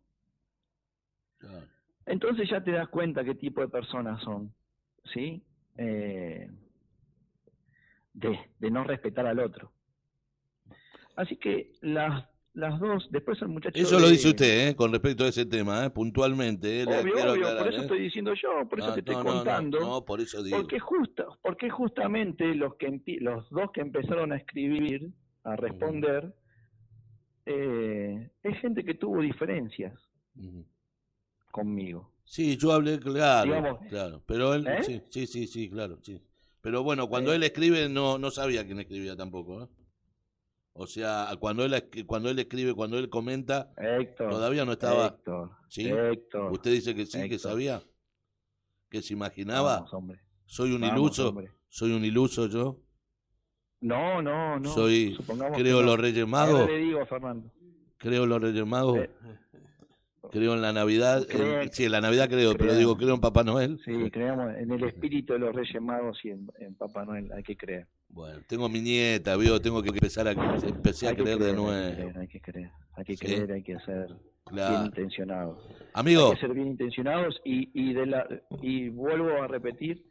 [2.06, 4.54] Entonces ya te das cuenta qué tipo de personas son,
[5.14, 5.44] ¿sí?
[5.78, 6.50] Eh,
[8.14, 9.74] de, de no respetar al otro.
[11.18, 13.78] Así que las, las dos, después el muchacho...
[13.78, 14.76] Eso lo dice usted, ¿eh?
[14.76, 15.90] con respecto a ese tema, ¿eh?
[15.90, 16.82] puntualmente.
[16.82, 16.86] ¿eh?
[16.86, 17.82] Obvio, obvio, aclarar, por eso ¿eh?
[17.82, 19.80] estoy diciendo yo, por eso te estoy no, no, no, contando.
[19.80, 20.58] no, por eso digo.
[20.58, 25.10] Porque, justo, porque justamente los, que los dos que empezaron a escribir,
[25.44, 26.36] a responder,
[27.48, 30.00] eh, es gente que tuvo diferencias
[31.50, 32.12] conmigo.
[32.26, 34.22] Sí, yo hablé, claro, Digamos, claro.
[34.28, 36.22] Pero él, sí, sí, sí, sí, claro, sí.
[36.62, 39.68] Pero bueno, cuando él escribe, no, no sabía quién escribía tampoco, ¿eh?
[40.80, 41.74] O sea, cuando él,
[42.06, 45.08] cuando él escribe, cuando él comenta, Héctor, todavía no estaba.
[45.08, 45.90] Héctor, ¿Sí?
[45.90, 47.82] Héctor, Usted dice que sí, que sabía,
[48.90, 49.78] que se imaginaba.
[49.78, 50.20] Vamos, hombre.
[50.46, 51.52] Soy un Vamos, iluso, hombre.
[51.68, 52.80] soy un iluso yo.
[53.82, 54.70] No, no, no.
[54.70, 57.52] Soy, supongamos creo los Reyes Magos, le digo Fernando.
[57.98, 59.10] creo en los Reyes Magos, Eh,
[60.32, 63.44] creo en la Navidad, en- sí, en la Navidad creo, pero digo, creo en Papá
[63.44, 63.80] Noel.
[63.84, 67.44] Sí, creamos en el espíritu de los Reyes Magos y en, en Papá Noel, hay
[67.44, 67.88] que creer.
[68.10, 71.70] Bueno, tengo mi nieta, veo, tengo que empezar a, empecé a creer de nuevo.
[71.72, 73.26] Hay que creer, hay que creer, hay que, Sí.
[73.26, 74.08] creer, hay que ser
[74.46, 74.72] Claro.
[74.76, 75.68] bien intencionados.
[75.94, 76.28] Amigo.
[76.30, 78.28] Hay que ser bien intencionados y, y, de la,
[78.62, 80.04] y vuelvo a repetir,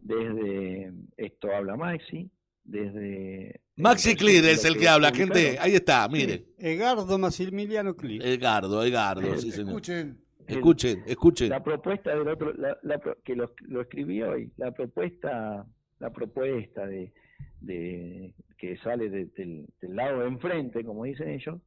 [0.00, 2.30] desde esto habla Maxi,
[2.64, 3.60] desde...
[3.76, 5.36] Maxi el Clear es el que habla, publicaron.
[5.36, 5.58] gente.
[5.60, 6.46] Ahí está, mire.
[6.58, 8.18] Egardo Maximiliano Cli.
[8.22, 9.68] Edgardo, Edgardo, sí, señor.
[9.70, 10.18] Escuchen.
[10.46, 11.48] Escuchen, escuchen.
[11.50, 15.66] La propuesta del otro, la, la pro- que lo, lo escribí hoy, la propuesta,
[15.98, 17.12] la propuesta de,
[17.60, 21.60] de que sale de- del, del lado de enfrente, como dicen ellos,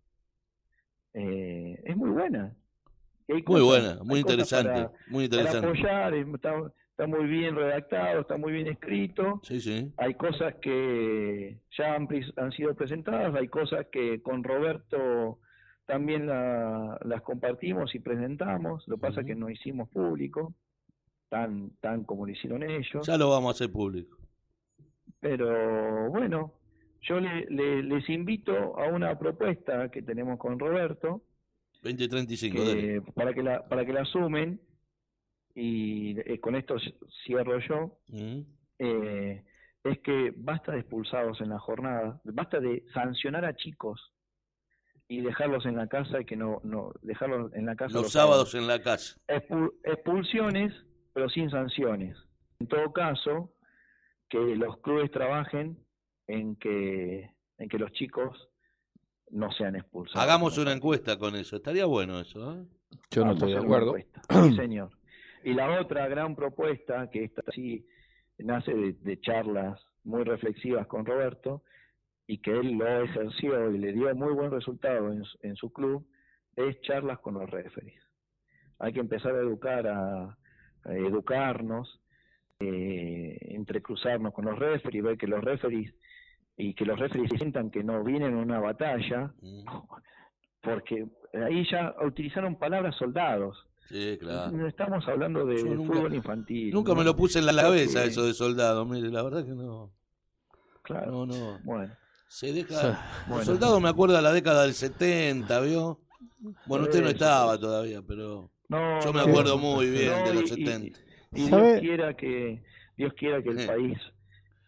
[1.14, 2.56] eh, es muy buena.
[3.28, 5.68] Hay Muy cosas- buena, muy cosas interesante, para- muy para interesante.
[5.68, 9.40] apoyar, es- está, está muy bien redactado, está muy bien escrito.
[9.44, 9.92] Sí, sí.
[9.98, 12.08] Hay cosas que ya han,
[12.52, 15.40] sido presentadas, hay cosas que con Roberto
[15.86, 20.54] también la- las compartimos y presentamos, lo que pasa es que no hicimos público,
[21.30, 23.06] tan, tan como lo hicieron ellos.
[23.06, 24.18] Ya lo vamos a hacer público.
[25.20, 26.54] Pero bueno,
[27.02, 31.22] yo le- le- les invito a una propuesta que tenemos con Roberto,
[31.84, 34.60] 2035, que- para que la para que la sumen
[35.56, 36.76] y eh, con esto
[37.26, 38.42] cierro yo Mm.
[38.80, 39.44] eh,
[39.84, 44.14] es que basta de expulsados en la jornada basta de sancionar a chicos
[45.08, 48.56] y dejarlos en la casa y que no no dejarlos en la casa Los sábados
[48.56, 49.18] en la casa.
[49.28, 50.74] Expu- expulsiones
[51.20, 52.16] pero sin sanciones
[52.62, 53.54] en todo caso
[54.30, 55.78] que los clubes trabajen
[56.28, 58.48] en que en que los chicos
[59.30, 61.58] no sean expulsados Hagamos una encuesta con eso.
[61.58, 62.66] Estaría bueno eso, ¿eh?
[63.12, 63.96] Yo no Vamos estoy de acuerdo.
[63.98, 64.92] Sí, señor.
[65.44, 67.86] Y la otra gran propuesta, que esta sí
[68.38, 71.64] nace de, de charlas muy reflexivas con Roberto,
[72.28, 75.72] y que él lo ejerció y le dio muy buen resultado en, su- en su
[75.74, 76.08] club,
[76.56, 78.02] es charlas con los referees.
[78.80, 80.38] Hay que empezar a educar, a
[80.86, 82.00] educarnos,
[82.60, 85.94] eh, entrecruzarnos con los referees, ver que los referees
[86.58, 89.64] y que los referees sientan que no vienen a una batalla, Mm.
[90.62, 91.06] porque
[91.46, 93.58] ahí ya utilizaron palabras soldados.
[93.88, 94.52] Sí, claro.
[94.52, 96.72] No estamos hablando de nunca- fútbol infantil.
[96.74, 99.92] Nunca me lo puse en la cabeza eso de soldado, mire, la verdad que no.
[100.84, 101.12] Claro.
[101.12, 101.60] No, no.
[101.64, 101.92] Bueno.
[102.28, 103.26] Se deja.
[103.28, 103.44] Bueno.
[103.46, 106.02] soldados me acuerdo de la década del 70, ¿vio?
[106.68, 110.52] Bueno, usted no estaba todavía, pero No, yo me acuerdo muy bien no, de los
[110.58, 111.00] y- y- 70.
[111.36, 111.68] Y ¿Sabe?
[111.72, 112.62] Dios quiera que
[112.98, 113.68] Dios quiera que el Eh.
[113.68, 113.98] país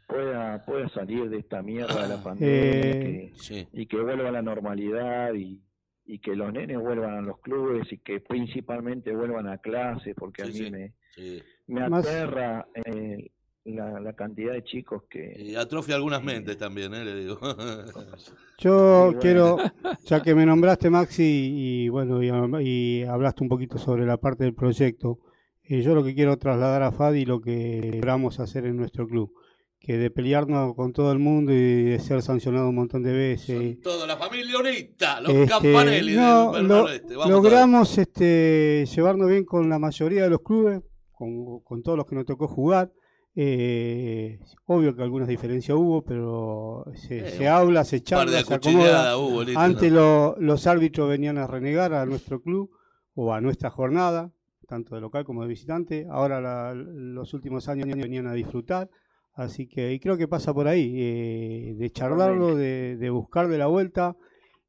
[0.07, 3.67] pueda pueda salir de esta mierda de la pandemia Eh, que- Sí.
[3.73, 5.61] y que vuelva a la normalidad y,
[6.05, 10.43] y que los nenes vuelvan a los clubes y que principalmente vuelvan a clase porque
[10.43, 10.71] a mí sí.
[10.71, 11.41] me, sí.
[11.67, 13.31] me Más- aterra eh,
[13.65, 17.05] la, la cantidad de chicos que Y atrofia algunas mentes también, ¿eh?
[17.05, 17.39] Le digo.
[18.57, 19.19] Yo bueno.
[19.19, 19.57] quiero,
[20.05, 22.29] ya que me nombraste Maxi y bueno, y,
[22.67, 25.19] y hablaste un poquito sobre la parte del proyecto,
[25.63, 29.31] eh, yo lo que quiero trasladar a Fadi lo que logramos hacer en nuestro club,
[29.79, 31.55] que de pelearnos con todo el mundo y
[31.85, 33.57] de ser sancionado un montón de veces.
[33.57, 37.15] Son toda la familia unita, los Este, campanelli no, del lo- Noroeste.
[37.15, 40.81] Vamos logramos este, llevarnos bien con la mayoría de los clubes,
[41.11, 42.91] con, con todos los que nos tocó jugar.
[43.35, 48.33] Eh, obvio que algunas diferencias hubo, pero se, Eh, se habla, se Un par de
[48.33, 49.17] charla, se acomoda.
[49.17, 49.99] hubo, listo, Antes ¿no?
[49.99, 52.69] lo- los árbitros venían a renegar a nuestro club
[53.15, 54.31] o a nuestra jornada,
[54.67, 56.07] tanto de local como de visitante.
[56.09, 58.89] Ahora la- los últimos años venían a disfrutar.
[59.33, 63.57] Así que y creo que pasa por ahí, eh, de charlarlo, de, de buscar de
[63.57, 64.17] la vuelta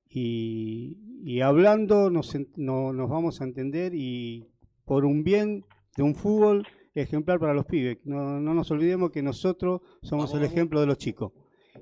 [0.08, 4.48] y, y hablando nos, no- nos vamos a entender y
[4.84, 5.64] por un bien
[5.96, 7.98] de un fútbol ejemplar para los pibes.
[8.04, 11.32] No, no nos olvidemos que nosotros somos Vamos, el ejemplo de los chicos.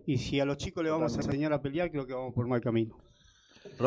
[0.07, 2.47] Y si a los chicos le vamos a enseñar a pelear, creo que vamos por
[2.47, 2.97] mal camino.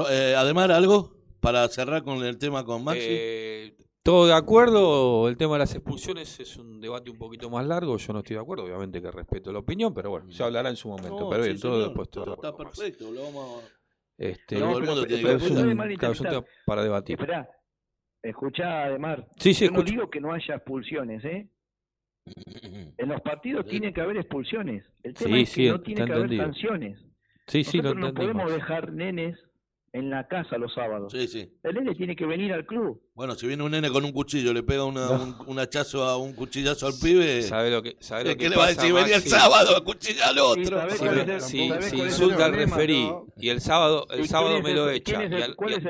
[0.10, 3.02] Eh, Ademar, ¿algo para cerrar con el tema con Maxi?
[3.08, 7.66] Eh, todo de acuerdo, el tema de las expulsiones es un debate un poquito más
[7.66, 10.70] largo, yo no estoy de acuerdo, obviamente que respeto la opinión, pero bueno, se hablará
[10.70, 11.88] en su momento, No, pero sí, bien, todo señor.
[11.88, 13.68] después todo Está perfecto, lo vamos a...
[14.18, 17.14] Este, Todo el pero- mundo tiene pero- pero es un para debatir.
[17.20, 17.50] Esperá,
[18.24, 21.48] escuchá Ademar, Sí, sí, yo no digo que no haya expulsiones, ¿eh?
[22.98, 24.86] En los partidos tiene que haber expulsiones.
[25.04, 26.98] El tema Sí, es que sí, no tiene que haber sanciones.
[27.48, 28.44] Sí, sí, lo Nosotros no entendimos.
[28.44, 29.38] podemos dejar nenes
[29.94, 31.12] en la casa los sábados.
[31.12, 31.50] Sí, sí.
[31.62, 33.00] El nene tiene que venir al club.
[33.14, 36.18] Bueno, si viene un nene con un cuchillo, le pega una, un, un hachazo a
[36.18, 38.92] un cuchillazo al pibe, ¿Sabe lo que, sabe lo ¿qué que le va a decir?
[38.92, 39.30] Venía el Maxi?
[39.30, 40.80] sábado a cuchillar al Sí, otro.
[40.98, 41.66] ¿sabés Si,
[42.00, 43.28] insulta al referí no?
[43.38, 45.22] y el sábado el ¿Y sábado me lo echa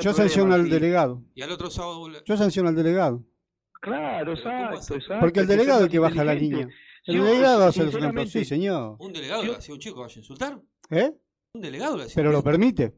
[0.02, 0.70] Yo sanciono al sí.
[0.70, 1.24] delegado.
[1.34, 3.24] y al otro sábado Yo sanciono al delegado.
[3.80, 5.20] Claro, Pero ¿cómo exacto, exacto.
[5.22, 6.68] Porque el que delegado es el que baja la línea.
[7.06, 8.30] El delegado hace los ejemplos.
[8.32, 8.96] Sí, señor.
[9.00, 10.60] un delegado le hacía un chico que vaya a insultar
[10.90, 11.12] ¿Eh?
[11.54, 12.94] un delegado le hacía Pero lo permite.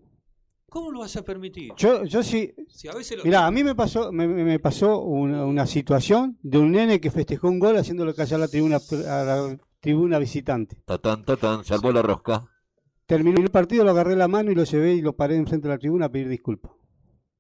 [0.75, 1.71] ¿Cómo lo vas a permitir?
[1.77, 2.53] Yo, yo sí.
[2.67, 6.57] si a veces lo, Mirá, a mí me pasó, me, pasó una, una situación de
[6.57, 10.75] un nene que festejó un gol haciéndole callar a la tribuna, a la tribuna visitante.
[10.83, 12.51] Tatán, tatán, salvó la rosca.
[13.05, 15.75] Terminó el partido, lo agarré la mano y lo llevé y lo paré enfrente de
[15.75, 16.73] la tribuna a pedir disculpas.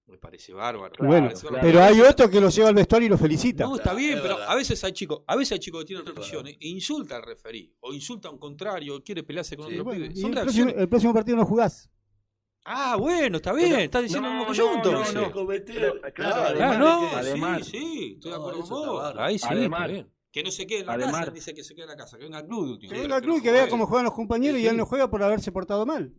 [0.07, 0.93] me parece bárbaro.
[0.99, 1.29] Bueno,
[1.61, 3.65] pero hay otro que lo lleva al vestuario y lo felicita.
[3.65, 6.05] No, está bien, es pero a veces hay chicos, a veces hay chicos que tienen
[6.05, 9.83] reacciones e insulta al referí, o insulta a un contrario, quiere pelearse con Sí, otro
[9.83, 10.21] Bueno, pibe.
[10.21, 11.89] Son el, próximo, el próximo partido no jugás.
[12.65, 15.31] Ah, bueno, está bien, Pero- estás diciendo no, lo mismo no, no, no.
[15.31, 19.13] Cometer- Pero, claro, Ah, no, que- además- sí, sí, estoy de No, acuerdo con vos.
[19.17, 20.11] Ahí sí, Además- está bien.
[20.31, 22.17] Que no se quede en la además- casa, dice que se quede en la casa,
[22.17, 22.79] que venga al club.
[22.79, 25.09] Que venga al club y que vea cómo juegan los compañeros y él no juega
[25.09, 26.11] por haberse portado mal.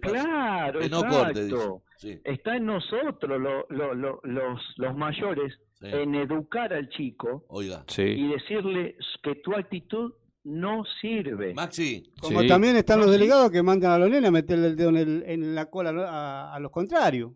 [0.00, 1.08] Claro, no exacto.
[1.08, 1.82] corte.
[1.98, 5.86] Sí, Está en nosotros, lo- lo- lo- los, los mayores, sí.
[5.86, 8.28] en educar al chico Oiga, y Sí.
[8.28, 10.12] decirle que tu actitud
[10.48, 11.54] no sirve.
[11.54, 12.48] Maxi, Como Sí.
[12.48, 15.22] también están los delegados que mandan a los nenes a meterle el dedo en, el-
[15.26, 17.32] en la cola a, a los contrarios.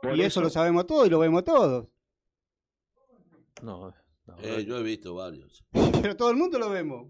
[0.00, 1.86] Por y eso, lo sabemos todos y lo vemos todos.
[3.62, 3.92] No,
[4.26, 5.64] no, eh, yo he visto varios.
[6.02, 7.06] Pero todo el mundo lo vemos.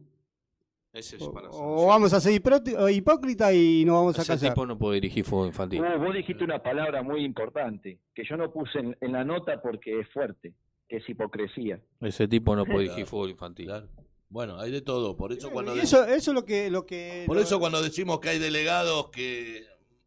[0.93, 4.67] ese es O, para o vamos a ser hipócritas y no vamos a Ese tipo
[4.67, 5.81] no puede dirigir fútbol infantil.
[5.81, 9.63] Vos, vos dijiste una palabra muy importante que yo no puse en, en la nota
[9.63, 10.53] porque es fuerte,
[10.89, 11.81] que es hipocresía.
[12.01, 13.67] Ese tipo no puede dirigir fútbol infantil.
[13.67, 13.89] Claro.
[14.33, 15.15] Bueno, hay de todo.
[15.17, 16.71] Por eso cuando Y de- eso, eso es lo que...
[16.71, 19.63] Lo que por lo- eso cuando decimos que hay delegados que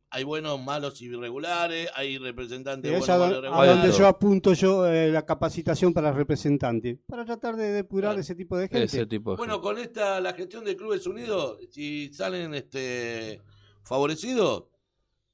[0.10, 3.20] hay buenos, malos y irregulares, hay representantes es buenos, a,
[3.50, 6.98] malos a donde yo apunto yo eh, la capacitación para representantes.
[7.06, 8.22] Para tratar de depurar Claro.
[8.22, 8.86] ese tipo de gente.
[8.86, 13.42] Ese tipo de Bueno, con esta la gestión de Clubes Unidos, si salen este
[13.84, 14.66] favorecidos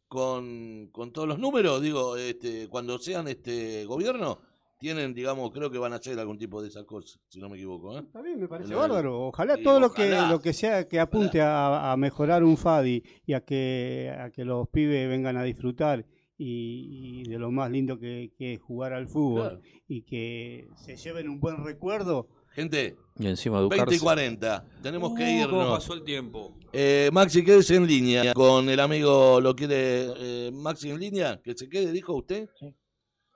[0.07, 4.39] con, con todos los números, digo, este, cuando sean este gobierno,
[4.81, 7.55] tienen, digamos, creo que van a hacer algún tipo de esas cosas, si no me
[7.55, 8.01] equivoco, ¿eh?
[8.01, 9.27] Está bien, me parece bárbaro.
[9.27, 13.03] Ojalá Sí, todo lo que lo que sea que apunte a, a mejorar un FADI
[13.25, 16.05] y a que a que los pibes vengan a disfrutar
[16.37, 19.61] y, y de lo más lindo que, que es jugar al fútbol Claro.
[19.87, 22.27] y que se lleven un buen recuerdo.
[22.53, 24.03] Gente, Y encima 20 y educarse.
[24.03, 25.77] 40, tenemos que Uh, cómo irnos.
[25.79, 26.57] pasó el tiempo.
[26.73, 31.39] Eh, Maxi, quédese en línea con el amigo, ¿lo quiere eh, Maxi en línea?
[31.41, 32.49] ¿Que se quede, dijo usted?
[32.59, 32.73] Sí.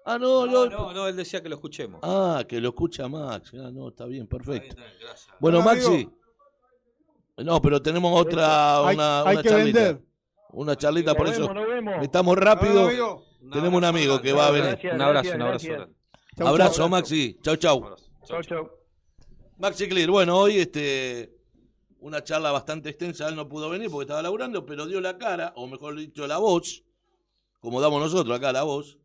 [0.06, 2.00] Ah, no, No, no, no, él decía que lo escuchemos.
[2.04, 3.58] Ah, que lo escucha Maxi.
[3.58, 4.68] Ah, no, está bien, perfecto.
[4.70, 5.36] Está bien, está bien, gracias.
[5.40, 6.18] Bueno, Hola, Maxi, amigo.
[7.38, 9.80] No, pero tenemos otra, Hay- una, hay una que charlita.
[9.84, 10.02] vender.
[10.52, 11.54] Una charlita, Nos por vemos, eso.
[11.54, 11.96] nos vemos.
[12.04, 13.24] Estamos rápido.
[13.52, 14.70] Tenemos un amigo que va a venir.
[14.70, 15.68] Gracias, Un abrazo, gracias, un abrazo.
[15.68, 15.78] gracias.
[15.78, 15.96] grande.
[16.38, 16.90] Chau, Abrazo, chau.
[16.90, 17.38] Maxi.
[17.42, 17.96] Chau, chau.
[18.26, 18.70] Chau, chau.
[19.58, 21.32] Maxi Clear, bueno, hoy este
[22.00, 25.54] una charla bastante extensa, él no pudo venir porque estaba laburando, pero dio la cara,
[25.56, 26.84] o mejor dicho, la voz,
[27.60, 29.00] como damos nosotros acá la voz,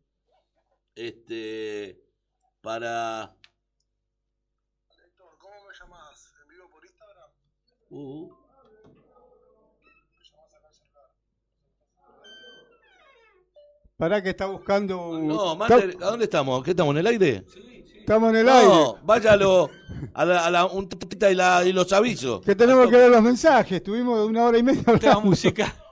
[0.95, 2.01] este,
[2.61, 3.35] para...
[5.39, 6.33] ¿Cómo me llamás?
[6.41, 7.29] ¿En vivo por Instagram?
[7.89, 8.31] Uh,
[13.97, 15.27] Pará que está buscando un...
[15.27, 16.63] no, Está- mande- ¿a dónde estamos?
[16.63, 17.45] ¿Qué estamos en el aire?
[17.99, 18.99] Estamos en el no, aire.
[19.03, 19.69] váyalo
[20.15, 20.89] a la, a la un
[21.29, 22.41] y, la, y los avisos.
[22.41, 23.73] Que tenemos que ver los mensajes.
[23.73, 25.21] Estuvimos una hora y media hablando.
[25.21, 25.75] música.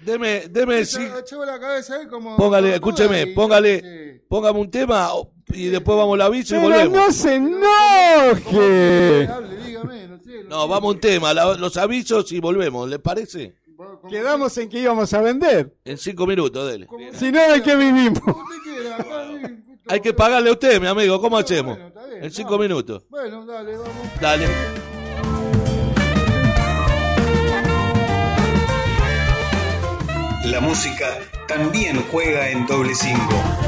[0.00, 2.36] Deme, deme, sí, Echó la cabeza ahí como.
[2.36, 4.20] póngale, escúcheme, y- póngale, sí.
[4.28, 5.10] póngame un tema
[5.48, 6.92] y después vamos al aviso y volvemos.
[6.92, 9.28] no se enoje.
[10.48, 13.54] No vamos a un tema, la- los avisos y volvemos, ¿le parece?
[14.08, 15.74] Quedamos en que íbamos a vender.
[15.84, 16.86] En cinco minutos, dele.
[17.12, 18.22] Si no, ¿de qué vivimos?
[19.88, 21.78] Hay que pagarle a usted, mi amigo, ¿cómo hacemos?
[22.20, 23.04] En cinco minutos.
[23.08, 23.92] Bueno, dale, vamos.
[24.20, 24.46] Dale.
[30.50, 33.67] La música también juega en doble cinco.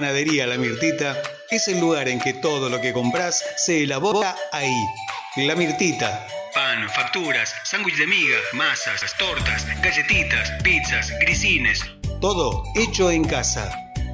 [0.00, 1.20] Panadería La Mirtita
[1.50, 4.86] es el lugar en que todo lo que compras se elabora ahí.
[5.36, 6.26] La Mirtita.
[6.54, 11.84] Pan, facturas, sándwich de miga, masas, tortas, galletitas, pizzas, grisines.
[12.18, 13.70] Todo hecho en casa.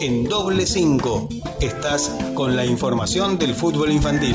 [0.00, 1.28] En doble 5.
[1.60, 4.34] Estás con la información del fútbol infantil.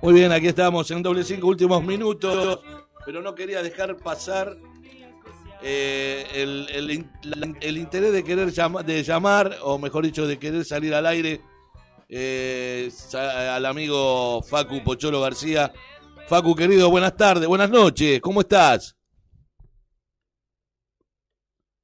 [0.00, 2.60] Muy bien, aquí estamos en doble cinco, últimos minutos,
[3.04, 4.56] pero no quería dejar pasar
[5.62, 7.06] eh, el,
[7.60, 11.51] el interés de querer de llamar, o mejor dicho, de querer salir al aire
[12.14, 15.72] eh, al amigo Facu Pocholo García.
[16.28, 18.96] Facu, querido, buenas tardes, buenas noches, ¿cómo estás?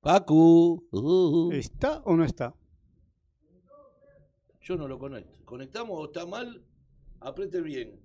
[0.03, 0.87] Facu.
[0.93, 2.55] uh, ¿Está o no está?
[4.61, 5.39] Yo no lo conecto.
[5.47, 6.63] ¿Conectamos o está mal?
[7.21, 7.99] Apriete bien.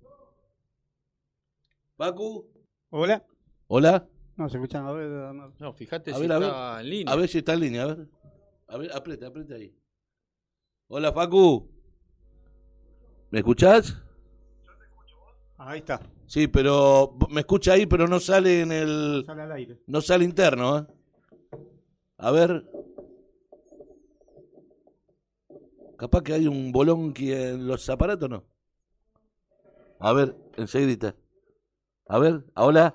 [1.96, 2.50] Facu.
[2.88, 3.24] Hola.
[3.68, 4.08] Hola.
[4.36, 4.86] No, se escuchan.
[4.86, 5.52] A ver, no.
[5.58, 6.48] No, fíjate A si ver, a ver.
[6.48, 7.12] está en línea.
[7.12, 8.08] A ver si está en línea, a ver.
[8.68, 9.76] A ver, aprieta, aprieta ahí.
[10.88, 11.70] Hola, Facu.
[13.30, 14.00] ¿Me escuchás?
[15.56, 16.00] Ahí está.
[16.26, 19.24] Sí, pero me escucha ahí, pero no sale en el...
[19.26, 19.80] Sale al aire.
[19.86, 20.86] No sale interno, ¿eh?
[22.18, 22.64] A ver.
[25.96, 28.44] Capaz que hay un bolonqui en los aparatos, ¿no?
[30.00, 31.14] A ver, enseguida.
[32.08, 32.94] A ver, hola.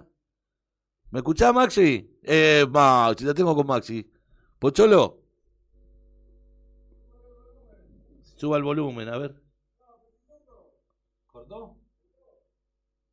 [1.11, 2.19] ¿Me escuchás, Maxi?
[2.23, 4.11] Eh, Maxi, la tengo con Maxi.
[4.59, 5.23] ¿Pocholo?
[8.35, 9.48] Suba el volumen, a ver.
[11.49, 11.75] ¿Cortó?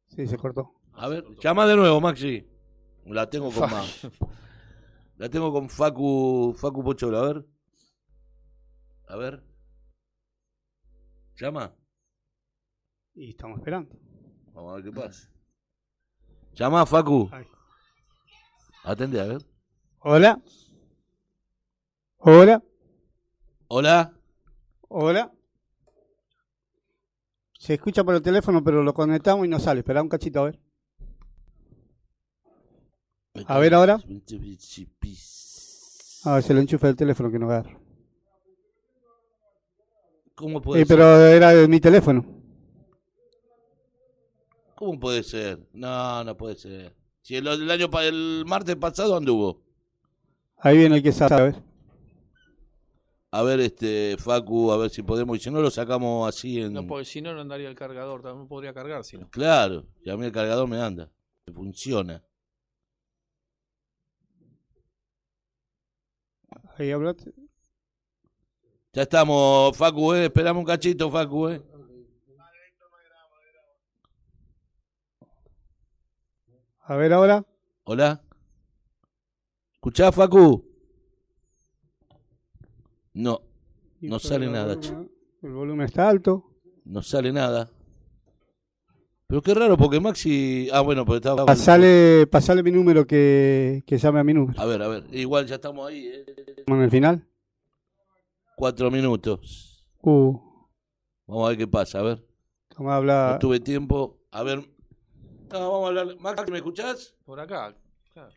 [0.08, 0.74] Sí, se cortó.
[0.92, 2.46] A ver, llama de nuevo, Maxi.
[3.06, 4.10] La tengo con Maxi.
[5.16, 7.46] La tengo con Facu, Facu Pocholo, a ver.
[9.08, 9.42] A ver.
[11.36, 11.74] Llama.
[13.14, 13.96] Y estamos esperando.
[14.52, 15.30] Vamos a ver qué pasa.
[16.52, 17.30] Llama, Facu.
[17.32, 17.46] Ahí.
[18.84, 19.42] Atende, a ver.
[20.00, 20.42] Hola.
[22.18, 22.62] Hola.
[23.68, 24.12] Hola.
[24.88, 25.35] Hola.
[27.66, 29.80] Se escucha por el teléfono, pero lo conectamos y no sale.
[29.80, 30.60] Espera un cachito, a ver.
[33.48, 33.94] A ver ahora.
[36.24, 37.76] A ver, se lo enchufa el teléfono que no agarra.
[40.36, 40.96] ¿Cómo puede Eh, ser?
[40.96, 42.24] pero era de mi teléfono.
[44.76, 45.58] ¿Cómo puede ser?
[45.72, 46.94] No, no puede ser.
[47.22, 49.60] Si el, el año el martes pasado anduvo.
[50.58, 51.34] Ahí viene el que sabe.
[51.34, 51.62] A ver.
[53.36, 56.72] A ver, este, Facu, a ver si podemos, y si no lo sacamos así en...
[56.72, 59.28] No, porque si no, no andaría el cargador, también podría cargar, si no.
[59.28, 61.10] Claro, y a mí el cargador me anda,
[61.44, 62.24] me funciona.
[66.78, 67.34] Ahí hablaste.
[68.94, 71.62] Ya estamos, Facu, eh, esperame un cachito, Facu, eh.
[76.84, 77.44] A ver ahora.
[77.84, 78.22] Hola.
[79.74, 80.75] ¿Escuchás, Facu?
[83.16, 83.40] No,
[84.02, 85.08] no sale el nada, volumen-
[85.40, 85.46] che.
[85.46, 86.52] El volumen está alto.
[86.84, 87.70] No sale nada.
[89.26, 90.68] Pero qué raro, porque Maxi...
[90.70, 91.46] Ah, bueno, porque estaba...
[91.46, 94.60] Pasale, pasale mi número que, que llame a mi número.
[94.60, 96.64] A ver, a ver, igual ya estamos ahí, eh.
[96.66, 97.26] En el final.
[98.54, 99.88] Cuatro minutos.
[100.02, 100.38] Uh,
[101.26, 102.24] Vamos a ver qué pasa, a ver.
[102.76, 103.32] vamos a hablar.
[103.32, 104.20] No tuve tiempo.
[104.30, 104.58] A ver.
[105.50, 106.16] No, vamos a hablar.
[106.20, 107.16] Maxi, ¿me escuchás?
[107.24, 107.74] Por acá,
[108.12, 108.30] claro.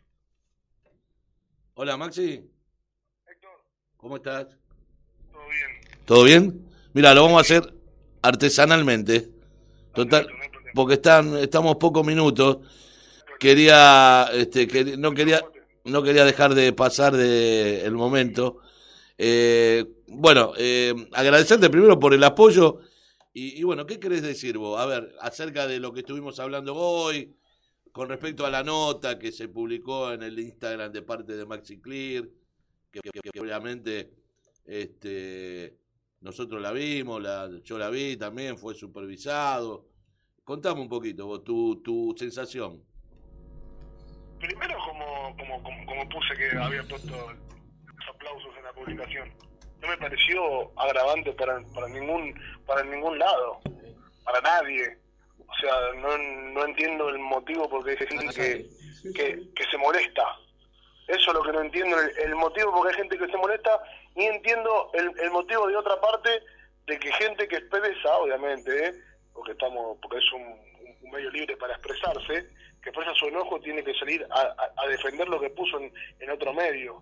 [1.76, 2.50] Hola, Maxi.
[3.98, 4.58] ¿Cómo estás?
[6.06, 6.66] Todo bien.
[6.94, 7.74] Mira, lo vamos a hacer
[8.22, 9.30] artesanalmente.
[9.94, 10.28] Total,
[10.74, 12.58] porque están, estamos pocos minutos.
[13.40, 15.42] Quería, este, queri- no quería,
[15.86, 18.60] no quería dejar de pasar de el momento.
[19.18, 22.80] Eh, bueno, eh, agradecerte primero por el apoyo.
[23.34, 24.80] Y, y bueno, ¿qué querés decir vos?
[24.80, 27.36] A ver, acerca de lo que estuvimos hablando hoy,
[27.92, 31.80] con respecto a la nota que se publicó en el Instagram de parte de Maxi
[31.80, 32.26] Clear,
[32.92, 33.00] que
[33.40, 34.12] obviamente
[34.70, 35.76] este,
[36.22, 39.88] nosotros la vimos, la, yo la vi también, fue supervisado.
[40.44, 42.84] Contame un poquito vos, tu, tu sensación.
[44.40, 49.34] Primero, como, como, como, como puse que había puesto los aplausos en la publicación,
[49.82, 52.34] no me pareció agravante para, para ningún
[52.66, 53.60] para ningún lado,
[54.24, 54.98] para nadie.
[55.40, 56.16] O sea, no,
[56.54, 58.70] no entiendo el motivo porque hay gente que,
[59.14, 60.24] que, que se molesta.
[61.08, 63.82] Eso es lo que no entiendo, el, el motivo porque hay gente que se molesta,
[64.20, 66.30] ni entiendo el, el motivo de otra parte
[66.86, 68.94] de que gente que expresa, obviamente, ¿eh?
[69.34, 70.60] porque estamos porque es un,
[71.12, 72.48] medio libre para expresarse,
[72.84, 75.92] que expresa su enojo tiene que salir a, a- a defender lo que puso en,
[76.20, 77.02] en otro medio.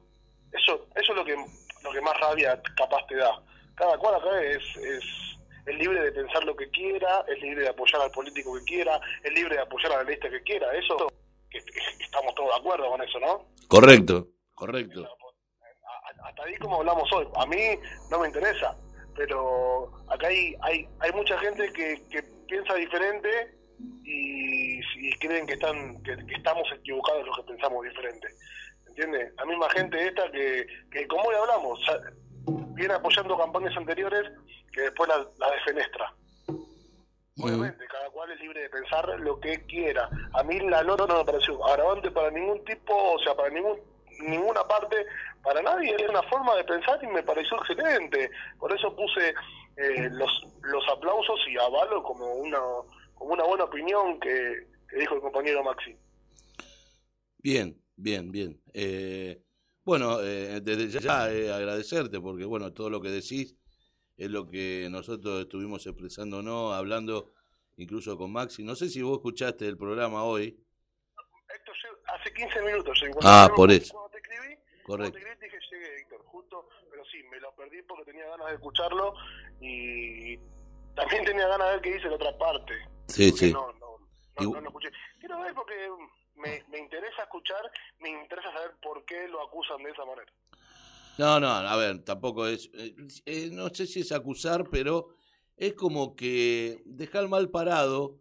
[0.53, 1.35] Eso eso es lo que
[1.83, 3.31] lo que más rabia capaz te da.
[3.75, 5.03] Cada cual acá es, es,
[5.65, 8.99] es libre de pensar lo que quiera, es libre de apoyar al político que quiera,
[9.23, 10.71] es libre de apoyar a la lista que quiera.
[10.73, 10.95] Eso
[11.49, 13.45] que- que estamos todos de acuerdo con eso, ¿no?
[13.67, 15.01] Correcto, correcto.
[16.37, 17.27] Hasta ahí como hablamos hoy.
[17.35, 17.79] A mí
[18.11, 18.75] no me interesa,
[19.15, 23.29] pero acá hay hay, hay mucha gente que, que piensa diferente
[24.03, 28.27] y, y creen que están que, que estamos equivocados los que pensamos diferente.
[28.87, 29.33] ¿Entiendes?
[29.35, 31.79] La misma gente esta que, que como hoy hablamos,
[32.73, 34.31] viene apoyando campañas anteriores
[34.71, 36.13] que después la, la defenestra.
[37.39, 40.09] Obviamente, cada cual es libre de pensar lo que quiera.
[40.33, 43.79] A mí la nota no me pareció agravante para ningún tipo, o sea, para ningún
[44.19, 45.05] ninguna parte,
[45.43, 45.95] para nadie.
[45.97, 48.29] Era una forma de pensar y me pareció excelente.
[48.59, 49.33] Por eso puse
[49.77, 50.29] eh, los,
[50.63, 52.59] los aplausos y avalo como una,
[53.15, 55.95] como una buena opinión que, que dijo el compañero Maxi.
[57.39, 58.61] Bien, bien, bien.
[58.73, 59.41] Eh,
[59.83, 63.55] bueno, eh, desde ya eh, agradecerte porque, bueno, todo lo que decís
[64.17, 66.73] es lo que nosotros estuvimos expresando, ¿no?
[66.73, 67.31] Hablando
[67.77, 68.63] incluso con Maxi.
[68.63, 70.59] No sé si vos escuchaste el programa hoy.
[72.07, 73.03] Hace 15 minutos.
[73.23, 74.06] Ah, por eso.
[74.87, 75.19] Correcto.
[75.19, 78.53] cuando te dije llegué, Héctor, justo, pero sí, me lo perdí porque tenía ganas de
[78.53, 79.13] escucharlo
[79.59, 80.37] y
[80.95, 82.73] también tenía ganas de ver qué dice la otra parte.
[83.07, 83.51] Sí, sí.
[83.51, 83.97] No, no,
[84.39, 84.89] no, no lo escuché.
[85.19, 85.89] Quiero ver porque
[86.35, 87.69] me, me interesa escuchar,
[87.99, 90.31] me interesa saber por qué lo acusan de esa manera.
[91.17, 92.95] No, no, a ver, tampoco es, eh,
[93.25, 95.09] eh, no sé si es acusar, pero
[95.57, 98.19] es como que dejar mal parado,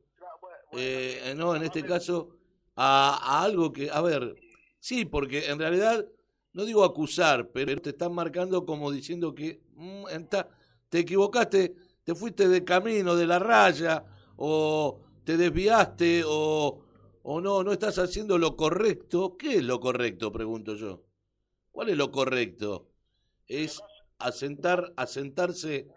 [0.73, 2.31] eh, no, en este caso,
[2.75, 4.35] a, a algo que, a ver,
[4.81, 6.07] sí, porque en realidad,
[6.57, 10.05] no digo acusar, pero te están marcando como diciendo que mm,
[10.89, 11.75] te equivocaste,
[12.05, 14.05] te fuiste de camino, de la raya,
[14.37, 16.85] o te desviaste, o,
[17.23, 19.37] o no, no estás haciendo lo correcto.
[19.37, 20.33] ¿Qué es lo correcto?
[20.33, 21.03] Pregunto yo.
[21.73, 22.89] ¿Cuál es lo correcto?
[23.47, 23.81] Es
[24.19, 25.89] asentar, asentarse.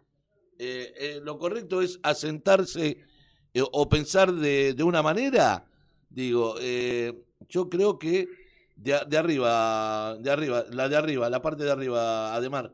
[0.60, 3.00] eh, eh, lo correcto es asentarse
[3.54, 5.66] eh, o pensar de, de una manera.
[6.10, 7.14] Digo, eh,
[7.50, 8.28] yo creo que
[8.82, 12.74] de, a- de arriba, de arriba, la de arriba, la parte de arriba, Ademar.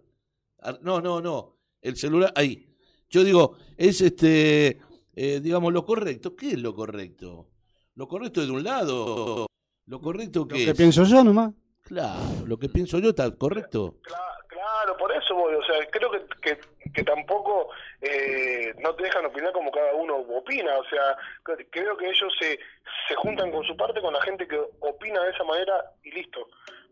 [0.60, 1.58] Ar- No, no, no.
[1.82, 2.68] El celular, ahí.
[3.10, 4.80] Yo digo, es este,
[5.16, 6.36] eh, digamos, lo correcto.
[6.36, 7.50] ¿Qué es lo correcto?
[7.96, 9.46] Lo correcto es de un lado.
[9.88, 10.78] Lo correcto que ¿Qué es.
[10.78, 11.54] pienso yo nomás?
[11.82, 13.98] Claro, lo que pienso yo está correcto.
[14.02, 16.60] Claro, por eso voy, o sea, creo que, que,
[16.94, 17.70] que tampoco
[18.02, 22.34] eh, no te dejan opinar como cada uno opina, o sea, cre- creo que ellos
[22.40, 22.60] se,
[23.08, 26.48] se juntan con su parte con la gente que opina de esa manera y listo.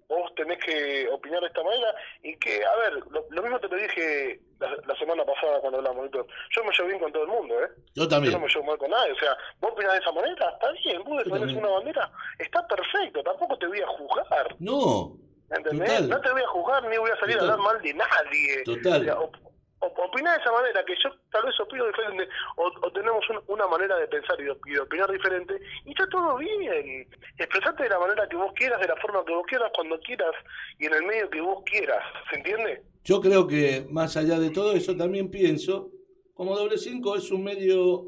[0.10, 3.68] vos tenés que opinar de esta manera y que, a ver, lo, lo mismo te
[3.70, 6.10] lo dije la, la semana pasada cuando hablamos.
[6.11, 7.70] Yo me llevo bien con todo el mundo, ¿eh?
[7.95, 8.32] Yo también.
[8.34, 10.72] Yo no me llevo mal con nadie, o sea, vos opinás de esa manera, está
[10.72, 14.56] bien, vos defendés una bandera, está perfecto, tampoco te voy a juzgar.
[14.60, 15.14] No,
[15.49, 15.88] ¿Entendés?
[15.90, 16.10] Total.
[16.10, 17.49] No te voy a juzgar ni voy a salir Total.
[17.49, 18.64] a hablar mal de nadie.
[18.65, 19.02] Total.
[19.02, 19.40] O sea,
[19.86, 22.28] op- op- opinás de esa manera, que yo tal vez opino diferente,
[22.58, 25.90] o, o tenemos un- una manera de pensar y de, y de opinar diferente, y
[25.92, 27.08] está todo bien.
[27.38, 30.34] Expresate de la manera que vos quieras, de la forma que vos quieras, cuando quieras,
[30.80, 32.04] y en el medio que vos quieras.
[32.30, 32.84] ¿Se entiende?
[33.06, 35.90] yo creo que más allá de todo eso también pienso,
[36.34, 38.06] como doble cinco es un medio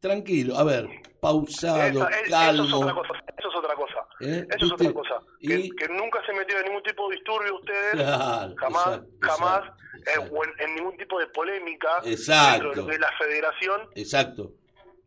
[0.00, 0.86] tranquilo, a ver,
[1.20, 2.78] pausado, es- Eso es calmo.
[2.80, 3.24] otra cosa.
[3.36, 3.97] Eso es otra cosa.
[4.20, 4.46] ¿Eh?
[4.56, 5.20] Eso es otra cosa.
[5.40, 7.92] Que, que nunca se metió en ningún tipo de disturbio ustedes.
[7.92, 9.70] Claro, jamás, exacto, jamás,
[10.06, 12.52] eh, o en, en ningún tipo de polémica Exacto.
[12.52, 13.80] dentro de lo que es la federación.
[13.94, 14.52] Exacto.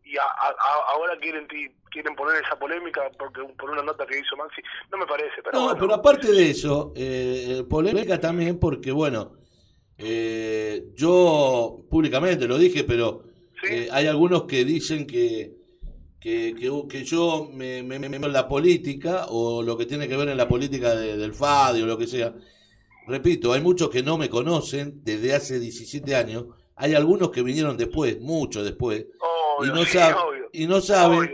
[0.03, 4.35] Y a- a- a- ahora quieren poner esa polémica porque por una nota que hizo
[4.37, 4.61] Maxi.
[4.91, 5.79] No me parece, pero No, bueno.
[5.79, 9.33] pero aparte de eso, eh, polémica también porque, bueno,
[9.97, 13.23] eh, yo públicamente lo dije, pero
[13.69, 15.51] eh, hay algunos que dicen que,
[16.21, 20.07] que, que, que yo me, me, me meto en la política o lo que tiene
[20.07, 22.33] que ver en la política de- del FADI o lo que sea.
[23.07, 26.45] Repito, hay muchos que no me conocen desde hace 17 años.
[26.75, 29.05] Hay algunos que vinieron después, mucho después,
[29.65, 31.31] y no, sí, sab- obvio, y no saben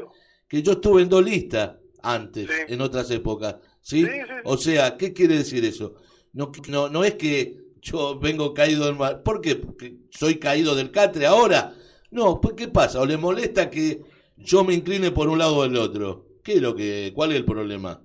[0.48, 3.58] que yo estuve en dos listas antes, en otras épocas.
[3.82, 4.04] ¿sí?
[4.46, 5.96] O sea, ¿qué quiere decir eso?
[6.34, 9.22] No, no, no es que yo vengo caído del mar.
[9.24, 9.56] ¿Por qué?
[9.58, 11.74] Porque soy caído del catre ahora.
[12.12, 13.00] No, pues ¿qué pasa?
[13.02, 14.02] ¿O le molesta que
[14.38, 16.28] yo me incline por un lado o del otro?
[16.44, 18.02] ¿Qué es lo que, cuál es el problema?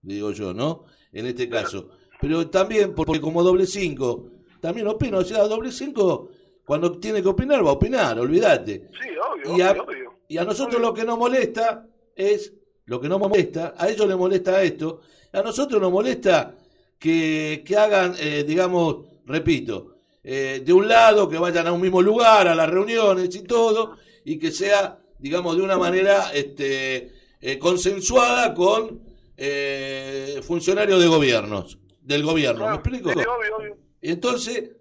[0.00, 0.84] Digo yo, ¿no?
[1.12, 1.90] En este caso.
[2.20, 4.30] Pero también, porque como doble cinco,
[4.60, 6.30] también opino, o sea, doble cinco,
[6.64, 8.88] cuando tiene que opinar, va a opinar, olvídate.
[8.92, 10.12] Sí, obvio, Y a, obvio, obvio.
[10.28, 12.54] y a nosotros lo que nos molesta es,
[12.86, 15.00] lo que nos molesta, a ellos les molesta esto,
[15.32, 16.54] a nosotros nos molesta
[16.98, 22.00] que, que hagan, eh, digamos, repito, eh, de un lado, que vayan a un mismo
[22.00, 27.58] lugar, a las reuniones y todo, y que sea, digamos, de una manera este, eh,
[27.58, 29.00] consensuada con
[29.36, 33.10] eh, funcionarios de gobiernos, del gobierno, ¿me explico?
[33.12, 33.76] Sí, obvio, obvio.
[34.00, 34.72] Entonces,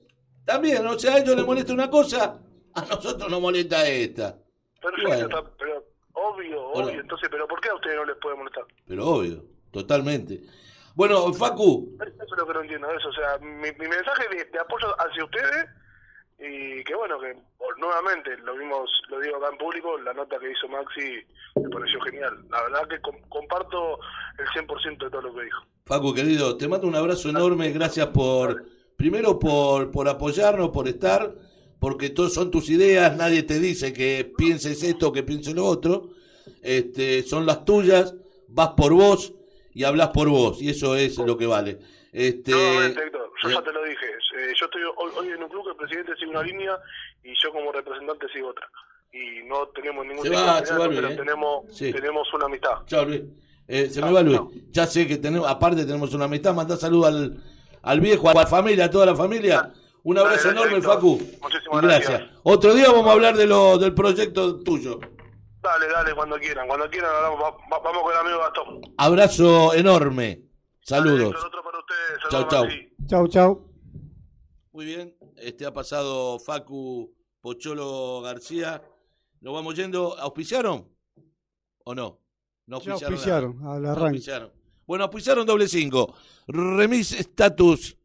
[0.44, 2.42] también, o sea, a ellos les molesta una cosa,
[2.74, 4.38] a nosotros nos molesta esta.
[4.82, 5.52] Perfecto, Bueno.
[5.60, 7.00] pero obvio, obvio.
[7.02, 8.64] Entonces, ¿pero por qué a ustedes no les puede molestar?
[8.88, 10.42] Pero obvio, totalmente.
[10.96, 13.10] Bueno, Facu, Eso es lo que no entiendo, eso.
[13.10, 15.66] O sea, mi, mi mensaje de, de apoyo hacia ustedes
[16.42, 17.36] y que bueno, que
[17.78, 21.24] nuevamente lo vimos, lo digo acá en público, la nota que hizo Maxi
[21.62, 22.34] me pareció genial.
[22.50, 24.00] La verdad que com- comparto
[24.40, 25.64] el 100% de todo lo que dijo.
[25.86, 28.66] Facu querido, te mando un abrazo enorme, gracias por,
[28.98, 31.34] primero por, por apoyarnos, por estar,
[31.80, 36.10] porque todos son tus ideas, nadie te dice que pienses esto que pienses lo otro,
[36.62, 38.16] este, son las tuyas,
[38.48, 39.34] vas por vos
[39.74, 41.80] y hablas por vos, y eso es lo que vale.
[42.14, 42.52] Este,
[42.88, 44.06] Héctor, yo ya te lo dije.
[44.06, 46.78] eh, yo estoy hoy, hoy en un club que el presidente sigue una línea
[47.24, 48.68] y yo como representante sigo otra.
[49.14, 51.16] Y no tenemos ningún Se va, de se va, Luis, pero ¿eh?
[51.18, 51.92] tenemos, Sí.
[51.92, 52.86] tenemos una amistad.
[52.86, 53.22] Chao, Luis.
[53.68, 54.40] Eh, se me va Luis.
[54.72, 57.44] Ya sé que tenemos, aparte tenemos una amistad, mandá saludos al,
[57.84, 59.72] al viejo, a la familia, a toda la familia.
[60.04, 60.82] Un abrazo Dale, enorme.
[60.82, 61.20] Facu.
[61.42, 62.10] Muchísimas gracias.
[62.10, 62.40] gracias.
[62.44, 65.00] Otro día vamos a hablar de lo, del proyecto tuyo.
[65.62, 66.68] Dale, dale, cuando quieran.
[66.68, 68.82] Cuando quieran, hablamos, va- va- vamos con el amigo Gastón.
[68.98, 70.40] Abrazo enorme.
[70.82, 71.36] Saludos.
[72.30, 72.68] Chao.
[73.08, 73.68] Chau, chau.
[74.74, 75.16] Muy bien.
[75.38, 77.12] Este ha pasado Facu
[77.42, 78.82] Pocholo García.
[79.42, 80.18] Nos vamos yendo.
[80.20, 80.88] ¿Auspiciaron?
[81.84, 82.20] ¿O no?
[82.68, 83.14] No auspiciaron.
[83.14, 84.08] auspiciaron, al No arranque.
[84.18, 84.52] auspiciaron.
[84.86, 86.14] Bueno, auspiciaron doble cinco.
[86.48, 87.98] Remis Status.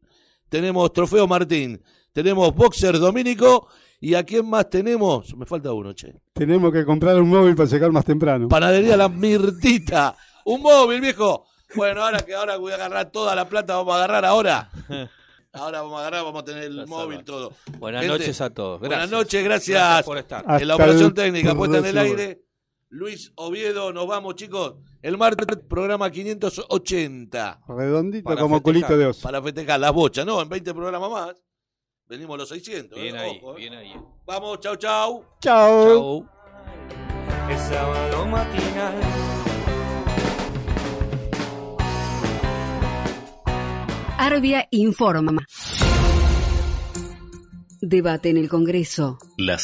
[0.49, 1.81] Tenemos Trofeo Martín.
[2.11, 3.67] Tenemos Boxer Domínico.
[3.99, 5.35] ¿Y a quién más tenemos?
[5.35, 6.13] Me falta uno, che.
[6.33, 8.47] Tenemos que comprar un móvil para llegar más temprano.
[8.47, 10.15] Panadería La Mirtita.
[10.45, 11.45] Un móvil, viejo.
[11.75, 14.69] Bueno, ahora que ahora voy a agarrar toda la plata, vamos a agarrar ahora.
[15.53, 17.51] Ahora vamos a agarrar, vamos a tener el móvil todo.
[17.79, 18.79] Buenas Gente, noches a todos.
[18.79, 19.19] Buenas Gracias.
[19.19, 19.81] noches, gracias.
[19.81, 20.61] Gracias por estar.
[20.61, 22.41] En la operación el técnica puesta en el aire.
[22.89, 24.75] Luis Oviedo, nos vamos, chicos.
[25.01, 27.61] El martes, programa 580.
[27.67, 29.21] Redondito Para como festejar, culito de oso.
[29.23, 30.41] Para festejar las bochas, ¿no?
[30.41, 31.35] En 20 programas más.
[32.07, 32.99] Venimos a los 600.
[32.99, 33.19] Bien ¿eh?
[33.19, 33.57] ahí, Ojo, ¿eh?
[33.57, 33.93] bien ahí.
[34.25, 35.25] Vamos, chau, chau.
[35.41, 36.29] Chau.
[37.49, 39.36] El sábado matinal.
[44.19, 45.45] Arbia informa.
[47.79, 49.19] Debate en el Congreso.
[49.37, 49.59] La